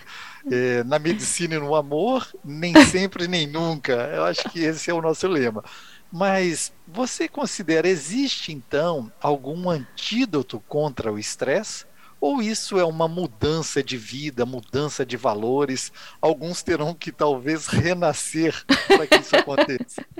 é, 0.50 0.84
na 0.84 0.98
medicina 0.98 1.54
e 1.54 1.58
no 1.58 1.74
amor, 1.74 2.28
nem 2.44 2.74
sempre 2.86 3.26
nem 3.26 3.46
nunca. 3.46 3.92
Eu 4.14 4.24
acho 4.24 4.48
que 4.50 4.60
esse 4.60 4.90
é 4.90 4.94
o 4.94 5.02
nosso 5.02 5.26
lema. 5.26 5.64
Mas 6.12 6.72
você 6.86 7.28
considera 7.28 7.88
existe 7.88 8.52
então 8.52 9.10
algum 9.20 9.68
antídoto 9.68 10.62
contra 10.68 11.12
o 11.12 11.18
estresse? 11.18 11.84
Ou 12.20 12.42
isso 12.42 12.78
é 12.78 12.84
uma 12.84 13.06
mudança 13.06 13.82
de 13.82 13.96
vida, 13.96 14.46
mudança 14.46 15.04
de 15.04 15.16
valores? 15.16 15.92
Alguns 16.20 16.62
terão 16.62 16.94
que 16.94 17.12
talvez 17.12 17.66
renascer 17.66 18.64
para 18.86 19.06
que 19.06 19.16
isso 19.16 19.36
aconteça. 19.36 20.04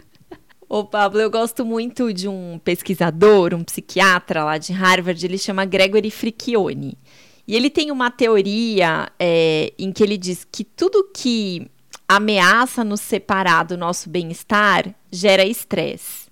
Ô, 0.68 0.84
Pablo, 0.84 1.20
eu 1.20 1.30
gosto 1.30 1.64
muito 1.64 2.12
de 2.12 2.26
um 2.26 2.58
pesquisador, 2.58 3.54
um 3.54 3.62
psiquiatra 3.62 4.42
lá 4.42 4.58
de 4.58 4.72
Harvard, 4.72 5.24
ele 5.24 5.38
chama 5.38 5.64
Gregory 5.64 6.10
Fricchione. 6.10 6.98
E 7.46 7.54
ele 7.54 7.70
tem 7.70 7.92
uma 7.92 8.10
teoria 8.10 9.08
é, 9.18 9.72
em 9.78 9.92
que 9.92 10.02
ele 10.02 10.18
diz 10.18 10.44
que 10.44 10.64
tudo 10.64 11.08
que 11.14 11.70
ameaça 12.08 12.82
nos 12.82 13.00
separar 13.00 13.64
do 13.64 13.76
nosso 13.76 14.10
bem-estar 14.10 14.92
gera 15.10 15.44
estresse. 15.44 16.26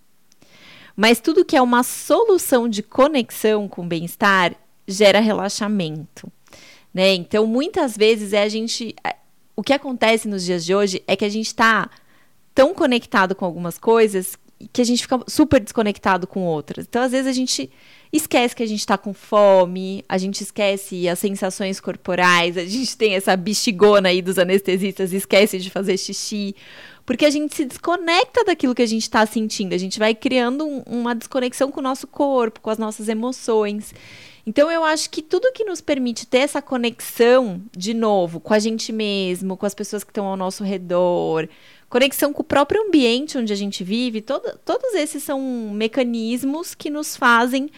Mas 0.96 1.20
tudo 1.20 1.44
que 1.44 1.57
é 1.57 1.62
uma 1.62 1.85
solução 1.85 2.68
de 2.68 2.83
conexão 2.83 3.68
com 3.68 3.83
o 3.83 3.88
bem-estar 3.88 4.57
gera 4.87 5.20
relaxamento. 5.20 6.31
Né? 6.92 7.14
Então, 7.14 7.47
muitas 7.47 7.97
vezes 7.97 8.33
é 8.33 8.42
a 8.42 8.49
gente. 8.49 8.94
O 9.57 9.62
que 9.62 9.73
acontece 9.73 10.29
nos 10.29 10.44
dias 10.44 10.64
de 10.64 10.75
hoje 10.75 11.03
é 11.07 11.16
que 11.16 11.25
a 11.25 11.29
gente 11.29 11.47
está 11.47 11.90
tão 12.55 12.75
conectado 12.75 13.35
com 13.35 13.44
algumas 13.44 13.79
coisas 13.79 14.38
que 14.73 14.81
a 14.81 14.85
gente 14.85 15.03
fica 15.03 15.20
super 15.27 15.61
desconectado 15.61 16.27
com 16.27 16.40
outras. 16.44 16.87
Então, 16.87 17.03
às 17.03 17.12
vezes, 17.12 17.27
a 17.27 17.33
gente 17.33 17.70
esquece 18.12 18.55
que 18.55 18.62
a 18.62 18.66
gente 18.66 18.79
está 18.79 18.97
com 18.97 19.12
fome, 19.12 20.05
a 20.09 20.16
gente 20.16 20.40
esquece 20.40 21.09
as 21.09 21.18
sensações 21.18 21.81
corporais, 21.81 22.57
a 22.57 22.64
gente 22.64 22.97
tem 22.97 23.14
essa 23.14 23.37
bexigona 23.37 24.09
aí 24.09 24.23
dos 24.23 24.38
anestesistas, 24.38 25.12
esquece 25.12 25.59
de 25.59 25.68
fazer 25.70 25.97
xixi, 25.99 26.55
porque 27.05 27.25
a 27.25 27.31
gente 27.31 27.55
se 27.55 27.64
desconecta 27.64 28.44
daquilo 28.44 28.75
que 28.75 28.83
a 28.83 28.87
gente 28.87 29.03
está 29.03 29.27
sentindo, 29.27 29.75
a 29.75 29.79
gente 29.79 29.99
vai 29.99 30.14
criando 30.14 30.64
um, 30.64 30.83
uma 30.87 31.14
desconexão 31.14 31.70
com 31.70 31.81
o 31.81 31.83
nosso 31.83 32.07
corpo, 32.07 32.61
com 32.61 32.70
as 32.70 32.79
nossas 32.79 33.09
emoções. 33.09 33.92
Então 34.46 34.70
eu 34.70 34.85
acho 34.85 35.09
que 35.09 35.22
tudo 35.22 35.52
que 35.52 35.64
nos 35.64 35.80
permite 35.80 36.26
ter 36.26 36.38
essa 36.38 36.61
conexão 36.61 37.62
de 37.74 37.94
novo 37.94 38.38
com 38.38 38.52
a 38.52 38.59
gente 38.59 38.92
mesmo, 38.92 39.57
com 39.57 39.64
as 39.64 39.74
pessoas 39.74 40.04
que 40.04 40.11
estão 40.11 40.26
ao 40.26 40.37
nosso 40.37 40.62
redor, 40.62 41.48
conexão 41.88 42.33
com 42.33 42.42
o 42.42 42.44
próprio 42.44 42.83
ambiente 42.83 43.38
onde 43.38 43.52
a 43.52 43.57
gente 43.57 43.83
vive, 43.83 44.20
todo, 44.20 44.59
todos 44.64 44.94
esses 44.94 45.22
são 45.22 45.40
mecanismos 45.72 46.74
que 46.74 46.90
nos 46.90 47.16
fazem 47.16 47.70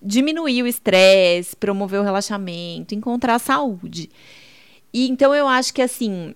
diminuir 0.00 0.62
o 0.62 0.66
estresse, 0.66 1.56
promover 1.56 2.00
o 2.00 2.04
relaxamento, 2.04 2.94
encontrar 2.94 3.38
saúde. 3.38 4.08
E 4.92 5.08
então 5.10 5.34
eu 5.34 5.46
acho 5.46 5.74
que 5.74 5.82
assim, 5.82 6.34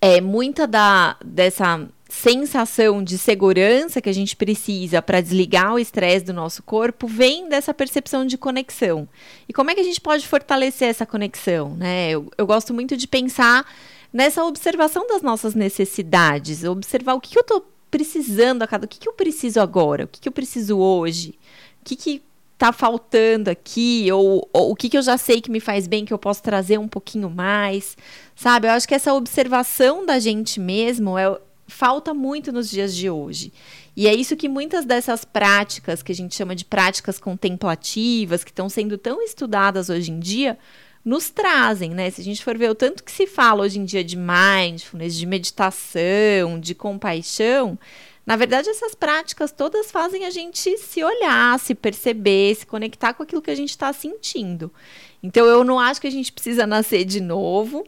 é 0.00 0.20
muita 0.20 0.66
da 0.66 1.16
dessa 1.24 1.88
sensação 2.08 3.02
de 3.02 3.18
segurança 3.18 4.00
que 4.00 4.08
a 4.08 4.14
gente 4.14 4.36
precisa 4.36 5.02
para 5.02 5.20
desligar 5.20 5.74
o 5.74 5.78
estresse 5.78 6.24
do 6.24 6.32
nosso 6.32 6.62
corpo 6.62 7.06
vem 7.06 7.48
dessa 7.48 7.74
percepção 7.74 8.24
de 8.24 8.38
conexão. 8.38 9.08
E 9.48 9.52
como 9.52 9.70
é 9.70 9.74
que 9.74 9.80
a 9.80 9.84
gente 9.84 10.00
pode 10.00 10.26
fortalecer 10.26 10.88
essa 10.88 11.04
conexão? 11.04 11.74
Né? 11.74 12.10
Eu, 12.10 12.30
eu 12.38 12.46
gosto 12.46 12.72
muito 12.72 12.96
de 12.96 13.08
pensar 13.08 13.66
nessa 14.12 14.44
observação 14.44 15.06
das 15.06 15.20
nossas 15.20 15.54
necessidades, 15.54 16.62
observar 16.64 17.14
o 17.14 17.20
que, 17.20 17.30
que 17.30 17.38
eu 17.38 17.42
estou 17.42 17.66
precisando 17.90 18.62
a 18.62 18.66
cada, 18.66 18.86
o 18.86 18.88
que, 18.88 18.98
que 18.98 19.08
eu 19.08 19.12
preciso 19.12 19.60
agora, 19.60 20.04
o 20.04 20.08
que, 20.08 20.20
que 20.20 20.28
eu 20.28 20.32
preciso 20.32 20.78
hoje, 20.78 21.30
o 21.80 21.84
que, 21.84 21.96
que 21.96 22.22
tá 22.56 22.72
faltando 22.72 23.50
aqui, 23.50 24.10
ou, 24.12 24.48
ou, 24.52 24.70
o 24.70 24.76
que, 24.76 24.88
que 24.88 24.96
eu 24.96 25.02
já 25.02 25.18
sei 25.18 25.40
que 25.40 25.50
me 25.50 25.60
faz 25.60 25.86
bem, 25.86 26.04
que 26.04 26.12
eu 26.12 26.18
posso 26.18 26.42
trazer 26.42 26.78
um 26.78 26.88
pouquinho 26.88 27.28
mais, 27.28 27.96
sabe? 28.34 28.66
Eu 28.66 28.72
acho 28.72 28.88
que 28.88 28.94
essa 28.94 29.12
observação 29.12 30.06
da 30.06 30.18
gente 30.18 30.58
mesmo 30.58 31.18
é, 31.18 31.38
falta 31.66 32.14
muito 32.14 32.52
nos 32.52 32.70
dias 32.70 32.94
de 32.94 33.10
hoje. 33.10 33.52
E 33.96 34.06
é 34.06 34.14
isso 34.14 34.36
que 34.36 34.48
muitas 34.48 34.84
dessas 34.84 35.24
práticas, 35.24 36.02
que 36.02 36.12
a 36.12 36.14
gente 36.14 36.34
chama 36.34 36.54
de 36.54 36.64
práticas 36.64 37.18
contemplativas, 37.18 38.44
que 38.44 38.50
estão 38.50 38.68
sendo 38.68 38.96
tão 38.96 39.22
estudadas 39.22 39.88
hoje 39.88 40.10
em 40.10 40.18
dia, 40.18 40.58
nos 41.04 41.30
trazem, 41.30 41.90
né? 41.90 42.10
Se 42.10 42.20
a 42.20 42.24
gente 42.24 42.42
for 42.42 42.58
ver 42.58 42.70
o 42.70 42.74
tanto 42.74 43.04
que 43.04 43.12
se 43.12 43.26
fala 43.26 43.62
hoje 43.62 43.78
em 43.78 43.84
dia 43.84 44.02
de 44.02 44.16
mindfulness, 44.16 45.14
de 45.14 45.24
meditação, 45.24 46.58
de 46.60 46.74
compaixão, 46.74 47.78
na 48.26 48.34
verdade, 48.34 48.68
essas 48.68 48.92
práticas 48.92 49.52
todas 49.52 49.92
fazem 49.92 50.24
a 50.24 50.30
gente 50.30 50.76
se 50.78 51.04
olhar, 51.04 51.60
se 51.60 51.76
perceber, 51.76 52.56
se 52.56 52.66
conectar 52.66 53.14
com 53.14 53.22
aquilo 53.22 53.40
que 53.40 53.52
a 53.52 53.54
gente 53.54 53.70
está 53.70 53.92
sentindo. 53.92 54.72
Então, 55.22 55.46
eu 55.46 55.62
não 55.62 55.78
acho 55.78 56.00
que 56.00 56.08
a 56.08 56.10
gente 56.10 56.32
precisa 56.32 56.66
nascer 56.66 57.04
de 57.04 57.20
novo, 57.20 57.86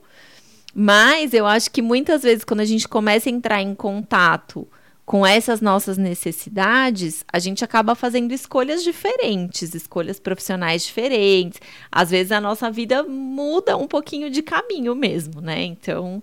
mas 0.81 1.35
eu 1.35 1.45
acho 1.45 1.73
que 1.73 1.83
muitas 1.83 2.23
vezes, 2.23 2.45
quando 2.45 2.61
a 2.61 2.65
gente 2.65 2.87
começa 2.87 3.29
a 3.29 3.33
entrar 3.33 3.61
em 3.61 3.75
contato 3.75 4.65
com 5.05 5.27
essas 5.27 5.61
nossas 5.61 5.99
necessidades, 5.99 7.25
a 7.33 7.41
gente 7.41 7.65
acaba 7.65 7.97
fazendo 7.97 8.31
escolhas 8.33 8.85
diferentes, 8.85 9.75
escolhas 9.75 10.21
profissionais 10.21 10.85
diferentes. 10.85 11.61
Às 11.91 12.13
vezes 12.13 12.31
a 12.31 12.41
nossa 12.41 12.71
vida 12.71 13.03
muda 13.03 13.77
um 13.77 13.89
pouquinho 13.89 14.31
de 14.31 14.41
caminho 14.41 14.95
mesmo, 14.95 15.41
né? 15.41 15.65
Então, 15.65 16.23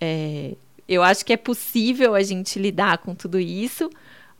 é, 0.00 0.56
eu 0.88 1.00
acho 1.00 1.24
que 1.24 1.32
é 1.32 1.36
possível 1.36 2.16
a 2.16 2.22
gente 2.24 2.58
lidar 2.58 2.98
com 2.98 3.14
tudo 3.14 3.38
isso, 3.38 3.88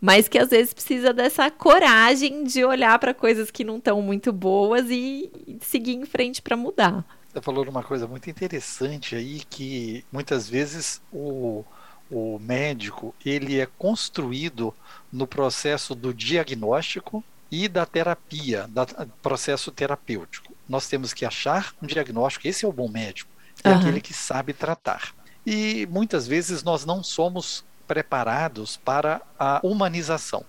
mas 0.01 0.27
que 0.27 0.37
às 0.37 0.51
vezes 0.51 0.75
precisa 0.75 1.13
dessa 1.13 1.49
coragem 1.49 2.43
de 2.43 2.65
olhar 2.65 2.99
para 2.99 3.15
coisas 3.15 3.53
que 3.53 3.63
não 3.63 3.77
estão 3.77 4.03
muito 4.03 4.33
boas 4.33 4.91
e 4.91 5.31
seguir 5.61 5.95
em 5.95 6.05
frente 6.05 6.43
para 6.43 6.57
mudar. 6.57 7.18
Você 7.39 7.43
falou 7.43 7.65
uma 7.69 7.85
coisa 7.85 8.05
muito 8.09 8.29
interessante 8.29 9.15
aí 9.15 9.45
que 9.49 10.05
muitas 10.11 10.49
vezes 10.49 11.01
o, 11.13 11.65
o 12.11 12.37
médico 12.41 13.15
ele 13.25 13.61
é 13.61 13.67
construído 13.79 14.75
no 15.13 15.25
processo 15.25 15.95
do 15.95 16.13
diagnóstico 16.13 17.23
e 17.49 17.69
da 17.69 17.87
terapia, 17.87 18.67
do 18.67 19.07
processo 19.23 19.71
terapêutico. 19.71 20.53
Nós 20.69 20.89
temos 20.89 21.15
que 21.15 21.25
achar 21.25 21.73
um 21.81 21.87
diagnóstico, 21.87 22.49
esse 22.49 22.65
é 22.65 22.69
o 22.69 22.73
bom 22.73 22.89
médico, 22.89 23.31
é 23.63 23.71
uhum. 23.71 23.79
aquele 23.79 24.01
que 24.01 24.13
sabe 24.13 24.53
tratar. 24.53 25.15
E 25.47 25.87
muitas 25.87 26.27
vezes 26.27 26.65
nós 26.65 26.85
não 26.85 27.05
somos 27.05 27.65
preparados 27.87 28.77
para 28.77 29.23
a 29.39 29.61
humanização. 29.63 30.45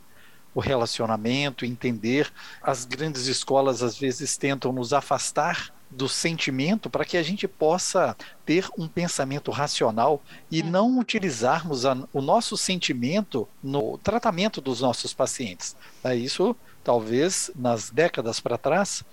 O 0.55 0.59
relacionamento, 0.59 1.65
entender. 1.65 2.33
As 2.63 2.83
grandes 2.83 3.27
escolas 3.27 3.83
às 3.83 3.95
vezes 3.95 4.35
tentam 4.35 4.73
nos 4.73 4.91
afastar 4.91 5.71
do 5.89 6.07
sentimento 6.07 6.89
para 6.89 7.05
que 7.05 7.17
a 7.17 7.23
gente 7.23 7.47
possa 7.47 8.15
ter 8.45 8.69
um 8.77 8.87
pensamento 8.87 9.51
racional 9.51 10.21
e 10.51 10.61
é. 10.61 10.63
não 10.63 10.99
utilizarmos 10.99 11.85
a, 11.85 11.97
o 12.13 12.21
nosso 12.21 12.55
sentimento 12.55 13.47
no 13.63 13.97
tratamento 13.97 14.61
dos 14.61 14.81
nossos 14.81 15.13
pacientes. 15.13 15.75
É 16.03 16.15
isso, 16.15 16.55
talvez, 16.83 17.49
nas 17.55 17.89
décadas 17.89 18.39
para 18.39 18.57
trás, 18.57 19.03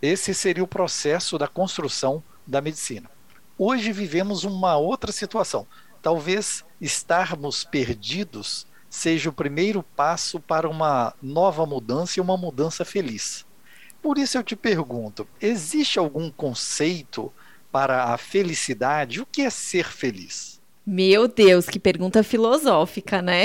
esse 0.00 0.34
seria 0.34 0.64
o 0.64 0.68
processo 0.68 1.38
da 1.38 1.46
construção 1.46 2.22
da 2.46 2.60
medicina. 2.60 3.10
Hoje 3.58 3.92
vivemos 3.92 4.44
uma 4.44 4.76
outra 4.76 5.12
situação. 5.12 5.66
Talvez 6.00 6.64
estarmos 6.80 7.62
perdidos 7.62 8.66
seja 8.90 9.30
o 9.30 9.32
primeiro 9.32 9.82
passo 9.82 10.40
para 10.40 10.68
uma 10.68 11.14
nova 11.22 11.64
mudança 11.64 12.18
e 12.18 12.20
uma 12.20 12.36
mudança 12.36 12.84
feliz. 12.84 13.46
Por 14.02 14.18
isso 14.18 14.36
eu 14.36 14.42
te 14.42 14.56
pergunto: 14.56 15.26
existe 15.40 15.98
algum 15.98 16.28
conceito 16.28 17.32
para 17.70 18.12
a 18.12 18.18
felicidade? 18.18 19.20
O 19.20 19.26
que 19.26 19.42
é 19.42 19.48
ser 19.48 19.86
feliz? 19.86 20.60
Meu 20.84 21.28
Deus, 21.28 21.66
que 21.66 21.78
pergunta 21.78 22.24
filosófica, 22.24 23.22
né? 23.22 23.44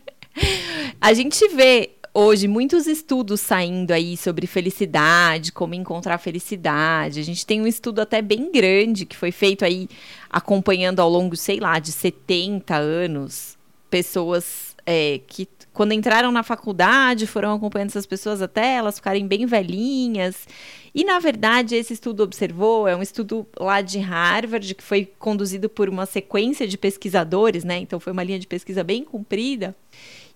a 0.98 1.12
gente 1.12 1.46
vê 1.48 1.90
hoje 2.14 2.48
muitos 2.48 2.86
estudos 2.86 3.40
saindo 3.40 3.92
aí 3.92 4.16
sobre 4.16 4.46
felicidade, 4.46 5.52
como 5.52 5.74
encontrar 5.74 6.16
felicidade. 6.16 7.20
A 7.20 7.22
gente 7.22 7.44
tem 7.44 7.60
um 7.60 7.66
estudo 7.66 8.00
até 8.00 8.22
bem 8.22 8.50
grande 8.50 9.04
que 9.04 9.16
foi 9.16 9.30
feito 9.30 9.64
aí 9.64 9.86
acompanhando 10.30 11.00
ao 11.00 11.10
longo, 11.10 11.36
sei 11.36 11.60
lá, 11.60 11.78
de 11.78 11.92
70 11.92 12.74
anos, 12.74 13.58
pessoas 13.90 14.74
é, 14.86 15.20
que 15.26 15.46
quando 15.72 15.92
entraram 15.92 16.32
na 16.32 16.42
faculdade 16.42 17.26
foram 17.26 17.54
acompanhando 17.54 17.90
essas 17.90 18.06
pessoas 18.06 18.42
até 18.42 18.74
elas 18.74 18.96
ficarem 18.96 19.26
bem 19.26 19.46
velhinhas. 19.46 20.46
E 20.94 21.04
na 21.04 21.18
verdade, 21.18 21.76
esse 21.76 21.92
estudo 21.92 22.22
observou, 22.22 22.88
é 22.88 22.96
um 22.96 23.02
estudo 23.02 23.46
lá 23.58 23.80
de 23.80 23.98
Harvard, 23.98 24.74
que 24.74 24.82
foi 24.82 25.08
conduzido 25.18 25.68
por 25.68 25.88
uma 25.88 26.06
sequência 26.06 26.66
de 26.66 26.76
pesquisadores, 26.76 27.62
né? 27.62 27.78
Então 27.78 28.00
foi 28.00 28.12
uma 28.12 28.24
linha 28.24 28.38
de 28.38 28.46
pesquisa 28.46 28.82
bem 28.82 29.04
comprida. 29.04 29.74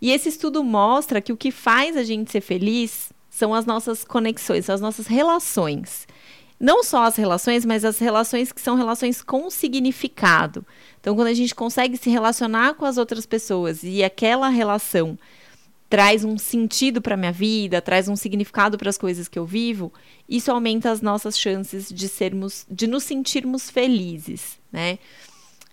E 0.00 0.12
esse 0.12 0.28
estudo 0.28 0.62
mostra 0.62 1.20
que 1.20 1.32
o 1.32 1.36
que 1.36 1.50
faz 1.50 1.96
a 1.96 2.04
gente 2.04 2.30
ser 2.30 2.40
feliz 2.40 3.12
são 3.28 3.52
as 3.52 3.66
nossas 3.66 4.04
conexões, 4.04 4.66
são 4.66 4.74
as 4.74 4.80
nossas 4.80 5.06
relações. 5.08 6.06
Não 6.64 6.82
só 6.82 7.04
as 7.04 7.16
relações, 7.16 7.62
mas 7.62 7.84
as 7.84 7.98
relações 7.98 8.50
que 8.50 8.58
são 8.58 8.74
relações 8.74 9.20
com 9.20 9.50
significado. 9.50 10.64
Então, 10.98 11.14
quando 11.14 11.26
a 11.26 11.34
gente 11.34 11.54
consegue 11.54 11.98
se 11.98 12.08
relacionar 12.08 12.72
com 12.72 12.86
as 12.86 12.96
outras 12.96 13.26
pessoas 13.26 13.82
e 13.82 14.02
aquela 14.02 14.48
relação 14.48 15.18
traz 15.90 16.24
um 16.24 16.38
sentido 16.38 17.02
para 17.02 17.18
minha 17.18 17.30
vida, 17.30 17.82
traz 17.82 18.08
um 18.08 18.16
significado 18.16 18.78
para 18.78 18.88
as 18.88 18.96
coisas 18.96 19.28
que 19.28 19.38
eu 19.38 19.44
vivo, 19.44 19.92
isso 20.26 20.50
aumenta 20.50 20.90
as 20.90 21.02
nossas 21.02 21.38
chances 21.38 21.90
de 21.90 22.08
sermos, 22.08 22.64
de 22.70 22.86
nos 22.86 23.04
sentirmos 23.04 23.68
felizes, 23.68 24.58
né? 24.72 24.98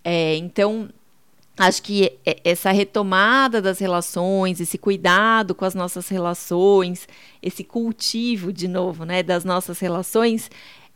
É, 0.04 0.36
então, 0.36 0.90
acho 1.56 1.82
que 1.82 2.12
essa 2.44 2.70
retomada 2.70 3.62
das 3.62 3.78
relações, 3.78 4.60
esse 4.60 4.76
cuidado 4.76 5.54
com 5.54 5.64
as 5.64 5.74
nossas 5.74 6.08
relações, 6.08 7.08
esse 7.42 7.64
cultivo, 7.64 8.52
de 8.52 8.68
novo, 8.68 9.04
né, 9.04 9.22
das 9.22 9.42
nossas 9.44 9.78
relações, 9.78 10.50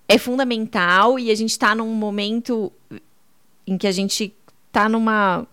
é 0.08 0.18
fundamental 0.18 1.18
e 1.18 1.30
a 1.30 1.34
gente 1.34 1.50
está 1.50 1.74
num 1.74 1.92
momento 1.92 2.72
em 3.66 3.76
que 3.76 3.86
a 3.86 3.92
gente 3.92 4.34
está 4.68 4.88
numa 4.88 5.46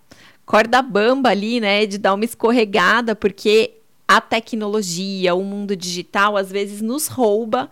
corda 0.46 0.82
bamba 0.82 1.30
ali, 1.30 1.60
né, 1.60 1.86
de 1.86 1.98
dar 1.98 2.14
uma 2.14 2.26
escorregada, 2.26 3.16
porque 3.16 3.74
a 4.08 4.20
tecnologia, 4.22 5.34
o 5.34 5.44
mundo 5.44 5.76
digital, 5.76 6.38
às 6.38 6.52
vezes 6.52 6.82
nos 6.82 7.08
rouba 7.08 7.72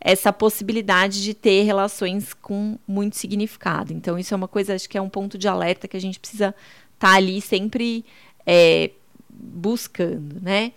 essa 0.00 0.32
possibilidade 0.32 1.22
de 1.22 1.34
ter 1.34 1.62
relações 1.62 2.34
com 2.34 2.76
muito 2.88 3.16
significado. 3.16 3.92
Então, 3.92 4.18
isso 4.18 4.34
é 4.34 4.36
uma 4.36 4.48
coisa, 4.48 4.74
acho 4.74 4.88
que 4.88 4.98
é 4.98 5.02
um 5.02 5.08
ponto 5.08 5.38
de 5.38 5.46
alerta 5.46 5.86
que 5.86 5.96
a 5.96 6.00
gente 6.00 6.18
precisa 6.18 6.54
estar 6.94 7.08
tá 7.10 7.14
ali 7.14 7.40
sempre 7.40 8.04
é, 8.44 8.90
buscando, 9.28 10.40
né? 10.40 10.72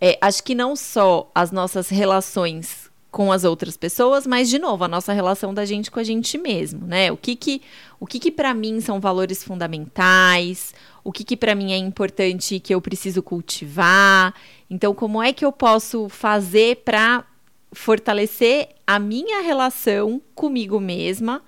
É, 0.00 0.18
acho 0.20 0.42
que 0.42 0.54
não 0.54 0.74
só 0.74 1.30
as 1.34 1.52
nossas 1.52 1.88
relações 1.88 2.89
com 3.10 3.32
as 3.32 3.44
outras 3.44 3.76
pessoas, 3.76 4.26
mas 4.26 4.48
de 4.48 4.58
novo 4.58 4.84
a 4.84 4.88
nossa 4.88 5.12
relação 5.12 5.52
da 5.52 5.64
gente 5.64 5.90
com 5.90 5.98
a 5.98 6.04
gente 6.04 6.38
mesmo, 6.38 6.86
né? 6.86 7.10
O 7.10 7.16
que 7.16 7.34
que 7.34 7.60
o 7.98 8.06
que 8.06 8.18
que 8.18 8.30
para 8.30 8.54
mim 8.54 8.80
são 8.80 9.00
valores 9.00 9.42
fundamentais? 9.42 10.72
O 11.02 11.10
que 11.10 11.24
que 11.24 11.36
para 11.36 11.54
mim 11.54 11.72
é 11.72 11.76
importante 11.76 12.60
que 12.60 12.74
eu 12.74 12.80
preciso 12.80 13.22
cultivar? 13.22 14.34
Então, 14.68 14.94
como 14.94 15.22
é 15.22 15.32
que 15.32 15.44
eu 15.44 15.50
posso 15.50 16.08
fazer 16.08 16.76
para 16.84 17.24
fortalecer 17.72 18.68
a 18.86 18.98
minha 18.98 19.42
relação 19.42 20.20
comigo 20.34 20.78
mesma? 20.78 21.42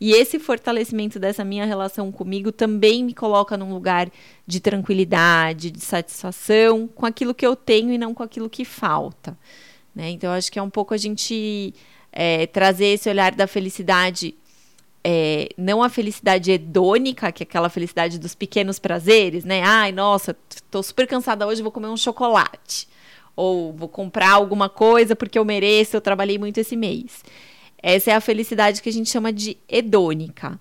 E 0.00 0.12
esse 0.12 0.38
fortalecimento 0.38 1.18
dessa 1.18 1.44
minha 1.44 1.64
relação 1.64 2.12
comigo 2.12 2.52
também 2.52 3.02
me 3.02 3.12
coloca 3.12 3.56
num 3.56 3.72
lugar 3.72 4.08
de 4.46 4.60
tranquilidade, 4.60 5.70
de 5.72 5.80
satisfação 5.80 6.86
com 6.86 7.04
aquilo 7.04 7.34
que 7.34 7.44
eu 7.44 7.56
tenho 7.56 7.92
e 7.92 7.98
não 7.98 8.14
com 8.14 8.22
aquilo 8.22 8.48
que 8.48 8.64
falta. 8.64 9.36
Né? 9.98 10.10
Então, 10.10 10.30
acho 10.30 10.52
que 10.52 10.60
é 10.60 10.62
um 10.62 10.70
pouco 10.70 10.94
a 10.94 10.96
gente 10.96 11.74
é, 12.12 12.46
trazer 12.46 12.86
esse 12.86 13.08
olhar 13.08 13.34
da 13.34 13.48
felicidade, 13.48 14.32
é, 15.02 15.48
não 15.58 15.82
a 15.82 15.88
felicidade 15.88 16.52
hedônica, 16.52 17.32
que 17.32 17.42
é 17.42 17.44
aquela 17.44 17.68
felicidade 17.68 18.16
dos 18.16 18.32
pequenos 18.32 18.78
prazeres, 18.78 19.44
né? 19.44 19.60
Ai, 19.64 19.90
nossa, 19.90 20.36
tô 20.70 20.84
super 20.84 21.04
cansada 21.08 21.44
hoje, 21.44 21.62
vou 21.62 21.72
comer 21.72 21.88
um 21.88 21.96
chocolate. 21.96 22.86
Ou 23.34 23.72
vou 23.72 23.88
comprar 23.88 24.34
alguma 24.34 24.68
coisa 24.68 25.16
porque 25.16 25.36
eu 25.36 25.44
mereço, 25.44 25.96
eu 25.96 26.00
trabalhei 26.00 26.38
muito 26.38 26.58
esse 26.58 26.76
mês. 26.76 27.24
Essa 27.82 28.12
é 28.12 28.14
a 28.14 28.20
felicidade 28.20 28.80
que 28.80 28.88
a 28.88 28.92
gente 28.92 29.10
chama 29.10 29.32
de 29.32 29.58
hedônica. 29.68 30.60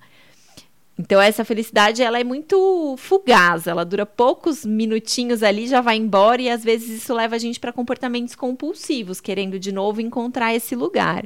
Então 1.00 1.22
essa 1.22 1.46
felicidade 1.46 2.02
ela 2.02 2.20
é 2.20 2.24
muito 2.24 2.96
fugaz, 2.98 3.68
ela 3.68 3.86
dura 3.86 4.06
poucos 4.06 4.66
minutinhos 4.66 5.44
ali, 5.44 5.68
já 5.68 5.80
vai 5.80 5.96
embora 5.96 6.42
e 6.42 6.50
às 6.50 6.64
vezes 6.64 7.04
isso 7.04 7.14
leva 7.14 7.36
a 7.36 7.40
gente 7.40 7.60
para 7.60 7.72
comportamentos 7.72 8.34
compulsivos, 8.34 9.22
querendo 9.22 9.60
de 9.60 9.72
novo 9.72 10.02
encontrar 10.02 10.56
esse 10.56 10.76
lugar. 10.76 11.26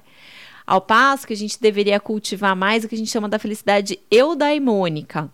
Ao 0.67 0.81
passo 0.81 1.25
que 1.25 1.33
a 1.33 1.37
gente 1.37 1.59
deveria 1.59 1.99
cultivar 1.99 2.55
mais 2.55 2.83
o 2.83 2.89
que 2.89 2.95
a 2.95 2.97
gente 2.97 3.09
chama 3.09 3.29
da 3.29 3.39
felicidade 3.39 3.97
eudaimônica, 4.11 5.31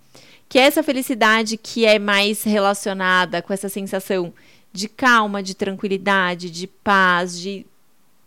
que 0.47 0.60
é 0.60 0.63
essa 0.63 0.84
felicidade 0.84 1.58
que 1.58 1.86
é 1.86 1.97
mais 1.97 2.43
relacionada 2.43 3.41
com 3.41 3.52
essa 3.52 3.69
sensação 3.69 4.32
de 4.71 4.88
calma, 4.88 5.41
de 5.41 5.56
tranquilidade, 5.56 6.52
de 6.52 6.67
paz, 6.67 7.39
de 7.39 7.65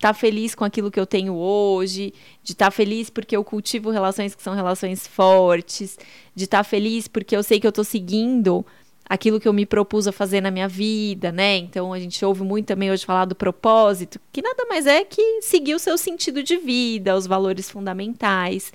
estar 0.01 0.09
tá 0.09 0.15
feliz 0.15 0.55
com 0.55 0.65
aquilo 0.65 0.91
que 0.91 0.99
eu 0.99 1.05
tenho 1.05 1.35
hoje, 1.35 2.15
de 2.43 2.53
estar 2.53 2.67
tá 2.67 2.71
feliz 2.71 3.11
porque 3.11 3.37
eu 3.37 3.45
cultivo 3.45 3.91
relações 3.91 4.35
que 4.35 4.43
são 4.43 4.55
relações 4.55 5.07
fortes, 5.07 5.99
de 6.35 6.45
estar 6.45 6.59
tá 6.59 6.65
feliz 6.65 7.07
porque 7.07 7.37
eu 7.37 7.43
sei 7.43 7.61
que 7.61 7.67
eu 7.67 7.71
estou 7.71 7.85
seguindo 7.85 8.65
aquilo 9.07 9.39
que 9.39 9.47
eu 9.47 9.53
me 9.53 9.67
propus 9.67 10.07
a 10.09 10.13
fazer 10.13 10.41
na 10.41 10.51
minha 10.51 10.69
vida, 10.69 11.31
né? 11.31 11.59
Então 11.59 11.93
a 11.93 12.01
gente 12.01 12.25
ouve 12.25 12.43
muito 12.43 12.67
também 12.67 12.91
hoje 12.91 13.05
falar 13.05 13.27
do 13.27 13.35
propósito, 13.35 14.19
que 14.33 14.41
nada 14.41 14.65
mais 14.67 14.87
é 14.87 15.05
que 15.05 15.43
seguir 15.43 15.75
o 15.75 15.79
seu 15.79 15.99
sentido 15.99 16.43
de 16.43 16.57
vida, 16.57 17.15
os 17.15 17.27
valores 17.27 17.69
fundamentais. 17.69 18.73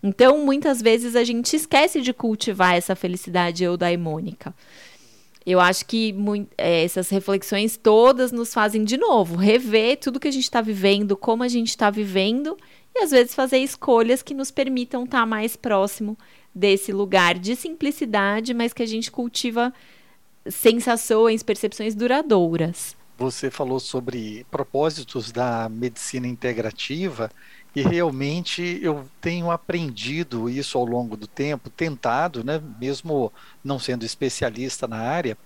Então, 0.00 0.44
muitas 0.44 0.82
vezes 0.82 1.16
a 1.16 1.24
gente 1.24 1.54
esquece 1.56 2.00
de 2.00 2.12
cultivar 2.12 2.76
essa 2.76 2.94
felicidade 2.94 3.64
eudaimônica 3.64 4.54
eu 5.44 5.60
acho 5.60 5.86
que 5.86 6.14
é, 6.56 6.84
essas 6.84 7.08
reflexões 7.08 7.76
todas 7.76 8.32
nos 8.32 8.52
fazem, 8.54 8.84
de 8.84 8.96
novo, 8.96 9.36
rever 9.36 9.98
tudo 9.98 10.20
que 10.20 10.28
a 10.28 10.32
gente 10.32 10.44
está 10.44 10.60
vivendo, 10.60 11.16
como 11.16 11.42
a 11.42 11.48
gente 11.48 11.68
está 11.68 11.90
vivendo, 11.90 12.56
e 12.94 13.02
às 13.02 13.10
vezes 13.10 13.34
fazer 13.34 13.58
escolhas 13.58 14.22
que 14.22 14.34
nos 14.34 14.50
permitam 14.50 15.04
estar 15.04 15.20
tá 15.20 15.26
mais 15.26 15.56
próximo 15.56 16.16
desse 16.54 16.92
lugar 16.92 17.38
de 17.38 17.56
simplicidade, 17.56 18.54
mas 18.54 18.72
que 18.72 18.82
a 18.82 18.86
gente 18.86 19.10
cultiva 19.10 19.72
sensações, 20.46 21.42
percepções 21.42 21.94
duradouras. 21.94 22.96
Você 23.18 23.50
falou 23.50 23.78
sobre 23.78 24.44
propósitos 24.50 25.30
da 25.30 25.68
medicina 25.68 26.26
integrativa. 26.26 27.30
E 27.74 27.80
realmente 27.80 28.78
eu 28.82 29.08
tenho 29.20 29.50
aprendido 29.50 30.48
isso 30.50 30.76
ao 30.76 30.84
longo 30.84 31.16
do 31.16 31.26
tempo, 31.26 31.70
tentado, 31.70 32.44
né, 32.44 32.60
mesmo 32.78 33.32
não 33.64 33.78
sendo 33.78 34.04
especialista 34.04 34.86
na 34.86 34.98
área, 34.98 35.38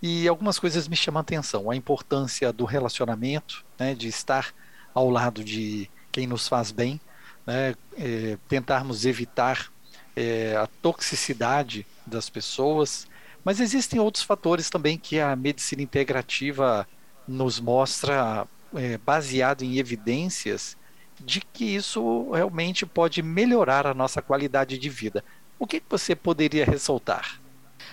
e 0.00 0.28
algumas 0.28 0.58
coisas 0.58 0.86
me 0.86 0.96
chamam 0.96 1.18
a 1.18 1.22
atenção. 1.22 1.70
A 1.70 1.76
importância 1.76 2.52
do 2.52 2.64
relacionamento, 2.64 3.64
né, 3.78 3.94
de 3.94 4.08
estar 4.08 4.54
ao 4.94 5.10
lado 5.10 5.42
de 5.42 5.90
quem 6.12 6.26
nos 6.26 6.46
faz 6.46 6.70
bem, 6.70 7.00
né, 7.46 7.74
é, 7.96 8.38
tentarmos 8.48 9.04
evitar 9.04 9.72
é, 10.14 10.54
a 10.56 10.68
toxicidade 10.80 11.86
das 12.06 12.28
pessoas, 12.28 13.08
mas 13.44 13.58
existem 13.58 13.98
outros 13.98 14.22
fatores 14.22 14.70
também 14.70 14.96
que 14.96 15.18
a 15.18 15.34
medicina 15.34 15.82
integrativa 15.82 16.86
nos 17.26 17.58
mostra, 17.58 18.46
é, 18.74 18.98
baseado 18.98 19.62
em 19.62 19.78
evidências, 19.78 20.76
de 21.24 21.40
que 21.40 21.64
isso 21.64 22.30
realmente 22.30 22.84
pode 22.84 23.22
melhorar 23.22 23.86
a 23.86 23.94
nossa 23.94 24.20
qualidade 24.20 24.78
de 24.78 24.88
vida. 24.88 25.24
O 25.58 25.66
que 25.66 25.82
você 25.88 26.14
poderia 26.14 26.64
ressaltar? 26.64 27.40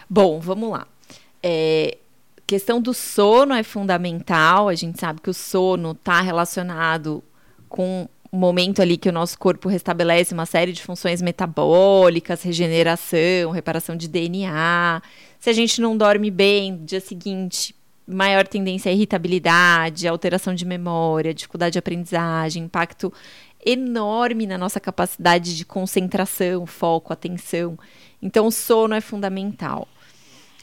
Bom, 0.09 0.39
vamos 0.39 0.71
lá. 0.71 0.87
É, 1.41 1.97
questão 2.47 2.81
do 2.81 2.93
sono 2.93 3.53
é 3.53 3.63
fundamental. 3.63 4.69
A 4.69 4.75
gente 4.75 4.99
sabe 4.99 5.21
que 5.21 5.29
o 5.29 5.33
sono 5.33 5.91
está 5.91 6.19
relacionado 6.21 7.23
com 7.67 8.09
o 8.31 8.37
momento 8.37 8.81
ali 8.81 8.97
que 8.97 9.09
o 9.09 9.11
nosso 9.11 9.37
corpo 9.37 9.69
restabelece 9.69 10.33
uma 10.33 10.45
série 10.45 10.71
de 10.71 10.81
funções 10.81 11.21
metabólicas, 11.21 12.43
regeneração, 12.43 13.51
reparação 13.51 13.95
de 13.95 14.07
DNA. 14.07 15.01
Se 15.39 15.49
a 15.49 15.53
gente 15.53 15.79
não 15.81 15.95
dorme 15.95 16.29
bem, 16.29 16.73
no 16.73 16.85
dia 16.85 16.99
seguinte 16.99 17.75
maior 18.09 18.47
tendência 18.47 18.89
à 18.89 18.93
irritabilidade, 18.93 20.07
alteração 20.07 20.53
de 20.55 20.65
memória, 20.65 21.33
dificuldade 21.33 21.73
de 21.73 21.79
aprendizagem, 21.79 22.63
impacto 22.63 23.13
enorme 23.65 24.47
na 24.47 24.57
nossa 24.57 24.79
capacidade 24.79 25.55
de 25.55 25.65
concentração, 25.65 26.65
foco, 26.65 27.13
atenção. 27.13 27.77
Então, 28.21 28.47
o 28.47 28.51
sono 28.51 28.95
é 28.95 29.01
fundamental. 29.01 29.87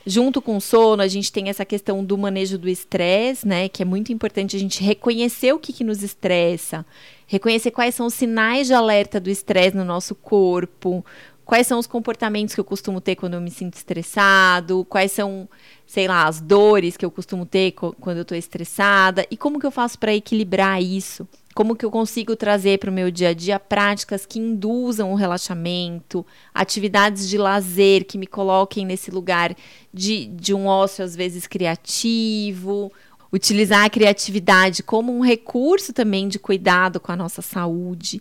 Junto 0.09 0.41
com 0.41 0.57
o 0.57 0.61
sono, 0.61 1.03
a 1.03 1.09
gente 1.09 1.33
tem 1.33 1.49
essa 1.49 1.65
questão 1.65 2.05
do 2.05 2.17
manejo 2.17 2.57
do 2.57 2.69
estresse, 2.69 3.47
né? 3.47 3.69
Que 3.69 3.83
é 3.83 3.85
muito 3.85 4.13
importante 4.13 4.55
a 4.55 4.59
gente 4.59 4.83
reconhecer 4.83 5.53
o 5.53 5.59
que, 5.59 5.73
que 5.73 5.83
nos 5.83 6.01
estressa, 6.03 6.87
reconhecer 7.27 7.73
quais 7.73 7.95
são 7.95 8.07
os 8.07 8.15
sinais 8.15 8.69
de 8.69 8.75
alerta 8.75 9.19
do 9.19 9.29
estresse 9.29 9.77
no 9.77 9.85
nosso 9.85 10.15
corpo, 10.15 11.05
quais 11.47 11.67
são 11.69 11.79
os 11.79 11.87
comportamentos 11.87 12.55
que 12.55 12.61
eu 12.61 12.65
costumo 12.65 13.01
ter 13.01 13.15
quando 13.15 13.35
eu 13.35 13.41
me 13.41 13.53
sinto 13.53 13.75
estressado, 13.75 14.85
quais 14.87 15.13
são, 15.13 15.49
sei 15.87 16.09
lá, 16.09 16.27
as 16.27 16.41
dores 16.41 16.97
que 16.97 17.05
eu 17.05 17.11
costumo 17.11 17.47
ter 17.47 17.71
quando 17.71 18.17
eu 18.17 18.23
estou 18.23 18.37
estressada 18.37 19.25
e 19.31 19.37
como 19.37 19.61
que 19.61 19.65
eu 19.65 19.71
faço 19.71 19.97
para 19.97 20.13
equilibrar 20.13 20.83
isso? 20.83 21.27
Como 21.55 21.77
que 21.77 21.87
eu 21.87 21.91
consigo 21.91 22.35
trazer 22.35 22.81
para 22.81 22.91
o 22.91 22.93
meu 22.93 23.11
dia 23.13 23.29
a 23.29 23.33
dia 23.33 23.61
práticas 23.61 24.27
que 24.27 24.41
induzam 24.41 25.13
o 25.13 25.15
relaxamento, 25.15 26.27
atividades 26.53 27.29
de 27.29 27.39
lazer 27.39 28.05
que 28.05 28.19
me 28.19 28.27
coloquem 28.27 28.85
nesse 28.85 29.13
lugar 29.13 29.57
de, 29.95 30.27
de 30.27 30.53
um 30.53 30.67
ócio 30.67 31.05
às 31.05 31.15
vezes 31.15 31.47
criativo, 31.47 32.93
utilizar 33.33 33.85
a 33.85 33.91
criatividade 33.91 34.83
como 34.83 35.17
um 35.17 35.21
recurso 35.21 35.93
também 35.93 36.29
de 36.29 36.41
cuidado 36.41 36.99
com 36.99 37.13
a 37.13 37.17
nossa 37.17 37.41
saúde 37.41 38.21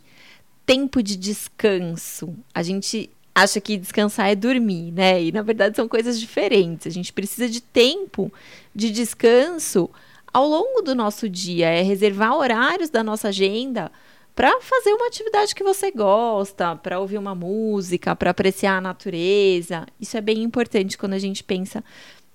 tempo 0.65 1.03
de 1.03 1.15
descanso. 1.15 2.35
A 2.53 2.63
gente 2.63 3.09
acha 3.35 3.59
que 3.59 3.75
descansar 3.75 4.29
é 4.29 4.35
dormir, 4.35 4.93
né? 4.93 5.21
E 5.21 5.31
na 5.31 5.41
verdade 5.41 5.75
são 5.75 5.89
coisas 5.89 6.17
diferentes. 6.17 6.87
A 6.87 6.89
gente 6.89 7.11
precisa 7.11 7.49
de 7.49 7.61
tempo 7.61 8.31
de 8.73 8.89
descanso 8.89 9.89
ao 10.33 10.47
longo 10.47 10.81
do 10.81 10.95
nosso 10.95 11.29
dia, 11.29 11.67
é 11.67 11.81
reservar 11.81 12.35
horários 12.35 12.89
da 12.89 13.03
nossa 13.03 13.27
agenda 13.27 13.91
para 14.33 14.59
fazer 14.59 14.93
uma 14.93 15.07
atividade 15.07 15.55
que 15.55 15.63
você 15.63 15.91
gosta, 15.91 16.75
para 16.75 16.99
ouvir 16.99 17.17
uma 17.17 17.33
música, 17.33 18.15
para 18.15 18.31
apreciar 18.31 18.77
a 18.77 18.81
natureza. 18.81 19.85
Isso 19.99 20.17
é 20.17 20.21
bem 20.21 20.43
importante 20.43 20.97
quando 20.97 21.13
a 21.13 21.19
gente 21.19 21.41
pensa 21.41 21.83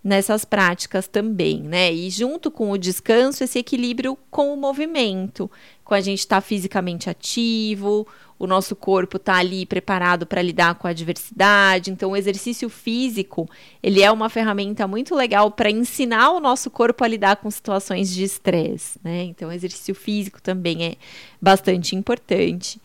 nessas 0.02 0.46
práticas 0.46 1.06
também, 1.06 1.60
né? 1.60 1.92
E 1.92 2.08
junto 2.08 2.50
com 2.50 2.70
o 2.70 2.78
descanso, 2.78 3.44
esse 3.44 3.58
equilíbrio 3.58 4.16
com 4.30 4.52
o 4.52 4.56
movimento, 4.56 5.50
com 5.84 5.92
a 5.92 6.00
gente 6.00 6.20
estar 6.20 6.36
tá 6.36 6.40
fisicamente 6.40 7.10
ativo, 7.10 8.06
o 8.40 8.46
nosso 8.46 8.74
corpo 8.74 9.18
está 9.18 9.34
ali 9.34 9.66
preparado 9.66 10.26
para 10.26 10.40
lidar 10.40 10.74
com 10.76 10.86
a 10.86 10.90
adversidade. 10.90 11.90
Então, 11.90 12.12
o 12.12 12.16
exercício 12.16 12.70
físico 12.70 13.46
ele 13.82 14.02
é 14.02 14.10
uma 14.10 14.30
ferramenta 14.30 14.88
muito 14.88 15.14
legal 15.14 15.50
para 15.50 15.70
ensinar 15.70 16.30
o 16.30 16.40
nosso 16.40 16.70
corpo 16.70 17.04
a 17.04 17.08
lidar 17.08 17.36
com 17.36 17.50
situações 17.50 18.08
de 18.08 18.24
estresse, 18.24 18.98
né? 19.04 19.24
Então, 19.24 19.50
o 19.50 19.52
exercício 19.52 19.94
físico 19.94 20.40
também 20.40 20.84
é 20.84 20.94
bastante 21.38 21.94
importante. 21.94 22.80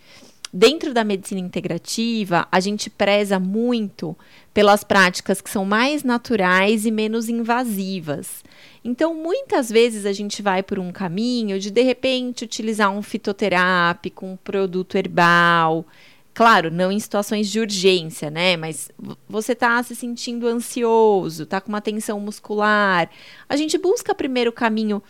Dentro 0.57 0.93
da 0.93 1.03
medicina 1.03 1.41
integrativa, 1.41 2.47
a 2.49 2.61
gente 2.61 2.89
preza 2.89 3.37
muito 3.37 4.15
pelas 4.53 4.85
práticas 4.85 5.41
que 5.41 5.49
são 5.49 5.65
mais 5.65 6.01
naturais 6.01 6.85
e 6.85 6.91
menos 6.91 7.27
invasivas. 7.27 8.41
Então, 8.81 9.13
muitas 9.13 9.69
vezes 9.69 10.05
a 10.05 10.13
gente 10.13 10.41
vai 10.41 10.63
por 10.63 10.79
um 10.79 10.93
caminho 10.93 11.59
de 11.59 11.69
de 11.69 11.81
repente 11.81 12.45
utilizar 12.45 12.89
um 12.89 13.01
fitoterápico, 13.01 14.25
um 14.25 14.37
produto 14.37 14.95
herbal, 14.95 15.85
Claro, 16.33 16.69
não 16.69 16.91
em 16.91 16.99
situações 16.99 17.49
de 17.49 17.61
urgência, 17.61 18.29
né? 18.29 18.57
Mas 18.57 18.91
você 19.27 19.53
está 19.53 19.81
se 19.81 19.95
sentindo 19.95 20.47
ansioso, 20.47 21.43
está 21.43 21.61
com 21.61 21.69
uma 21.69 21.79
tensão 21.79 22.19
muscular. 22.19 23.09
A 23.47 23.55
gente 23.55 23.77
busca 23.77 24.13
primeiro 24.13 24.49
o 24.49 24.53
caminho, 24.53 25.01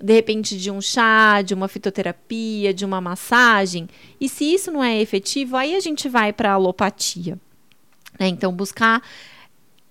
de 0.00 0.12
repente, 0.12 0.56
de 0.56 0.70
um 0.70 0.80
chá, 0.80 1.40
de 1.42 1.54
uma 1.54 1.68
fitoterapia, 1.68 2.74
de 2.74 2.84
uma 2.84 3.00
massagem. 3.00 3.88
E 4.20 4.28
se 4.28 4.44
isso 4.44 4.70
não 4.70 4.82
é 4.82 5.00
efetivo, 5.00 5.56
aí 5.56 5.74
a 5.74 5.80
gente 5.80 6.08
vai 6.08 6.32
para 6.32 6.50
a 6.50 6.54
alopatia. 6.54 7.38
Né? 8.18 8.28
Então, 8.28 8.52
buscar 8.52 9.02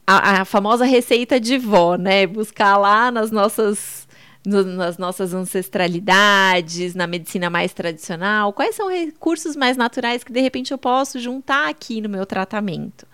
a, 0.05 0.41
a 0.41 0.45
famosa 0.45 0.85
receita 0.85 1.39
de 1.39 1.57
vó, 1.57 1.95
né? 1.95 2.27
Buscar 2.27 2.77
lá 2.77 3.11
nas 3.11 3.31
nossas 3.31 4.07
no, 4.45 4.63
nas 4.63 4.97
nossas 4.97 5.33
ancestralidades, 5.33 6.93
na 6.95 7.07
medicina 7.07 7.49
mais 7.49 7.73
tradicional? 7.73 8.51
Quais 8.51 8.75
são 8.75 8.89
recursos 8.89 9.55
mais 9.55 9.77
naturais 9.77 10.23
que 10.23 10.33
de 10.33 10.41
repente 10.41 10.71
eu 10.71 10.77
posso 10.77 11.19
juntar 11.19 11.69
aqui 11.69 12.01
no 12.01 12.09
meu 12.09 12.25
tratamento? 12.25 13.07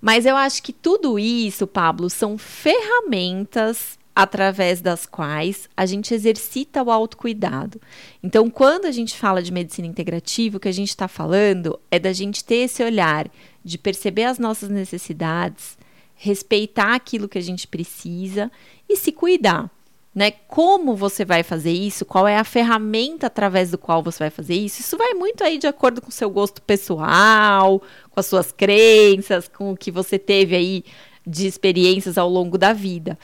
Mas 0.00 0.26
eu 0.26 0.36
acho 0.36 0.62
que 0.62 0.72
tudo 0.72 1.18
isso, 1.18 1.66
Pablo, 1.66 2.10
são 2.10 2.36
ferramentas 2.36 3.98
através 4.14 4.80
das 4.80 5.06
quais 5.06 5.68
a 5.76 5.86
gente 5.86 6.12
exercita 6.12 6.82
o 6.82 6.90
autocuidado. 6.90 7.80
Então, 8.22 8.50
quando 8.50 8.86
a 8.86 8.90
gente 8.90 9.16
fala 9.16 9.42
de 9.42 9.52
medicina 9.52 9.86
integrativa, 9.86 10.56
o 10.56 10.60
que 10.60 10.68
a 10.68 10.72
gente 10.72 10.90
está 10.90 11.08
falando 11.08 11.78
é 11.90 11.98
da 11.98 12.12
gente 12.12 12.44
ter 12.44 12.56
esse 12.56 12.82
olhar 12.82 13.30
de 13.64 13.78
perceber 13.78 14.24
as 14.24 14.38
nossas 14.38 14.68
necessidades, 14.68 15.78
respeitar 16.14 16.94
aquilo 16.94 17.28
que 17.28 17.38
a 17.38 17.42
gente 17.42 17.66
precisa 17.66 18.50
e 18.88 18.96
se 18.96 19.12
cuidar 19.12 19.70
né? 20.14 20.30
Como 20.46 20.94
você 20.94 21.24
vai 21.24 21.42
fazer 21.42 21.72
isso? 21.72 22.04
Qual 22.04 22.28
é 22.28 22.36
a 22.36 22.44
ferramenta 22.44 23.26
através 23.26 23.70
do 23.70 23.78
qual 23.78 24.02
você 24.02 24.18
vai 24.18 24.30
fazer 24.30 24.54
isso? 24.54 24.80
Isso 24.80 24.96
vai 24.96 25.14
muito 25.14 25.42
aí 25.42 25.58
de 25.58 25.66
acordo 25.66 26.02
com 26.02 26.08
o 26.08 26.12
seu 26.12 26.28
gosto 26.28 26.60
pessoal, 26.60 27.82
com 28.10 28.20
as 28.20 28.26
suas 28.26 28.52
crenças, 28.52 29.48
com 29.48 29.72
o 29.72 29.76
que 29.76 29.90
você 29.90 30.18
teve 30.18 30.54
aí 30.54 30.84
de 31.26 31.46
experiências 31.46 32.18
ao 32.18 32.28
longo 32.28 32.58
da 32.58 32.72
vida. 32.72 33.18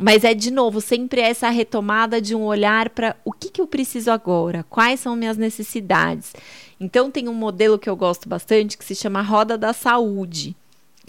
Mas 0.00 0.24
é 0.24 0.32
de 0.32 0.50
novo 0.50 0.80
sempre 0.80 1.20
essa 1.20 1.50
retomada 1.50 2.20
de 2.20 2.34
um 2.34 2.42
olhar 2.42 2.88
para 2.90 3.14
o 3.24 3.32
que, 3.32 3.50
que 3.50 3.60
eu 3.60 3.66
preciso 3.66 4.10
agora, 4.10 4.64
quais 4.70 5.00
são 5.00 5.14
minhas 5.14 5.36
necessidades. 5.36 6.32
Então 6.80 7.10
tem 7.10 7.28
um 7.28 7.34
modelo 7.34 7.78
que 7.78 7.90
eu 7.90 7.96
gosto 7.96 8.28
bastante 8.28 8.78
que 8.78 8.84
se 8.84 8.94
chama 8.94 9.20
Roda 9.20 9.58
da 9.58 9.72
Saúde 9.72 10.56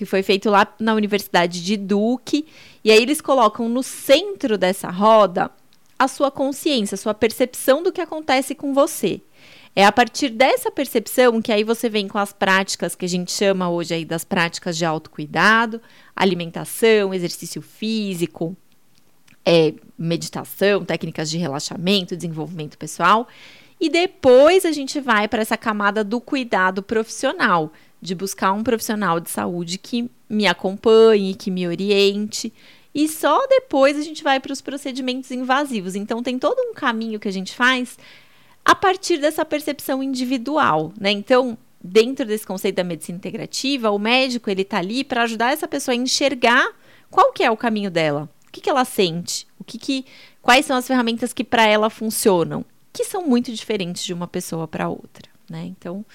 que 0.01 0.05
foi 0.05 0.23
feito 0.23 0.49
lá 0.49 0.67
na 0.79 0.95
Universidade 0.95 1.63
de 1.63 1.77
Duke. 1.77 2.47
E 2.83 2.91
aí 2.91 2.99
eles 2.99 3.21
colocam 3.21 3.69
no 3.69 3.83
centro 3.83 4.57
dessa 4.57 4.89
roda 4.89 5.51
a 5.99 6.07
sua 6.07 6.31
consciência, 6.31 6.95
a 6.95 6.97
sua 6.97 7.13
percepção 7.13 7.83
do 7.83 7.91
que 7.91 8.01
acontece 8.01 8.55
com 8.55 8.73
você. 8.73 9.21
É 9.75 9.85
a 9.85 9.91
partir 9.91 10.29
dessa 10.29 10.71
percepção 10.71 11.39
que 11.39 11.51
aí 11.51 11.63
você 11.63 11.87
vem 11.87 12.07
com 12.07 12.17
as 12.17 12.33
práticas 12.33 12.95
que 12.95 13.05
a 13.05 13.07
gente 13.07 13.31
chama 13.31 13.69
hoje 13.69 13.93
aí 13.93 14.03
das 14.03 14.25
práticas 14.25 14.75
de 14.75 14.83
autocuidado, 14.83 15.79
alimentação, 16.15 17.13
exercício 17.13 17.61
físico, 17.61 18.57
é, 19.45 19.73
meditação, 19.97 20.85
técnicas 20.85 21.29
de 21.29 21.37
relaxamento, 21.37 22.15
desenvolvimento 22.15 22.77
pessoal. 22.77 23.27
E 23.79 23.89
depois 23.89 24.65
a 24.65 24.71
gente 24.71 24.99
vai 24.99 25.27
para 25.27 25.41
essa 25.41 25.57
camada 25.57 26.03
do 26.03 26.21
cuidado 26.21 26.83
profissional, 26.83 27.71
de 28.01 28.13
buscar 28.13 28.51
um 28.51 28.63
profissional 28.63 29.19
de 29.19 29.29
saúde 29.29 29.77
que 29.77 30.09
me 30.29 30.47
acompanhe, 30.47 31.35
que 31.35 31.49
me 31.49 31.67
oriente. 31.67 32.53
E 32.93 33.07
só 33.07 33.47
depois 33.47 33.97
a 33.97 34.01
gente 34.01 34.23
vai 34.23 34.39
para 34.39 34.53
os 34.53 34.61
procedimentos 34.61 35.31
invasivos. 35.31 35.95
Então 35.95 36.21
tem 36.21 36.37
todo 36.37 36.59
um 36.59 36.73
caminho 36.73 37.19
que 37.19 37.27
a 37.27 37.31
gente 37.31 37.55
faz 37.55 37.97
a 38.63 38.75
partir 38.75 39.17
dessa 39.17 39.43
percepção 39.43 40.03
individual, 40.03 40.93
né? 40.99 41.11
Então, 41.11 41.57
dentro 41.83 42.25
desse 42.25 42.45
conceito 42.45 42.75
da 42.75 42.83
medicina 42.83 43.17
integrativa, 43.17 43.89
o 43.89 43.97
médico 43.97 44.49
ele 44.49 44.61
está 44.61 44.77
ali 44.77 45.03
para 45.03 45.23
ajudar 45.23 45.51
essa 45.51 45.67
pessoa 45.67 45.93
a 45.93 45.97
enxergar 45.97 46.69
qual 47.09 47.33
que 47.33 47.43
é 47.43 47.49
o 47.49 47.57
caminho 47.57 47.89
dela, 47.89 48.29
o 48.51 48.53
que, 48.53 48.59
que 48.59 48.69
ela 48.69 48.83
sente, 48.83 49.47
o 49.57 49.63
que, 49.63 49.77
que 49.77 50.05
quais 50.41 50.65
são 50.65 50.75
as 50.75 50.85
ferramentas 50.85 51.31
que 51.31 51.41
para 51.41 51.65
ela 51.65 51.89
funcionam, 51.89 52.65
que 52.91 53.05
são 53.05 53.25
muito 53.25 53.53
diferentes 53.53 54.03
de 54.03 54.13
uma 54.13 54.27
pessoa 54.27 54.67
para 54.67 54.89
outra, 54.89 55.23
né? 55.49 55.63
Então, 55.63 56.05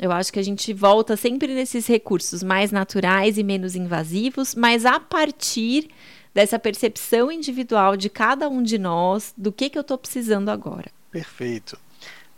eu 0.00 0.12
acho 0.12 0.32
que 0.32 0.38
a 0.38 0.42
gente 0.42 0.72
volta 0.72 1.16
sempre 1.16 1.52
nesses 1.52 1.88
recursos 1.88 2.44
mais 2.44 2.70
naturais 2.70 3.38
e 3.38 3.42
menos 3.42 3.74
invasivos, 3.74 4.54
mas 4.54 4.86
a 4.86 5.00
partir 5.00 5.90
dessa 6.32 6.60
percepção 6.60 7.32
individual 7.32 7.96
de 7.96 8.08
cada 8.08 8.48
um 8.48 8.62
de 8.62 8.78
nós 8.78 9.34
do 9.36 9.50
que, 9.50 9.68
que 9.68 9.76
eu 9.76 9.82
estou 9.82 9.98
precisando 9.98 10.50
agora. 10.50 10.92
Perfeito. 11.10 11.76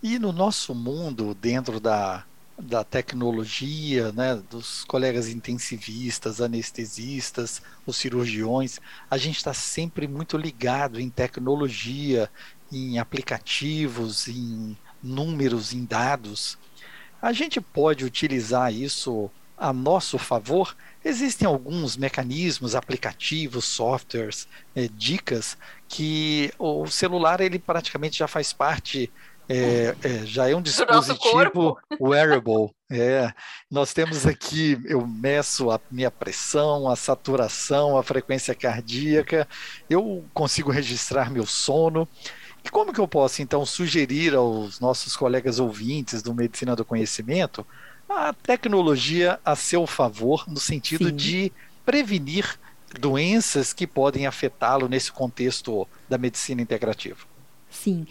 E 0.02 0.18
no 0.18 0.32
nosso 0.32 0.74
mundo, 0.74 1.34
dentro 1.34 1.78
da, 1.78 2.24
da 2.58 2.82
tecnologia, 2.82 4.12
né, 4.12 4.42
dos 4.50 4.84
colegas 4.84 5.28
intensivistas, 5.28 6.40
anestesistas, 6.40 7.60
os 7.84 7.96
cirurgiões, 7.96 8.80
a 9.10 9.18
gente 9.18 9.36
está 9.36 9.52
sempre 9.52 10.08
muito 10.08 10.38
ligado 10.38 10.98
em 10.98 11.10
tecnologia, 11.10 12.30
em 12.72 12.98
aplicativos, 12.98 14.26
em 14.28 14.76
números, 15.02 15.72
em 15.72 15.84
dados. 15.84 16.58
A 17.20 17.32
gente 17.32 17.60
pode 17.60 18.04
utilizar 18.04 18.72
isso 18.72 19.30
a 19.56 19.72
nosso 19.72 20.18
favor? 20.18 20.76
Existem 21.04 21.46
alguns 21.46 21.96
mecanismos, 21.96 22.74
aplicativos, 22.74 23.64
softwares, 23.64 24.46
é, 24.74 24.88
dicas 24.88 25.56
que 25.88 26.52
o 26.58 26.86
celular 26.86 27.40
ele 27.40 27.58
praticamente 27.58 28.18
já 28.18 28.28
faz 28.28 28.52
parte 28.52 29.10
é, 29.48 29.94
é, 30.02 30.26
já 30.26 30.48
é 30.48 30.54
um 30.54 30.62
dispositivo 30.62 31.78
wearable. 32.00 32.70
É, 32.88 33.32
nós 33.68 33.92
temos 33.92 34.28
aqui, 34.28 34.80
eu 34.84 35.04
meço 35.04 35.72
a 35.72 35.80
minha 35.90 36.08
pressão, 36.08 36.88
a 36.88 36.94
saturação, 36.94 37.98
a 37.98 38.02
frequência 38.04 38.54
cardíaca, 38.54 39.48
eu 39.90 40.24
consigo 40.32 40.70
registrar 40.70 41.28
meu 41.28 41.44
sono. 41.44 42.06
E 42.64 42.70
como 42.70 42.92
que 42.92 43.00
eu 43.00 43.08
posso, 43.08 43.42
então, 43.42 43.66
sugerir 43.66 44.36
aos 44.36 44.78
nossos 44.78 45.16
colegas 45.16 45.58
ouvintes 45.58 46.22
do 46.22 46.32
Medicina 46.32 46.76
do 46.76 46.84
Conhecimento 46.84 47.66
a 48.08 48.32
tecnologia 48.32 49.40
a 49.44 49.56
seu 49.56 49.86
favor, 49.86 50.44
no 50.46 50.60
sentido 50.60 51.08
Sim. 51.08 51.16
de 51.16 51.52
prevenir 51.84 52.58
doenças 53.00 53.72
que 53.72 53.86
podem 53.86 54.26
afetá-lo 54.26 54.88
nesse 54.88 55.10
contexto 55.10 55.88
da 56.08 56.16
medicina 56.16 56.62
integrativa? 56.62 57.18
Sim. 57.68 58.06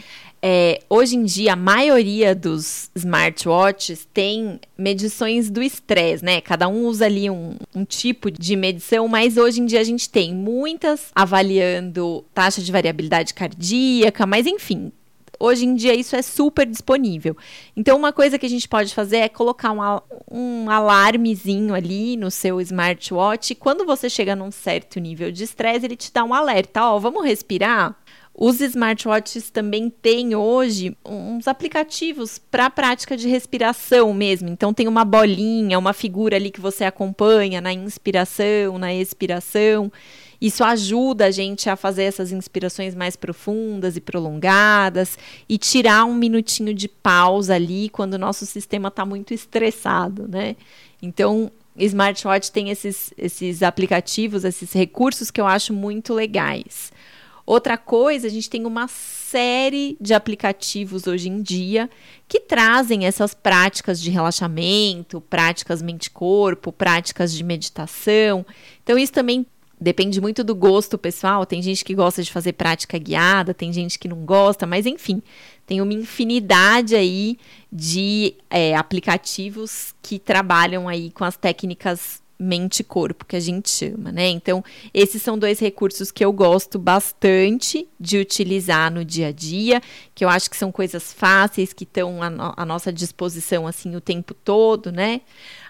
É, 0.48 0.80
hoje 0.88 1.16
em 1.16 1.24
dia, 1.24 1.54
a 1.54 1.56
maioria 1.56 2.36
dos 2.36 2.92
smartwatches 2.94 4.08
tem 4.14 4.60
medições 4.78 5.50
do 5.50 5.60
estresse, 5.60 6.24
né? 6.24 6.40
Cada 6.40 6.68
um 6.68 6.86
usa 6.86 7.06
ali 7.06 7.32
um, 7.32 7.56
um, 7.74 7.84
tipo 7.84 8.30
de 8.30 8.56
medição, 8.56 9.08
mas 9.08 9.38
hoje 9.38 9.60
em 9.60 9.66
dia 9.66 9.80
a 9.80 9.84
gente 9.84 10.08
tem 10.08 10.36
muitas 10.36 11.08
avaliando 11.16 12.24
taxa 12.32 12.62
de 12.62 12.72
variabilidade 12.72 13.34
cardíaca, 13.34 14.28
mas 14.28 14.46
enfim. 14.46 14.92
Hoje 15.40 15.66
em 15.66 15.74
dia 15.74 15.96
isso 15.96 16.16
é 16.16 16.22
super 16.22 16.68
disponível. 16.68 17.36
Então, 17.76 17.98
uma 17.98 18.14
coisa 18.14 18.38
que 18.38 18.46
a 18.46 18.50
gente 18.50 18.70
pode 18.70 18.94
fazer 18.94 19.18
é 19.18 19.30
colocar 19.30 19.72
um, 19.72 19.80
um 20.32 20.70
alarmezinho 20.70 21.74
ali 21.74 22.16
no 22.18 22.30
seu 22.30 22.62
smartwatch. 22.62 23.56
Quando 23.56 23.84
você 23.84 24.08
chega 24.12 24.36
num 24.36 24.52
certo 24.52 25.00
nível 25.00 25.32
de 25.32 25.44
estresse, 25.44 25.88
ele 25.88 25.96
te 25.96 26.14
dá 26.14 26.24
um 26.24 26.36
alerta: 26.36 26.86
ó, 26.86 27.00
vamos 27.00 27.26
respirar? 27.26 27.98
Os 28.38 28.60
smartwatches 28.60 29.50
também 29.50 29.90
têm 29.90 30.36
hoje 30.36 30.96
uns 31.06 31.48
aplicativos 31.48 32.38
para 32.38 32.66
a 32.66 32.70
prática 32.70 33.16
de 33.16 33.30
respiração 33.30 34.14
mesmo. 34.14 34.50
Então 34.50 34.74
tem 34.74 34.90
uma 34.90 35.06
bolinha, 35.06 35.80
uma 35.80 35.94
figura 35.94 36.36
ali 36.36 36.52
que 36.52 36.60
você 36.60 36.84
acompanha 36.84 37.62
na 37.62 37.72
inspiração, 37.72 38.78
na 38.78 38.94
expiração. 38.94 39.90
Isso 40.42 40.66
ajuda 40.66 41.28
a 41.28 41.32
gente 41.32 41.70
a 41.70 41.78
fazer 41.78 42.04
essas 42.04 42.34
inspirações 42.34 42.94
mais 42.94 43.16
profundas 43.16 43.96
e 43.96 44.02
prolongadas 44.02 45.18
e 45.48 45.58
tirar 45.58 46.04
um 46.04 46.14
minutinho 46.14 46.74
de 46.74 46.90
pausa 46.90 47.56
ali 47.56 47.88
quando 47.88 48.16
o 48.16 48.20
nosso 48.20 48.46
sistema 48.46 48.90
está 48.90 49.06
muito 49.06 49.34
estressado, 49.34 50.28
né? 50.28 50.58
Então, 51.02 51.50
smartwatch 51.78 52.52
tem 52.52 52.70
esses, 52.70 53.14
esses 53.18 53.64
aplicativos, 53.64 54.44
esses 54.44 54.74
recursos 54.74 55.32
que 55.32 55.40
eu 55.40 55.48
acho 55.48 55.74
muito 55.74 56.14
legais. 56.14 56.92
Outra 57.46 57.78
coisa, 57.78 58.26
a 58.26 58.30
gente 58.30 58.50
tem 58.50 58.66
uma 58.66 58.88
série 58.88 59.96
de 60.02 60.14
aplicativos 60.14 61.06
hoje 61.06 61.30
em 61.30 61.42
dia 61.42 61.90
que 62.28 62.40
trazem 62.40 63.06
essas 63.06 63.36
práticas 63.36 64.02
de 64.02 64.10
relaxamento, 64.10 65.22
práticas 65.22 65.82
mente-corpo, 65.82 66.72
práticas 66.72 67.32
de 67.32 67.44
meditação. 67.44 68.46
Então, 68.84 68.98
isso 68.98 69.14
também 69.14 69.46
Depende 69.80 70.22
muito 70.22 70.42
do 70.42 70.56
gosto 70.56 70.98
pessoal. 70.98 71.46
Tem 71.46 71.62
gente 71.62 71.84
que 71.84 71.94
gosta 71.94 72.24
de 72.24 72.32
fazer 72.32 72.54
prática 72.54 72.98
guiada, 72.98 73.54
tem 73.54 73.74
gente 73.74 74.00
que 74.00 74.08
não 74.08 74.20
gosta, 74.20 74.66
mas 74.66 74.86
enfim, 74.86 75.22
tem 75.66 75.82
uma 75.82 75.94
infinidade 75.94 76.96
aí 76.96 77.38
de 77.72 78.36
é, 78.50 78.74
aplicativos 78.76 79.94
que 80.02 80.18
trabalham 80.18 80.88
aí 80.88 81.12
com 81.12 81.26
as 81.26 81.36
técnicas 81.36 82.24
mente-corpo, 82.38 83.26
que 83.26 83.36
a 83.36 83.40
gente 83.40 83.70
chama, 83.70 84.12
né? 84.12 84.28
Então, 84.28 84.64
esses 84.94 85.22
são 85.22 85.38
dois 85.38 85.60
recursos 85.60 86.12
que 86.12 86.24
eu 86.24 86.32
gosto 86.34 86.78
bastante 86.78 87.88
de 88.00 88.18
utilizar 88.18 88.92
no 88.92 89.06
dia 89.06 89.28
a 89.28 89.32
dia, 89.32 89.82
que 90.14 90.24
eu 90.24 90.30
acho 90.30 90.50
que 90.50 90.58
são 90.58 90.72
coisas 90.72 91.14
fáceis, 91.14 91.74
que 91.74 91.84
estão 91.84 92.22
à, 92.22 92.30
no 92.30 92.54
à 92.56 92.66
nossa 92.66 92.92
disposição, 92.92 93.66
assim, 93.66 93.96
o 93.96 94.02
tempo 94.02 94.34
todo, 94.34 94.92
né? 94.92 95.22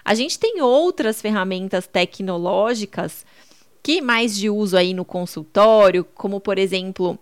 A 0.04 0.14
gente 0.14 0.38
tem 0.38 0.60
outras 0.60 1.20
ferramentas 1.20 1.86
tecnológicas 1.86 3.24
que 3.82 4.00
mais 4.00 4.36
de 4.36 4.50
uso 4.50 4.76
aí 4.76 4.92
no 4.92 5.04
consultório, 5.04 6.04
como, 6.04 6.40
por 6.40 6.58
exemplo, 6.58 7.16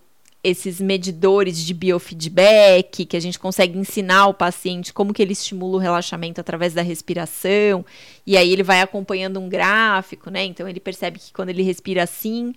esses 0.45 0.79
medidores 0.79 1.57
de 1.57 1.73
biofeedback, 1.73 3.07
que 3.07 3.17
a 3.17 3.21
gente 3.21 3.39
consegue 3.39 3.79
ensinar 3.79 4.27
o 4.27 4.35
paciente 4.35 4.93
como 4.93 5.15
que 5.15 5.23
ele 5.23 5.33
estimula 5.33 5.77
o 5.77 5.81
relaxamento 5.81 6.39
através 6.39 6.75
da 6.75 6.83
respiração, 6.83 7.85
e 8.27 8.37
aí 8.37 8.53
ele 8.53 8.63
vai 8.63 8.83
acompanhando 8.83 9.41
um 9.41 9.49
gráfico, 9.49 10.31
né? 10.31 10.45
Então 10.45 10.69
ele 10.69 10.79
percebe 10.79 11.19
que 11.19 11.33
quando 11.33 11.49
ele 11.49 11.63
respira 11.63 12.03
assim, 12.03 12.55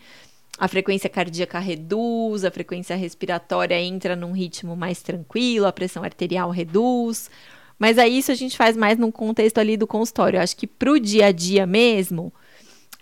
a 0.60 0.68
frequência 0.68 1.10
cardíaca 1.10 1.60
reduz, 1.60 2.44
a 2.44 2.52
frequência 2.52 2.96
respiratória 2.96 3.80
entra 3.80 4.18
num 4.18 4.34
ritmo 4.34 4.76
mais 4.76 5.02
tranquilo, 5.02 5.66
a 5.66 5.72
pressão 5.72 6.04
arterial 6.04 6.50
reduz. 6.50 7.32
Mas 7.80 7.98
aí 7.98 8.18
isso 8.18 8.32
a 8.32 8.36
gente 8.36 8.58
faz 8.58 8.76
mais 8.76 8.98
num 8.98 9.12
contexto 9.12 9.60
ali 9.60 9.78
do 9.78 9.88
consultório. 9.88 10.38
Eu 10.38 10.42
acho 10.42 10.58
que 10.58 10.68
para 10.68 10.92
o 10.92 11.00
dia 11.00 11.28
a 11.28 11.32
dia 11.32 11.66
mesmo, 11.66 12.34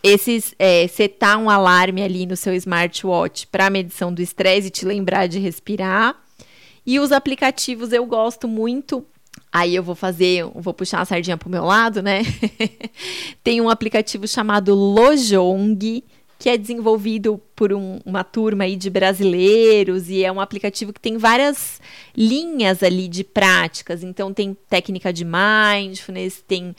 esses 0.06 0.54
é, 0.60 0.88
setar 0.88 1.40
um 1.40 1.50
alarme 1.50 2.04
ali 2.04 2.28
no 2.28 2.38
seu 2.38 2.54
smartwatch 2.54 3.48
para 3.48 3.72
medição 3.72 4.14
do 4.14 4.22
estresse 4.22 4.68
e 4.68 4.70
te 4.70 4.86
lembrar 4.86 5.26
de 5.26 5.40
respirar. 5.40 6.16
E 6.86 7.00
os 7.00 7.12
aplicativos 7.12 7.92
eu 7.92 8.06
gosto 8.06 8.48
muito. 8.48 9.04
Aí 9.52 9.74
eu 9.74 9.82
vou 9.82 9.96
fazer, 9.96 10.46
vou 10.54 10.76
puxar 10.76 11.02
a 11.02 11.06
sardinha 11.06 11.38
pro 11.38 11.50
meu 11.50 11.66
lado, 11.66 12.04
né? 12.04 12.22
Tem 13.44 13.60
um 13.60 13.68
aplicativo 13.68 14.28
chamado 14.28 14.76
Lojong, 14.76 16.04
que 16.38 16.50
é 16.50 16.58
desenvolvido 16.58 17.42
por 17.56 17.74
um, 17.74 18.00
uma 18.06 18.24
turma 18.24 18.66
aí 18.66 18.76
de 18.76 18.92
brasileiros 18.92 20.08
e 20.08 20.24
é 20.24 20.32
um 20.32 20.40
aplicativo 20.40 20.94
que 20.94 21.00
tem 21.00 21.18
várias 21.18 21.82
linhas 22.16 22.84
ali 22.84 23.08
de 23.08 23.24
práticas. 23.24 24.04
Então 24.04 24.34
tem 24.34 24.56
técnica 24.70 25.12
de 25.12 25.26
mindfulness, 25.26 26.44
tem 26.48 26.76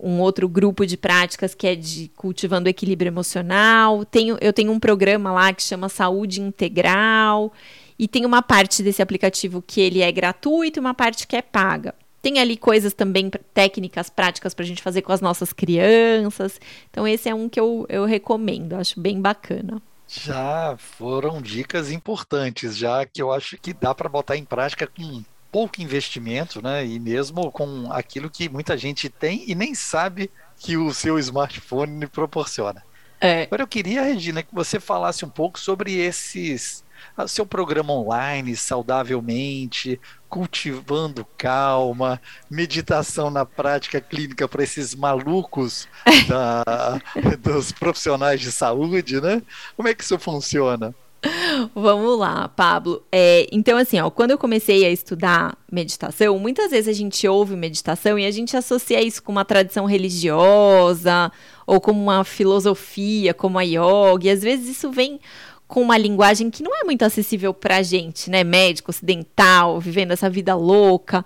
um 0.00 0.20
outro 0.20 0.48
grupo 0.48 0.86
de 0.86 0.96
práticas 0.96 1.54
que 1.54 1.66
é 1.66 1.74
de 1.74 2.10
cultivando 2.16 2.68
equilíbrio 2.68 3.08
emocional. 3.08 4.04
Tenho, 4.04 4.36
eu 4.40 4.52
tenho 4.52 4.72
um 4.72 4.78
programa 4.78 5.32
lá 5.32 5.52
que 5.52 5.62
chama 5.62 5.88
Saúde 5.88 6.40
Integral. 6.40 7.52
E 7.98 8.06
tem 8.06 8.24
uma 8.24 8.42
parte 8.42 8.82
desse 8.82 9.02
aplicativo 9.02 9.60
que 9.60 9.80
ele 9.80 10.02
é 10.02 10.12
gratuito 10.12 10.78
e 10.78 10.80
uma 10.80 10.94
parte 10.94 11.26
que 11.26 11.34
é 11.34 11.42
paga. 11.42 11.94
Tem 12.22 12.38
ali 12.38 12.56
coisas 12.56 12.92
também, 12.92 13.30
técnicas, 13.54 14.10
práticas 14.10 14.54
para 14.54 14.64
a 14.64 14.66
gente 14.66 14.82
fazer 14.82 15.02
com 15.02 15.12
as 15.12 15.20
nossas 15.20 15.52
crianças. 15.52 16.60
Então, 16.90 17.06
esse 17.06 17.28
é 17.28 17.34
um 17.34 17.48
que 17.48 17.58
eu, 17.58 17.86
eu 17.88 18.04
recomendo, 18.04 18.74
acho 18.74 19.00
bem 19.00 19.20
bacana. 19.20 19.80
Já 20.06 20.76
foram 20.78 21.40
dicas 21.40 21.90
importantes, 21.90 22.76
já 22.76 23.04
que 23.04 23.20
eu 23.20 23.32
acho 23.32 23.58
que 23.58 23.72
dá 23.72 23.94
para 23.94 24.08
botar 24.08 24.36
em 24.36 24.44
prática 24.44 24.86
com 24.86 25.22
pouco 25.50 25.80
investimento, 25.80 26.62
né? 26.62 26.84
E 26.86 26.98
mesmo 26.98 27.50
com 27.50 27.90
aquilo 27.90 28.30
que 28.30 28.48
muita 28.48 28.76
gente 28.76 29.08
tem 29.08 29.44
e 29.46 29.54
nem 29.54 29.74
sabe 29.74 30.30
que 30.58 30.76
o 30.76 30.92
seu 30.92 31.18
smartphone 31.18 32.06
proporciona. 32.06 32.82
É. 33.20 33.42
Agora 33.44 33.62
eu 33.62 33.68
queria, 33.68 34.02
Regina, 34.02 34.42
que 34.42 34.54
você 34.54 34.78
falasse 34.78 35.24
um 35.24 35.28
pouco 35.28 35.58
sobre 35.58 35.94
esses 35.94 36.84
seu 37.26 37.46
programa 37.46 37.92
online, 37.92 38.56
saudavelmente, 38.56 40.00
cultivando 40.28 41.26
calma, 41.36 42.20
meditação 42.50 43.30
na 43.30 43.44
prática 43.44 44.00
clínica 44.00 44.46
para 44.46 44.62
esses 44.62 44.94
malucos 44.94 45.88
da, 46.28 47.00
dos 47.38 47.72
profissionais 47.72 48.40
de 48.40 48.52
saúde, 48.52 49.20
né? 49.20 49.42
Como 49.76 49.88
é 49.88 49.94
que 49.94 50.02
isso 50.02 50.18
funciona? 50.18 50.94
Vamos 51.74 52.18
lá, 52.18 52.48
Pablo. 52.48 53.02
É, 53.10 53.46
então, 53.50 53.76
assim, 53.76 53.98
ó, 54.00 54.10
quando 54.10 54.30
eu 54.30 54.38
comecei 54.38 54.84
a 54.84 54.90
estudar 54.90 55.56
meditação, 55.70 56.38
muitas 56.38 56.70
vezes 56.70 56.88
a 56.88 56.92
gente 56.92 57.26
ouve 57.26 57.56
meditação 57.56 58.18
e 58.18 58.24
a 58.24 58.30
gente 58.30 58.56
associa 58.56 59.02
isso 59.02 59.22
com 59.22 59.32
uma 59.32 59.44
tradição 59.44 59.84
religiosa 59.84 61.32
ou 61.66 61.80
com 61.80 61.92
uma 61.92 62.24
filosofia, 62.24 63.34
como 63.34 63.58
a 63.58 63.62
yoga, 63.62 64.26
e 64.26 64.30
às 64.30 64.42
vezes 64.42 64.68
isso 64.68 64.90
vem 64.90 65.20
com 65.66 65.82
uma 65.82 65.98
linguagem 65.98 66.48
que 66.48 66.62
não 66.62 66.74
é 66.74 66.84
muito 66.84 67.02
acessível 67.02 67.52
pra 67.52 67.82
gente, 67.82 68.30
né? 68.30 68.42
Médico, 68.42 68.90
ocidental, 68.90 69.78
vivendo 69.78 70.12
essa 70.12 70.30
vida 70.30 70.54
louca. 70.54 71.24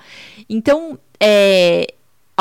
Então, 0.49 0.99
é, 1.20 1.86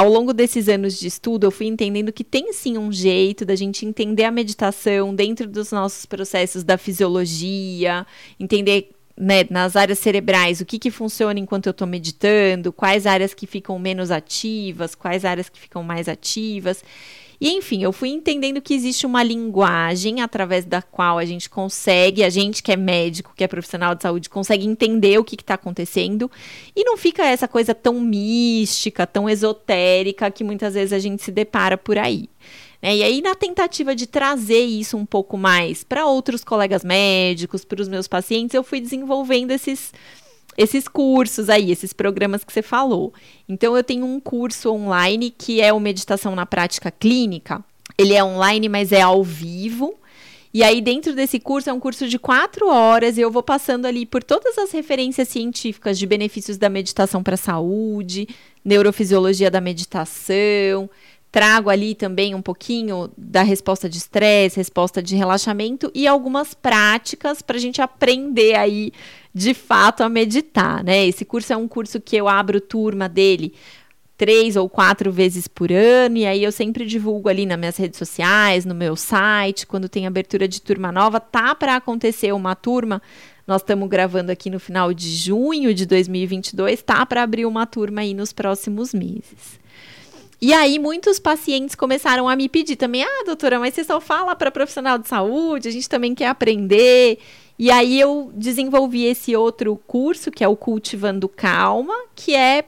ao 0.01 0.09
longo 0.09 0.33
desses 0.33 0.67
anos 0.67 0.99
de 0.99 1.05
estudo, 1.05 1.45
eu 1.45 1.51
fui 1.51 1.67
entendendo 1.67 2.11
que 2.11 2.23
tem 2.23 2.51
sim 2.53 2.75
um 2.75 2.91
jeito 2.91 3.45
da 3.45 3.55
gente 3.55 3.85
entender 3.85 4.23
a 4.23 4.31
meditação 4.31 5.13
dentro 5.13 5.47
dos 5.47 5.71
nossos 5.71 6.07
processos 6.07 6.63
da 6.63 6.75
fisiologia, 6.75 8.03
entender 8.39 8.89
né, 9.15 9.45
nas 9.51 9.75
áreas 9.75 9.99
cerebrais 9.99 10.59
o 10.59 10.65
que, 10.65 10.79
que 10.79 10.89
funciona 10.89 11.39
enquanto 11.39 11.67
eu 11.67 11.71
estou 11.71 11.85
meditando, 11.85 12.73
quais 12.73 13.05
áreas 13.05 13.35
que 13.35 13.45
ficam 13.45 13.77
menos 13.77 14.09
ativas, 14.09 14.95
quais 14.95 15.23
áreas 15.23 15.49
que 15.49 15.59
ficam 15.59 15.83
mais 15.83 16.09
ativas. 16.09 16.83
E 17.41 17.49
enfim, 17.49 17.81
eu 17.81 17.91
fui 17.91 18.09
entendendo 18.09 18.61
que 18.61 18.71
existe 18.71 19.03
uma 19.03 19.23
linguagem 19.23 20.21
através 20.21 20.63
da 20.63 20.79
qual 20.79 21.17
a 21.17 21.25
gente 21.25 21.49
consegue, 21.49 22.23
a 22.23 22.29
gente 22.29 22.61
que 22.61 22.71
é 22.71 22.77
médico, 22.77 23.33
que 23.35 23.43
é 23.43 23.47
profissional 23.47 23.95
de 23.95 24.03
saúde, 24.03 24.29
consegue 24.29 24.67
entender 24.67 25.17
o 25.17 25.23
que 25.23 25.33
está 25.33 25.55
acontecendo 25.55 26.29
e 26.75 26.83
não 26.83 26.95
fica 26.95 27.25
essa 27.25 27.47
coisa 27.47 27.73
tão 27.73 27.99
mística, 27.99 29.07
tão 29.07 29.27
esotérica 29.27 30.29
que 30.29 30.43
muitas 30.43 30.75
vezes 30.75 30.93
a 30.93 30.99
gente 30.99 31.23
se 31.23 31.31
depara 31.31 31.79
por 31.79 31.97
aí. 31.97 32.29
Né? 32.79 32.97
E 32.97 33.03
aí, 33.03 33.21
na 33.23 33.33
tentativa 33.33 33.95
de 33.95 34.05
trazer 34.05 34.61
isso 34.61 34.95
um 34.95 35.05
pouco 35.05 35.35
mais 35.35 35.83
para 35.83 36.05
outros 36.05 36.43
colegas 36.43 36.83
médicos, 36.83 37.65
para 37.65 37.81
os 37.81 37.87
meus 37.87 38.07
pacientes, 38.07 38.53
eu 38.53 38.63
fui 38.63 38.79
desenvolvendo 38.79 39.49
esses 39.49 39.91
esses 40.57 40.87
cursos 40.87 41.49
aí, 41.49 41.71
esses 41.71 41.93
programas 41.93 42.43
que 42.43 42.51
você 42.51 42.61
falou. 42.61 43.13
Então, 43.47 43.75
eu 43.75 43.83
tenho 43.83 44.05
um 44.05 44.19
curso 44.19 44.71
online 44.71 45.29
que 45.29 45.61
é 45.61 45.71
o 45.71 45.79
Meditação 45.79 46.35
na 46.35 46.45
Prática 46.45 46.91
Clínica. 46.91 47.63
Ele 47.97 48.13
é 48.13 48.23
online, 48.23 48.67
mas 48.67 48.91
é 48.91 49.01
ao 49.01 49.23
vivo. 49.23 49.95
E 50.53 50.63
aí, 50.63 50.81
dentro 50.81 51.13
desse 51.13 51.39
curso, 51.39 51.69
é 51.69 51.73
um 51.73 51.79
curso 51.79 52.07
de 52.07 52.19
quatro 52.19 52.67
horas 52.67 53.17
e 53.17 53.21
eu 53.21 53.31
vou 53.31 53.41
passando 53.41 53.85
ali 53.85 54.05
por 54.05 54.21
todas 54.21 54.57
as 54.57 54.71
referências 54.71 55.29
científicas 55.29 55.97
de 55.97 56.05
benefícios 56.05 56.57
da 56.57 56.67
meditação 56.67 57.23
para 57.23 57.35
a 57.35 57.37
saúde, 57.37 58.27
neurofisiologia 58.63 59.49
da 59.49 59.61
meditação. 59.61 60.89
Trago 61.31 61.69
ali 61.69 61.95
também 61.95 62.35
um 62.35 62.41
pouquinho 62.41 63.09
da 63.17 63.41
resposta 63.41 63.87
de 63.87 63.97
estresse, 63.97 64.57
resposta 64.57 65.01
de 65.01 65.15
relaxamento 65.15 65.89
e 65.95 66.05
algumas 66.05 66.53
práticas 66.53 67.41
para 67.41 67.55
a 67.55 67.59
gente 67.59 67.81
aprender 67.81 68.55
aí 68.55 68.91
de 69.33 69.53
fato 69.53 70.03
a 70.03 70.09
meditar, 70.09 70.83
né? 70.83 71.05
Esse 71.07 71.23
curso 71.25 71.53
é 71.53 71.57
um 71.57 71.67
curso 71.67 71.99
que 72.01 72.15
eu 72.15 72.27
abro 72.27 72.59
turma 72.59 73.07
dele 73.07 73.53
três 74.21 74.55
ou 74.55 74.69
quatro 74.69 75.11
vezes 75.11 75.47
por 75.47 75.71
ano, 75.71 76.15
e 76.15 76.27
aí 76.27 76.43
eu 76.43 76.51
sempre 76.51 76.85
divulgo 76.85 77.27
ali 77.27 77.43
nas 77.43 77.57
minhas 77.57 77.75
redes 77.75 77.97
sociais, 77.97 78.65
no 78.65 78.75
meu 78.75 78.95
site, 78.95 79.65
quando 79.65 79.89
tem 79.89 80.05
abertura 80.05 80.47
de 80.47 80.61
turma 80.61 80.91
nova, 80.91 81.19
tá 81.19 81.55
para 81.55 81.75
acontecer 81.75 82.31
uma 82.31 82.53
turma. 82.53 83.01
Nós 83.47 83.63
estamos 83.63 83.89
gravando 83.89 84.31
aqui 84.31 84.51
no 84.51 84.59
final 84.59 84.93
de 84.93 85.09
junho 85.09 85.73
de 85.73 85.87
2022, 85.87 86.83
tá 86.83 87.03
para 87.03 87.23
abrir 87.23 87.47
uma 87.47 87.65
turma 87.65 88.01
aí 88.01 88.13
nos 88.13 88.31
próximos 88.31 88.93
meses. 88.93 89.59
E 90.39 90.53
aí 90.53 90.77
muitos 90.77 91.17
pacientes 91.17 91.73
começaram 91.73 92.29
a 92.29 92.35
me 92.35 92.47
pedir 92.47 92.75
também: 92.75 93.03
"Ah, 93.03 93.23
doutora, 93.25 93.59
mas 93.59 93.73
você 93.73 93.83
só 93.83 93.99
fala 93.99 94.35
para 94.35 94.51
profissional 94.51 94.99
de 94.99 95.07
saúde, 95.07 95.67
a 95.67 95.71
gente 95.71 95.89
também 95.89 96.13
quer 96.13 96.27
aprender". 96.27 97.17
E 97.61 97.69
aí 97.69 97.99
eu 97.99 98.31
desenvolvi 98.33 99.05
esse 99.05 99.35
outro 99.35 99.75
curso, 99.85 100.31
que 100.31 100.43
é 100.43 100.47
o 100.47 100.55
Cultivando 100.55 101.29
Calma, 101.29 101.93
que 102.15 102.33
é 102.35 102.65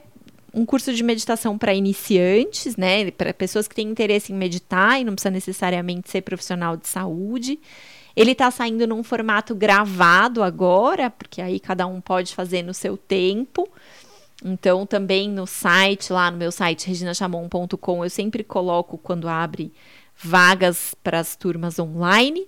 um 0.54 0.64
curso 0.64 0.94
de 0.94 1.02
meditação 1.02 1.58
para 1.58 1.74
iniciantes, 1.74 2.76
né? 2.76 3.10
Para 3.10 3.34
pessoas 3.34 3.66
que 3.66 3.74
têm 3.74 3.88
interesse 3.88 4.32
em 4.32 4.36
meditar 4.36 5.00
e 5.00 5.02
não 5.02 5.14
precisa 5.14 5.32
necessariamente 5.32 6.08
ser 6.08 6.20
profissional 6.20 6.76
de 6.76 6.86
saúde. 6.86 7.58
Ele 8.14 8.30
está 8.30 8.52
saindo 8.52 8.86
num 8.86 9.02
formato 9.02 9.52
gravado 9.52 10.44
agora, 10.44 11.10
porque 11.10 11.42
aí 11.42 11.58
cada 11.58 11.88
um 11.88 12.00
pode 12.00 12.32
fazer 12.32 12.62
no 12.62 12.72
seu 12.72 12.96
tempo. 12.96 13.68
Então, 14.44 14.86
também 14.86 15.28
no 15.28 15.44
site, 15.44 16.12
lá 16.12 16.30
no 16.30 16.36
meu 16.36 16.52
site, 16.52 16.86
reginachamon.com, 16.86 18.04
eu 18.04 18.10
sempre 18.10 18.44
coloco 18.44 18.96
quando 18.96 19.26
abre 19.26 19.72
vagas 20.16 20.94
para 21.02 21.18
as 21.18 21.34
turmas 21.34 21.80
online. 21.80 22.46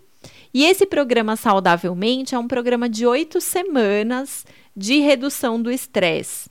E 0.56 0.64
esse 0.64 0.86
programa 0.86 1.36
Saudavelmente 1.36 2.34
é 2.34 2.38
um 2.38 2.48
programa 2.48 2.88
de 2.88 3.04
oito 3.06 3.42
semanas 3.42 4.46
de 4.74 5.00
redução 5.00 5.60
do 5.60 5.70
estresse. 5.70 6.48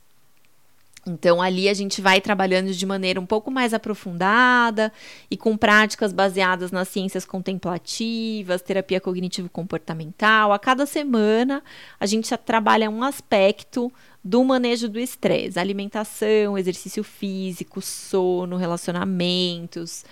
Então, 1.04 1.42
ali 1.42 1.68
a 1.68 1.74
gente 1.74 2.00
vai 2.00 2.20
trabalhando 2.20 2.72
de 2.72 2.86
maneira 2.86 3.20
um 3.20 3.26
pouco 3.26 3.50
mais 3.50 3.74
aprofundada 3.74 4.92
e 5.28 5.36
com 5.36 5.56
práticas 5.56 6.12
baseadas 6.12 6.70
nas 6.70 6.86
ciências 6.86 7.24
contemplativas, 7.24 8.62
terapia 8.62 9.00
cognitivo-comportamental. 9.00 10.52
A 10.52 10.58
cada 10.60 10.86
semana, 10.86 11.60
a 11.98 12.06
gente 12.06 12.32
trabalha 12.36 12.88
um 12.88 13.02
aspecto 13.02 13.92
do 14.22 14.44
manejo 14.44 14.88
do 14.88 15.00
estresse: 15.00 15.58
alimentação, 15.58 16.56
exercício 16.56 17.02
físico, 17.02 17.82
sono, 17.82 18.56
relacionamentos. 18.56 20.04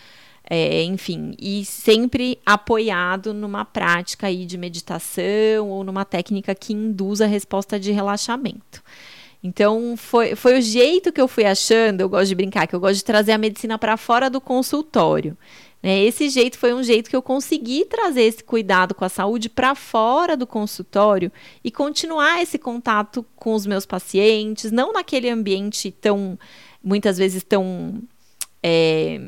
É, 0.48 0.82
enfim, 0.82 1.34
e 1.38 1.64
sempre 1.64 2.38
apoiado 2.44 3.32
numa 3.32 3.64
prática 3.64 4.26
aí 4.26 4.44
de 4.44 4.58
meditação 4.58 5.70
ou 5.70 5.82
numa 5.82 6.04
técnica 6.04 6.54
que 6.54 6.74
induza 6.74 7.24
a 7.24 7.28
resposta 7.28 7.80
de 7.80 7.90
relaxamento. 7.92 8.82
Então, 9.42 9.94
foi, 9.96 10.34
foi 10.34 10.58
o 10.58 10.62
jeito 10.62 11.12
que 11.12 11.20
eu 11.20 11.28
fui 11.28 11.44
achando, 11.44 12.00
eu 12.00 12.08
gosto 12.08 12.28
de 12.28 12.34
brincar, 12.34 12.66
que 12.66 12.74
eu 12.74 12.80
gosto 12.80 12.96
de 12.96 13.04
trazer 13.04 13.32
a 13.32 13.38
medicina 13.38 13.78
para 13.78 13.96
fora 13.96 14.30
do 14.30 14.40
consultório. 14.40 15.36
Né? 15.82 16.02
Esse 16.02 16.30
jeito 16.30 16.56
foi 16.58 16.72
um 16.72 16.82
jeito 16.82 17.10
que 17.10 17.16
eu 17.16 17.20
consegui 17.20 17.84
trazer 17.84 18.22
esse 18.22 18.42
cuidado 18.42 18.94
com 18.94 19.04
a 19.04 19.08
saúde 19.10 19.50
para 19.50 19.74
fora 19.74 20.34
do 20.34 20.46
consultório 20.46 21.30
e 21.62 21.70
continuar 21.70 22.40
esse 22.40 22.58
contato 22.58 23.24
com 23.36 23.52
os 23.52 23.66
meus 23.66 23.84
pacientes, 23.84 24.72
não 24.72 24.94
naquele 24.94 25.28
ambiente 25.28 25.90
tão, 25.90 26.38
muitas 26.82 27.18
vezes 27.18 27.42
tão. 27.42 28.02
É, 28.62 29.20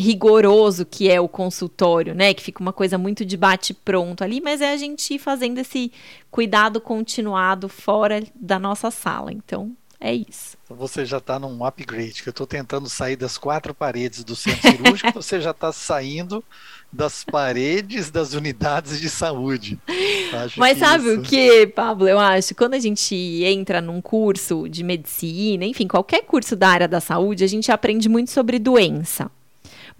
rigoroso 0.00 0.84
que 0.84 1.10
é 1.10 1.20
o 1.20 1.28
consultório, 1.28 2.14
né? 2.14 2.34
Que 2.34 2.42
fica 2.42 2.60
uma 2.60 2.72
coisa 2.72 2.96
muito 2.98 3.24
de 3.24 3.36
bate 3.36 3.74
pronto 3.74 4.24
ali, 4.24 4.40
mas 4.40 4.60
é 4.60 4.72
a 4.72 4.76
gente 4.76 5.14
ir 5.14 5.18
fazendo 5.18 5.58
esse 5.58 5.92
cuidado 6.30 6.80
continuado 6.80 7.68
fora 7.68 8.22
da 8.34 8.58
nossa 8.58 8.90
sala. 8.90 9.32
Então, 9.32 9.76
é 10.00 10.14
isso. 10.14 10.56
Então, 10.64 10.76
você 10.78 11.04
já 11.04 11.18
está 11.18 11.38
num 11.38 11.62
upgrade, 11.62 12.22
que 12.22 12.28
eu 12.28 12.32
estou 12.32 12.46
tentando 12.46 12.88
sair 12.88 13.16
das 13.16 13.36
quatro 13.36 13.74
paredes 13.74 14.24
do 14.24 14.34
centro 14.34 14.70
cirúrgico, 14.70 15.12
você 15.20 15.40
já 15.40 15.50
está 15.50 15.70
saindo 15.72 16.42
das 16.90 17.22
paredes 17.22 18.10
das 18.10 18.32
unidades 18.32 18.98
de 18.98 19.10
saúde. 19.10 19.78
Acho 20.32 20.58
Mas 20.58 20.78
sabe 20.78 21.04
isso... 21.10 21.20
o 21.20 21.22
que, 21.22 21.66
Pablo? 21.66 22.08
Eu 22.08 22.18
acho 22.18 22.54
quando 22.54 22.74
a 22.74 22.78
gente 22.78 23.14
entra 23.44 23.82
num 23.82 24.00
curso 24.00 24.68
de 24.68 24.82
medicina, 24.82 25.66
enfim, 25.66 25.86
qualquer 25.86 26.22
curso 26.22 26.56
da 26.56 26.68
área 26.68 26.88
da 26.88 27.00
saúde, 27.00 27.44
a 27.44 27.46
gente 27.46 27.70
aprende 27.70 28.08
muito 28.08 28.30
sobre 28.30 28.58
doença. 28.58 29.30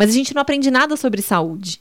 Mas 0.01 0.09
a 0.09 0.13
gente 0.15 0.35
não 0.35 0.41
aprende 0.41 0.71
nada 0.71 0.97
sobre 0.97 1.21
saúde. 1.21 1.79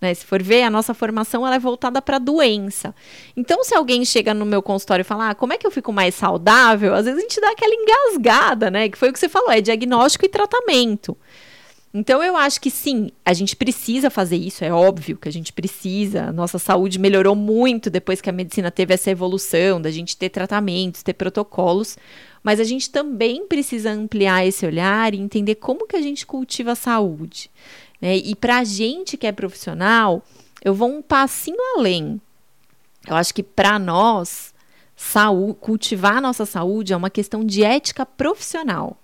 Né? 0.00 0.12
Se 0.12 0.26
for 0.26 0.42
ver, 0.42 0.64
a 0.64 0.70
nossa 0.70 0.92
formação 0.92 1.46
ela 1.46 1.54
é 1.54 1.58
voltada 1.60 2.02
para 2.02 2.18
doença. 2.18 2.92
Então, 3.36 3.62
se 3.62 3.72
alguém 3.76 4.04
chega 4.04 4.34
no 4.34 4.44
meu 4.44 4.60
consultório 4.60 5.02
e 5.02 5.04
fala, 5.04 5.30
ah, 5.30 5.34
como 5.36 5.52
é 5.52 5.56
que 5.56 5.64
eu 5.64 5.70
fico 5.70 5.92
mais 5.92 6.16
saudável? 6.16 6.92
Às 6.92 7.04
vezes 7.04 7.20
a 7.20 7.22
gente 7.22 7.40
dá 7.40 7.52
aquela 7.52 7.72
engasgada, 7.72 8.72
né? 8.72 8.88
Que 8.88 8.98
foi 8.98 9.10
o 9.10 9.12
que 9.12 9.20
você 9.20 9.28
falou, 9.28 9.52
é 9.52 9.60
diagnóstico 9.60 10.24
e 10.24 10.28
tratamento. 10.28 11.16
Então, 11.94 12.20
eu 12.20 12.36
acho 12.36 12.60
que 12.60 12.72
sim, 12.72 13.10
a 13.24 13.32
gente 13.32 13.54
precisa 13.54 14.10
fazer 14.10 14.36
isso, 14.36 14.64
é 14.64 14.72
óbvio 14.72 15.16
que 15.16 15.28
a 15.28 15.32
gente 15.32 15.52
precisa. 15.52 16.24
A 16.24 16.32
nossa 16.32 16.58
saúde 16.58 16.98
melhorou 16.98 17.36
muito 17.36 17.88
depois 17.88 18.20
que 18.20 18.28
a 18.28 18.32
medicina 18.32 18.72
teve 18.72 18.94
essa 18.94 19.12
evolução, 19.12 19.80
da 19.80 19.92
gente 19.92 20.16
ter 20.16 20.28
tratamentos, 20.28 21.04
ter 21.04 21.14
protocolos. 21.14 21.96
Mas 22.42 22.58
a 22.58 22.64
gente 22.64 22.90
também 22.90 23.46
precisa 23.46 23.90
ampliar 23.90 24.46
esse 24.46 24.64
olhar 24.64 25.14
e 25.14 25.18
entender 25.18 25.56
como 25.56 25.86
que 25.86 25.96
a 25.96 26.00
gente 26.00 26.26
cultiva 26.26 26.72
a 26.72 26.76
saúde. 26.76 27.50
Né? 28.00 28.16
E 28.16 28.34
para 28.34 28.58
a 28.58 28.64
gente 28.64 29.16
que 29.16 29.26
é 29.26 29.32
profissional, 29.32 30.24
eu 30.64 30.74
vou 30.74 30.88
um 30.88 31.02
passinho 31.02 31.58
além. 31.76 32.20
Eu 33.06 33.16
acho 33.16 33.34
que 33.34 33.42
para 33.42 33.78
nós, 33.78 34.54
saúde, 34.96 35.58
cultivar 35.60 36.16
a 36.16 36.20
nossa 36.20 36.46
saúde 36.46 36.92
é 36.92 36.96
uma 36.96 37.10
questão 37.10 37.44
de 37.44 37.62
ética 37.62 38.04
profissional. 38.06 38.96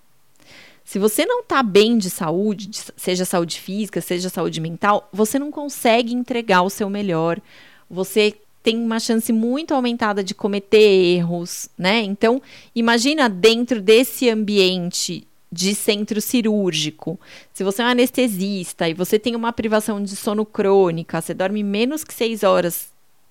Se 0.83 0.97
você 0.97 1.25
não 1.25 1.41
está 1.41 1.61
bem 1.61 1.97
de 1.97 2.09
saúde, 2.09 2.69
seja 2.95 3.25
saúde 3.25 3.59
física, 3.59 3.99
seja 3.99 4.29
saúde 4.29 4.61
mental, 4.61 5.09
você 5.11 5.37
não 5.37 5.51
consegue 5.51 6.13
entregar 6.13 6.61
o 6.61 6.69
seu 6.69 6.89
melhor. 6.89 7.41
Você 7.89 8.35
tem 8.67 8.77
uma 8.83 8.99
chance 8.99 9.31
muito 9.31 9.73
aumentada 9.73 10.21
de 10.21 10.35
cometer 10.35 10.77
erros, 10.77 11.69
né? 11.77 12.01
Então, 12.01 12.41
imagina 12.75 13.29
dentro 13.29 13.81
desse 13.81 14.29
ambiente 14.29 15.25
de 15.49 15.73
centro 15.73 16.19
cirúrgico. 16.19 17.17
Se 17.53 17.63
você 17.63 17.81
é 17.81 17.85
um 17.85 17.87
anestesista 17.87 18.89
e 18.89 18.93
você 18.93 19.17
tem 19.17 19.37
uma 19.37 19.53
privação 19.53 20.03
de 20.03 20.17
sono 20.17 20.45
crônica, 20.45 21.21
você 21.21 21.33
dorme 21.33 21.63
menos 21.63 22.03
que 22.03 22.13
seis 22.13 22.43
horas 22.43 22.89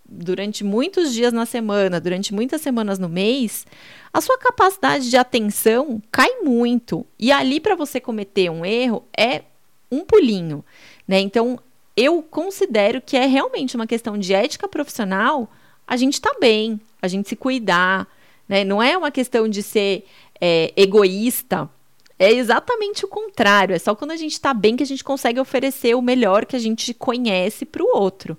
durante 0.08 0.64
muitos 0.64 1.12
dias 1.12 1.34
na 1.34 1.44
semana, 1.44 2.00
durante 2.00 2.32
muitas 2.32 2.62
semanas 2.62 2.98
no 2.98 3.06
mês, 3.10 3.66
a 4.14 4.22
sua 4.22 4.38
capacidade 4.38 5.10
de 5.10 5.18
atenção 5.18 6.00
cai 6.10 6.40
muito. 6.42 7.04
E 7.18 7.30
ali 7.30 7.60
para 7.60 7.74
você 7.74 8.00
cometer 8.00 8.48
um 8.48 8.64
erro 8.64 9.04
é 9.14 9.42
um 9.92 10.02
pulinho, 10.02 10.64
né? 11.06 11.20
Então, 11.20 11.58
eu 11.96 12.22
considero 12.22 13.00
que 13.00 13.16
é 13.16 13.26
realmente 13.26 13.74
uma 13.74 13.86
questão 13.86 14.18
de 14.18 14.34
ética 14.34 14.68
profissional 14.68 15.50
a 15.86 15.96
gente 15.96 16.20
tá 16.20 16.34
bem, 16.40 16.80
a 17.00 17.06
gente 17.06 17.28
se 17.28 17.36
cuidar, 17.36 18.08
né? 18.48 18.64
Não 18.64 18.82
é 18.82 18.96
uma 18.98 19.10
questão 19.10 19.48
de 19.48 19.62
ser 19.62 20.04
é, 20.40 20.72
egoísta. 20.76 21.70
É 22.18 22.32
exatamente 22.32 23.04
o 23.04 23.08
contrário. 23.08 23.74
É 23.74 23.78
só 23.78 23.94
quando 23.94 24.10
a 24.10 24.16
gente 24.16 24.32
está 24.32 24.52
bem 24.52 24.76
que 24.76 24.82
a 24.82 24.86
gente 24.86 25.04
consegue 25.04 25.38
oferecer 25.38 25.94
o 25.94 26.02
melhor 26.02 26.44
que 26.44 26.56
a 26.56 26.58
gente 26.58 26.92
conhece 26.92 27.64
para 27.64 27.82
o 27.82 27.96
outro. 27.96 28.36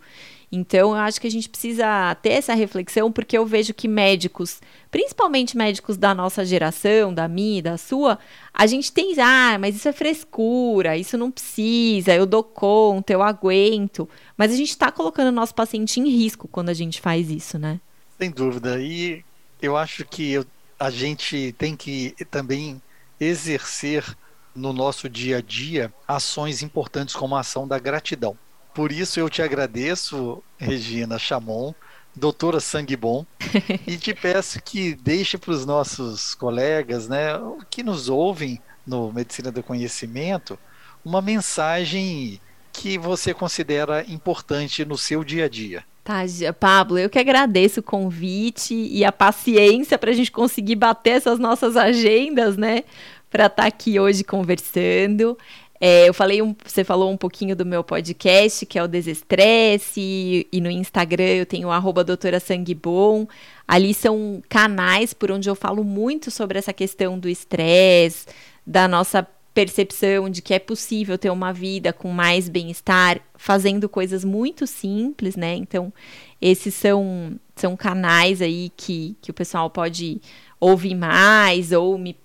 Então, 0.49 0.91
eu 0.91 0.95
acho 0.95 1.19
que 1.19 1.27
a 1.27 1.31
gente 1.31 1.49
precisa 1.49 2.15
ter 2.21 2.29
essa 2.29 2.53
reflexão, 2.53 3.11
porque 3.11 3.37
eu 3.37 3.45
vejo 3.45 3.73
que 3.73 3.87
médicos, 3.87 4.61
principalmente 4.89 5.57
médicos 5.57 5.97
da 5.97 6.15
nossa 6.15 6.45
geração, 6.45 7.13
da 7.13 7.27
minha 7.27 7.59
e 7.59 7.61
da 7.61 7.77
sua, 7.77 8.17
a 8.53 8.65
gente 8.65 8.91
tem, 8.91 9.13
ah, 9.19 9.57
mas 9.59 9.75
isso 9.75 9.89
é 9.89 9.91
frescura, 9.91 10.95
isso 10.95 11.17
não 11.17 11.29
precisa, 11.29 12.13
eu 12.13 12.25
dou 12.25 12.43
conta, 12.43 13.11
eu 13.11 13.21
aguento. 13.21 14.07
Mas 14.37 14.53
a 14.53 14.55
gente 14.55 14.69
está 14.69 14.89
colocando 14.89 15.27
o 15.27 15.33
nosso 15.33 15.53
paciente 15.53 15.99
em 15.99 16.07
risco 16.07 16.47
quando 16.47 16.69
a 16.69 16.73
gente 16.73 17.01
faz 17.01 17.29
isso, 17.29 17.59
né? 17.59 17.81
Sem 18.17 18.31
dúvida. 18.31 18.79
E 18.81 19.25
eu 19.61 19.75
acho 19.75 20.05
que 20.05 20.31
eu, 20.31 20.45
a 20.79 20.89
gente 20.89 21.53
tem 21.57 21.75
que 21.75 22.15
também 22.31 22.81
exercer 23.19 24.15
no 24.55 24.71
nosso 24.71 25.09
dia 25.09 25.37
a 25.37 25.41
dia 25.41 25.93
ações 26.07 26.63
importantes 26.63 27.15
como 27.15 27.35
a 27.35 27.41
ação 27.41 27.67
da 27.67 27.77
gratidão. 27.77 28.37
Por 28.77 28.91
isso 28.91 29.19
eu 29.19 29.27
te 29.27 29.41
agradeço, 29.41 30.43
Regina 30.55 31.17
Chamon, 31.17 31.73
doutora 32.15 32.59
Sangue 32.59 32.95
Bom, 32.95 33.25
e 33.87 33.97
te 33.97 34.13
peço 34.13 34.61
que 34.61 34.93
deixe 34.93 35.35
para 35.35 35.49
os 35.49 35.65
nossos 35.65 36.35
colegas, 36.35 37.07
né, 37.07 37.29
que 37.71 37.81
nos 37.81 38.07
ouvem 38.07 38.61
no 38.85 39.11
Medicina 39.11 39.51
do 39.51 39.63
Conhecimento, 39.63 40.59
uma 41.03 41.23
mensagem 41.23 42.39
que 42.71 42.99
você 42.99 43.33
considera 43.33 44.05
importante 44.07 44.85
no 44.85 44.95
seu 44.95 45.23
dia 45.23 45.45
a 45.45 45.49
dia. 45.49 45.83
Tá, 46.03 46.21
Pablo, 46.59 46.99
eu 46.99 47.09
que 47.09 47.17
agradeço 47.17 47.79
o 47.79 47.83
convite 47.83 48.75
e 48.75 49.03
a 49.03 49.11
paciência 49.11 49.97
para 49.97 50.11
a 50.11 50.13
gente 50.13 50.31
conseguir 50.31 50.75
bater 50.75 51.13
essas 51.13 51.39
nossas 51.39 51.75
agendas, 51.75 52.55
né? 52.55 52.83
Para 53.27 53.47
estar 53.47 53.63
tá 53.63 53.67
aqui 53.67 53.99
hoje 53.99 54.23
conversando. 54.23 55.35
É, 55.79 56.09
eu 56.09 56.13
falei 56.13 56.41
um, 56.41 56.55
você 56.65 56.83
falou 56.83 57.11
um 57.11 57.17
pouquinho 57.17 57.55
do 57.55 57.65
meu 57.65 57.83
podcast, 57.83 58.65
que 58.65 58.79
é 58.79 58.83
o 58.83 58.87
Desestresse, 58.87 60.47
e, 60.51 60.61
no 60.61 60.69
Instagram 60.69 61.35
eu 61.35 61.45
tenho 61.45 61.69
arroba 61.69 62.03
doutora 62.03 62.39
Sangue 62.39 62.73
Bom. 62.73 63.27
Ali 63.67 63.93
são 63.93 64.41
canais 64.49 65.13
por 65.13 65.31
onde 65.31 65.49
eu 65.49 65.55
falo 65.55 65.83
muito 65.83 66.31
sobre 66.31 66.57
essa 66.57 66.73
questão 66.73 67.19
do 67.19 67.29
estresse, 67.29 68.25
da 68.65 68.87
nossa 68.87 69.27
percepção 69.53 70.29
de 70.29 70.41
que 70.41 70.53
é 70.53 70.59
possível 70.59 71.17
ter 71.17 71.31
uma 71.31 71.51
vida 71.51 71.91
com 71.91 72.09
mais 72.11 72.47
bem-estar, 72.47 73.19
fazendo 73.35 73.89
coisas 73.89 74.23
muito 74.23 74.67
simples, 74.67 75.35
né? 75.35 75.55
Então, 75.55 75.91
esses 76.39 76.75
são, 76.75 77.39
são 77.55 77.75
canais 77.75 78.41
aí 78.41 78.71
que, 78.77 79.15
que 79.19 79.31
o 79.31 79.33
pessoal 79.33 79.67
pode 79.69 80.21
ouvir 80.59 80.93
mais 80.93 81.71
ou 81.71 81.97
me 81.97 82.15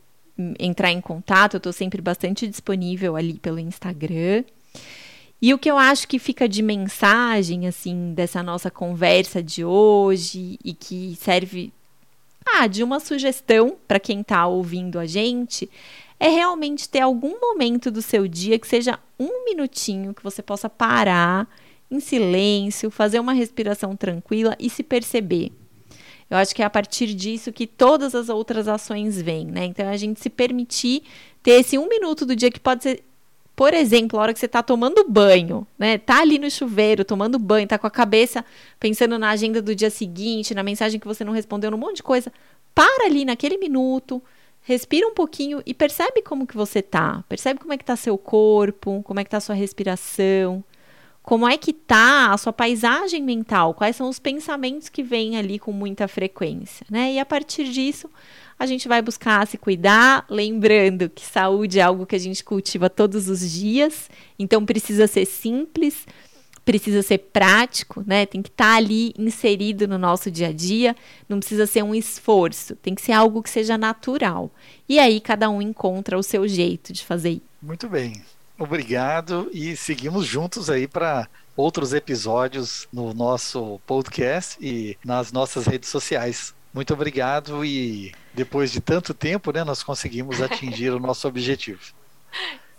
entrar 0.58 0.90
em 0.90 1.00
contato, 1.00 1.54
eu 1.54 1.58
estou 1.58 1.72
sempre 1.72 2.00
bastante 2.00 2.46
disponível 2.46 3.16
ali 3.16 3.34
pelo 3.34 3.58
Instagram. 3.58 4.44
E 5.40 5.52
o 5.52 5.58
que 5.58 5.70
eu 5.70 5.76
acho 5.76 6.06
que 6.06 6.18
fica 6.18 6.48
de 6.48 6.62
mensagem, 6.62 7.66
assim, 7.66 8.14
dessa 8.14 8.42
nossa 8.42 8.70
conversa 8.70 9.42
de 9.42 9.64
hoje 9.64 10.58
e 10.64 10.72
que 10.72 11.16
serve 11.20 11.72
ah, 12.46 12.66
de 12.66 12.82
uma 12.82 13.00
sugestão 13.00 13.76
para 13.86 14.00
quem 14.00 14.20
está 14.20 14.46
ouvindo 14.46 14.98
a 14.98 15.06
gente, 15.06 15.68
é 16.18 16.28
realmente 16.28 16.88
ter 16.88 17.00
algum 17.00 17.40
momento 17.40 17.90
do 17.90 18.00
seu 18.00 18.28
dia 18.28 18.58
que 18.58 18.66
seja 18.68 18.98
um 19.18 19.44
minutinho 19.44 20.14
que 20.14 20.22
você 20.22 20.42
possa 20.42 20.68
parar 20.68 21.48
em 21.90 21.98
silêncio, 21.98 22.90
fazer 22.90 23.18
uma 23.18 23.32
respiração 23.32 23.96
tranquila 23.96 24.56
e 24.58 24.70
se 24.70 24.82
perceber. 24.82 25.52
Eu 26.32 26.38
acho 26.38 26.54
que 26.54 26.62
é 26.62 26.64
a 26.64 26.70
partir 26.70 27.12
disso 27.12 27.52
que 27.52 27.66
todas 27.66 28.14
as 28.14 28.30
outras 28.30 28.66
ações 28.66 29.20
vêm, 29.20 29.44
né? 29.44 29.66
Então 29.66 29.86
a 29.86 29.98
gente 29.98 30.18
se 30.18 30.30
permitir 30.30 31.02
ter 31.42 31.60
esse 31.60 31.76
um 31.76 31.86
minuto 31.86 32.24
do 32.24 32.34
dia 32.34 32.50
que 32.50 32.58
pode 32.58 32.84
ser, 32.84 33.04
por 33.54 33.74
exemplo, 33.74 34.18
a 34.18 34.22
hora 34.22 34.32
que 34.32 34.40
você 34.40 34.46
está 34.46 34.62
tomando 34.62 35.04
banho, 35.06 35.66
né? 35.78 35.98
Tá 35.98 36.22
ali 36.22 36.38
no 36.38 36.50
chuveiro 36.50 37.04
tomando 37.04 37.38
banho, 37.38 37.68
tá 37.68 37.78
com 37.78 37.86
a 37.86 37.90
cabeça 37.90 38.42
pensando 38.80 39.18
na 39.18 39.28
agenda 39.28 39.60
do 39.60 39.74
dia 39.74 39.90
seguinte, 39.90 40.54
na 40.54 40.62
mensagem 40.62 40.98
que 40.98 41.06
você 41.06 41.22
não 41.22 41.34
respondeu, 41.34 41.70
num 41.70 41.76
monte 41.76 41.96
de 41.96 42.02
coisa. 42.02 42.32
Para 42.74 43.04
ali 43.04 43.26
naquele 43.26 43.58
minuto, 43.58 44.22
respira 44.62 45.06
um 45.06 45.12
pouquinho 45.12 45.62
e 45.66 45.74
percebe 45.74 46.22
como 46.22 46.46
que 46.46 46.56
você 46.56 46.80
tá. 46.80 47.22
Percebe 47.28 47.60
como 47.60 47.74
é 47.74 47.76
que 47.76 47.84
tá 47.84 47.94
seu 47.94 48.16
corpo, 48.16 49.02
como 49.04 49.20
é 49.20 49.24
que 49.24 49.28
tá 49.28 49.38
sua 49.38 49.54
respiração, 49.54 50.64
como 51.22 51.48
é 51.48 51.56
que 51.56 51.72
tá 51.72 52.32
a 52.32 52.36
sua 52.36 52.52
paisagem 52.52 53.22
mental, 53.22 53.74
quais 53.74 53.94
são 53.94 54.08
os 54.08 54.18
pensamentos 54.18 54.88
que 54.88 55.02
vêm 55.02 55.36
ali 55.36 55.58
com 55.58 55.72
muita 55.72 56.08
frequência, 56.08 56.84
né? 56.90 57.12
E 57.12 57.18
a 57.18 57.24
partir 57.24 57.64
disso, 57.70 58.10
a 58.58 58.66
gente 58.66 58.88
vai 58.88 59.00
buscar 59.00 59.46
se 59.46 59.56
cuidar, 59.56 60.26
lembrando 60.28 61.08
que 61.08 61.24
saúde 61.24 61.78
é 61.78 61.82
algo 61.82 62.06
que 62.06 62.16
a 62.16 62.18
gente 62.18 62.42
cultiva 62.42 62.90
todos 62.90 63.28
os 63.28 63.48
dias, 63.50 64.10
então 64.36 64.66
precisa 64.66 65.06
ser 65.06 65.24
simples, 65.24 66.06
precisa 66.64 67.02
ser 67.02 67.18
prático, 67.18 68.02
né? 68.06 68.26
Tem 68.26 68.42
que 68.42 68.48
estar 68.48 68.72
tá 68.72 68.76
ali 68.76 69.14
inserido 69.16 69.86
no 69.86 69.98
nosso 69.98 70.30
dia 70.30 70.48
a 70.48 70.52
dia, 70.52 70.96
não 71.28 71.38
precisa 71.38 71.66
ser 71.66 71.82
um 71.84 71.94
esforço, 71.94 72.74
tem 72.76 72.94
que 72.94 73.02
ser 73.02 73.12
algo 73.12 73.42
que 73.42 73.50
seja 73.50 73.78
natural. 73.78 74.50
E 74.88 74.98
aí 74.98 75.20
cada 75.20 75.48
um 75.48 75.62
encontra 75.62 76.18
o 76.18 76.22
seu 76.22 76.46
jeito 76.48 76.92
de 76.92 77.04
fazer. 77.04 77.40
Muito 77.60 77.88
bem. 77.88 78.22
Obrigado 78.58 79.50
e 79.52 79.76
seguimos 79.76 80.26
juntos 80.26 80.70
aí 80.70 80.86
para 80.86 81.28
outros 81.56 81.92
episódios 81.92 82.86
no 82.92 83.12
nosso 83.12 83.80
podcast 83.86 84.56
e 84.60 84.96
nas 85.04 85.32
nossas 85.32 85.66
redes 85.66 85.88
sociais. 85.88 86.54
Muito 86.72 86.94
obrigado 86.94 87.64
e 87.64 88.14
depois 88.32 88.72
de 88.72 88.80
tanto 88.80 89.12
tempo, 89.12 89.52
né, 89.52 89.62
nós 89.64 89.82
conseguimos 89.82 90.40
atingir 90.40 90.90
o 90.90 91.00
nosso 91.00 91.28
objetivo. 91.28 91.80
Isso 91.80 91.94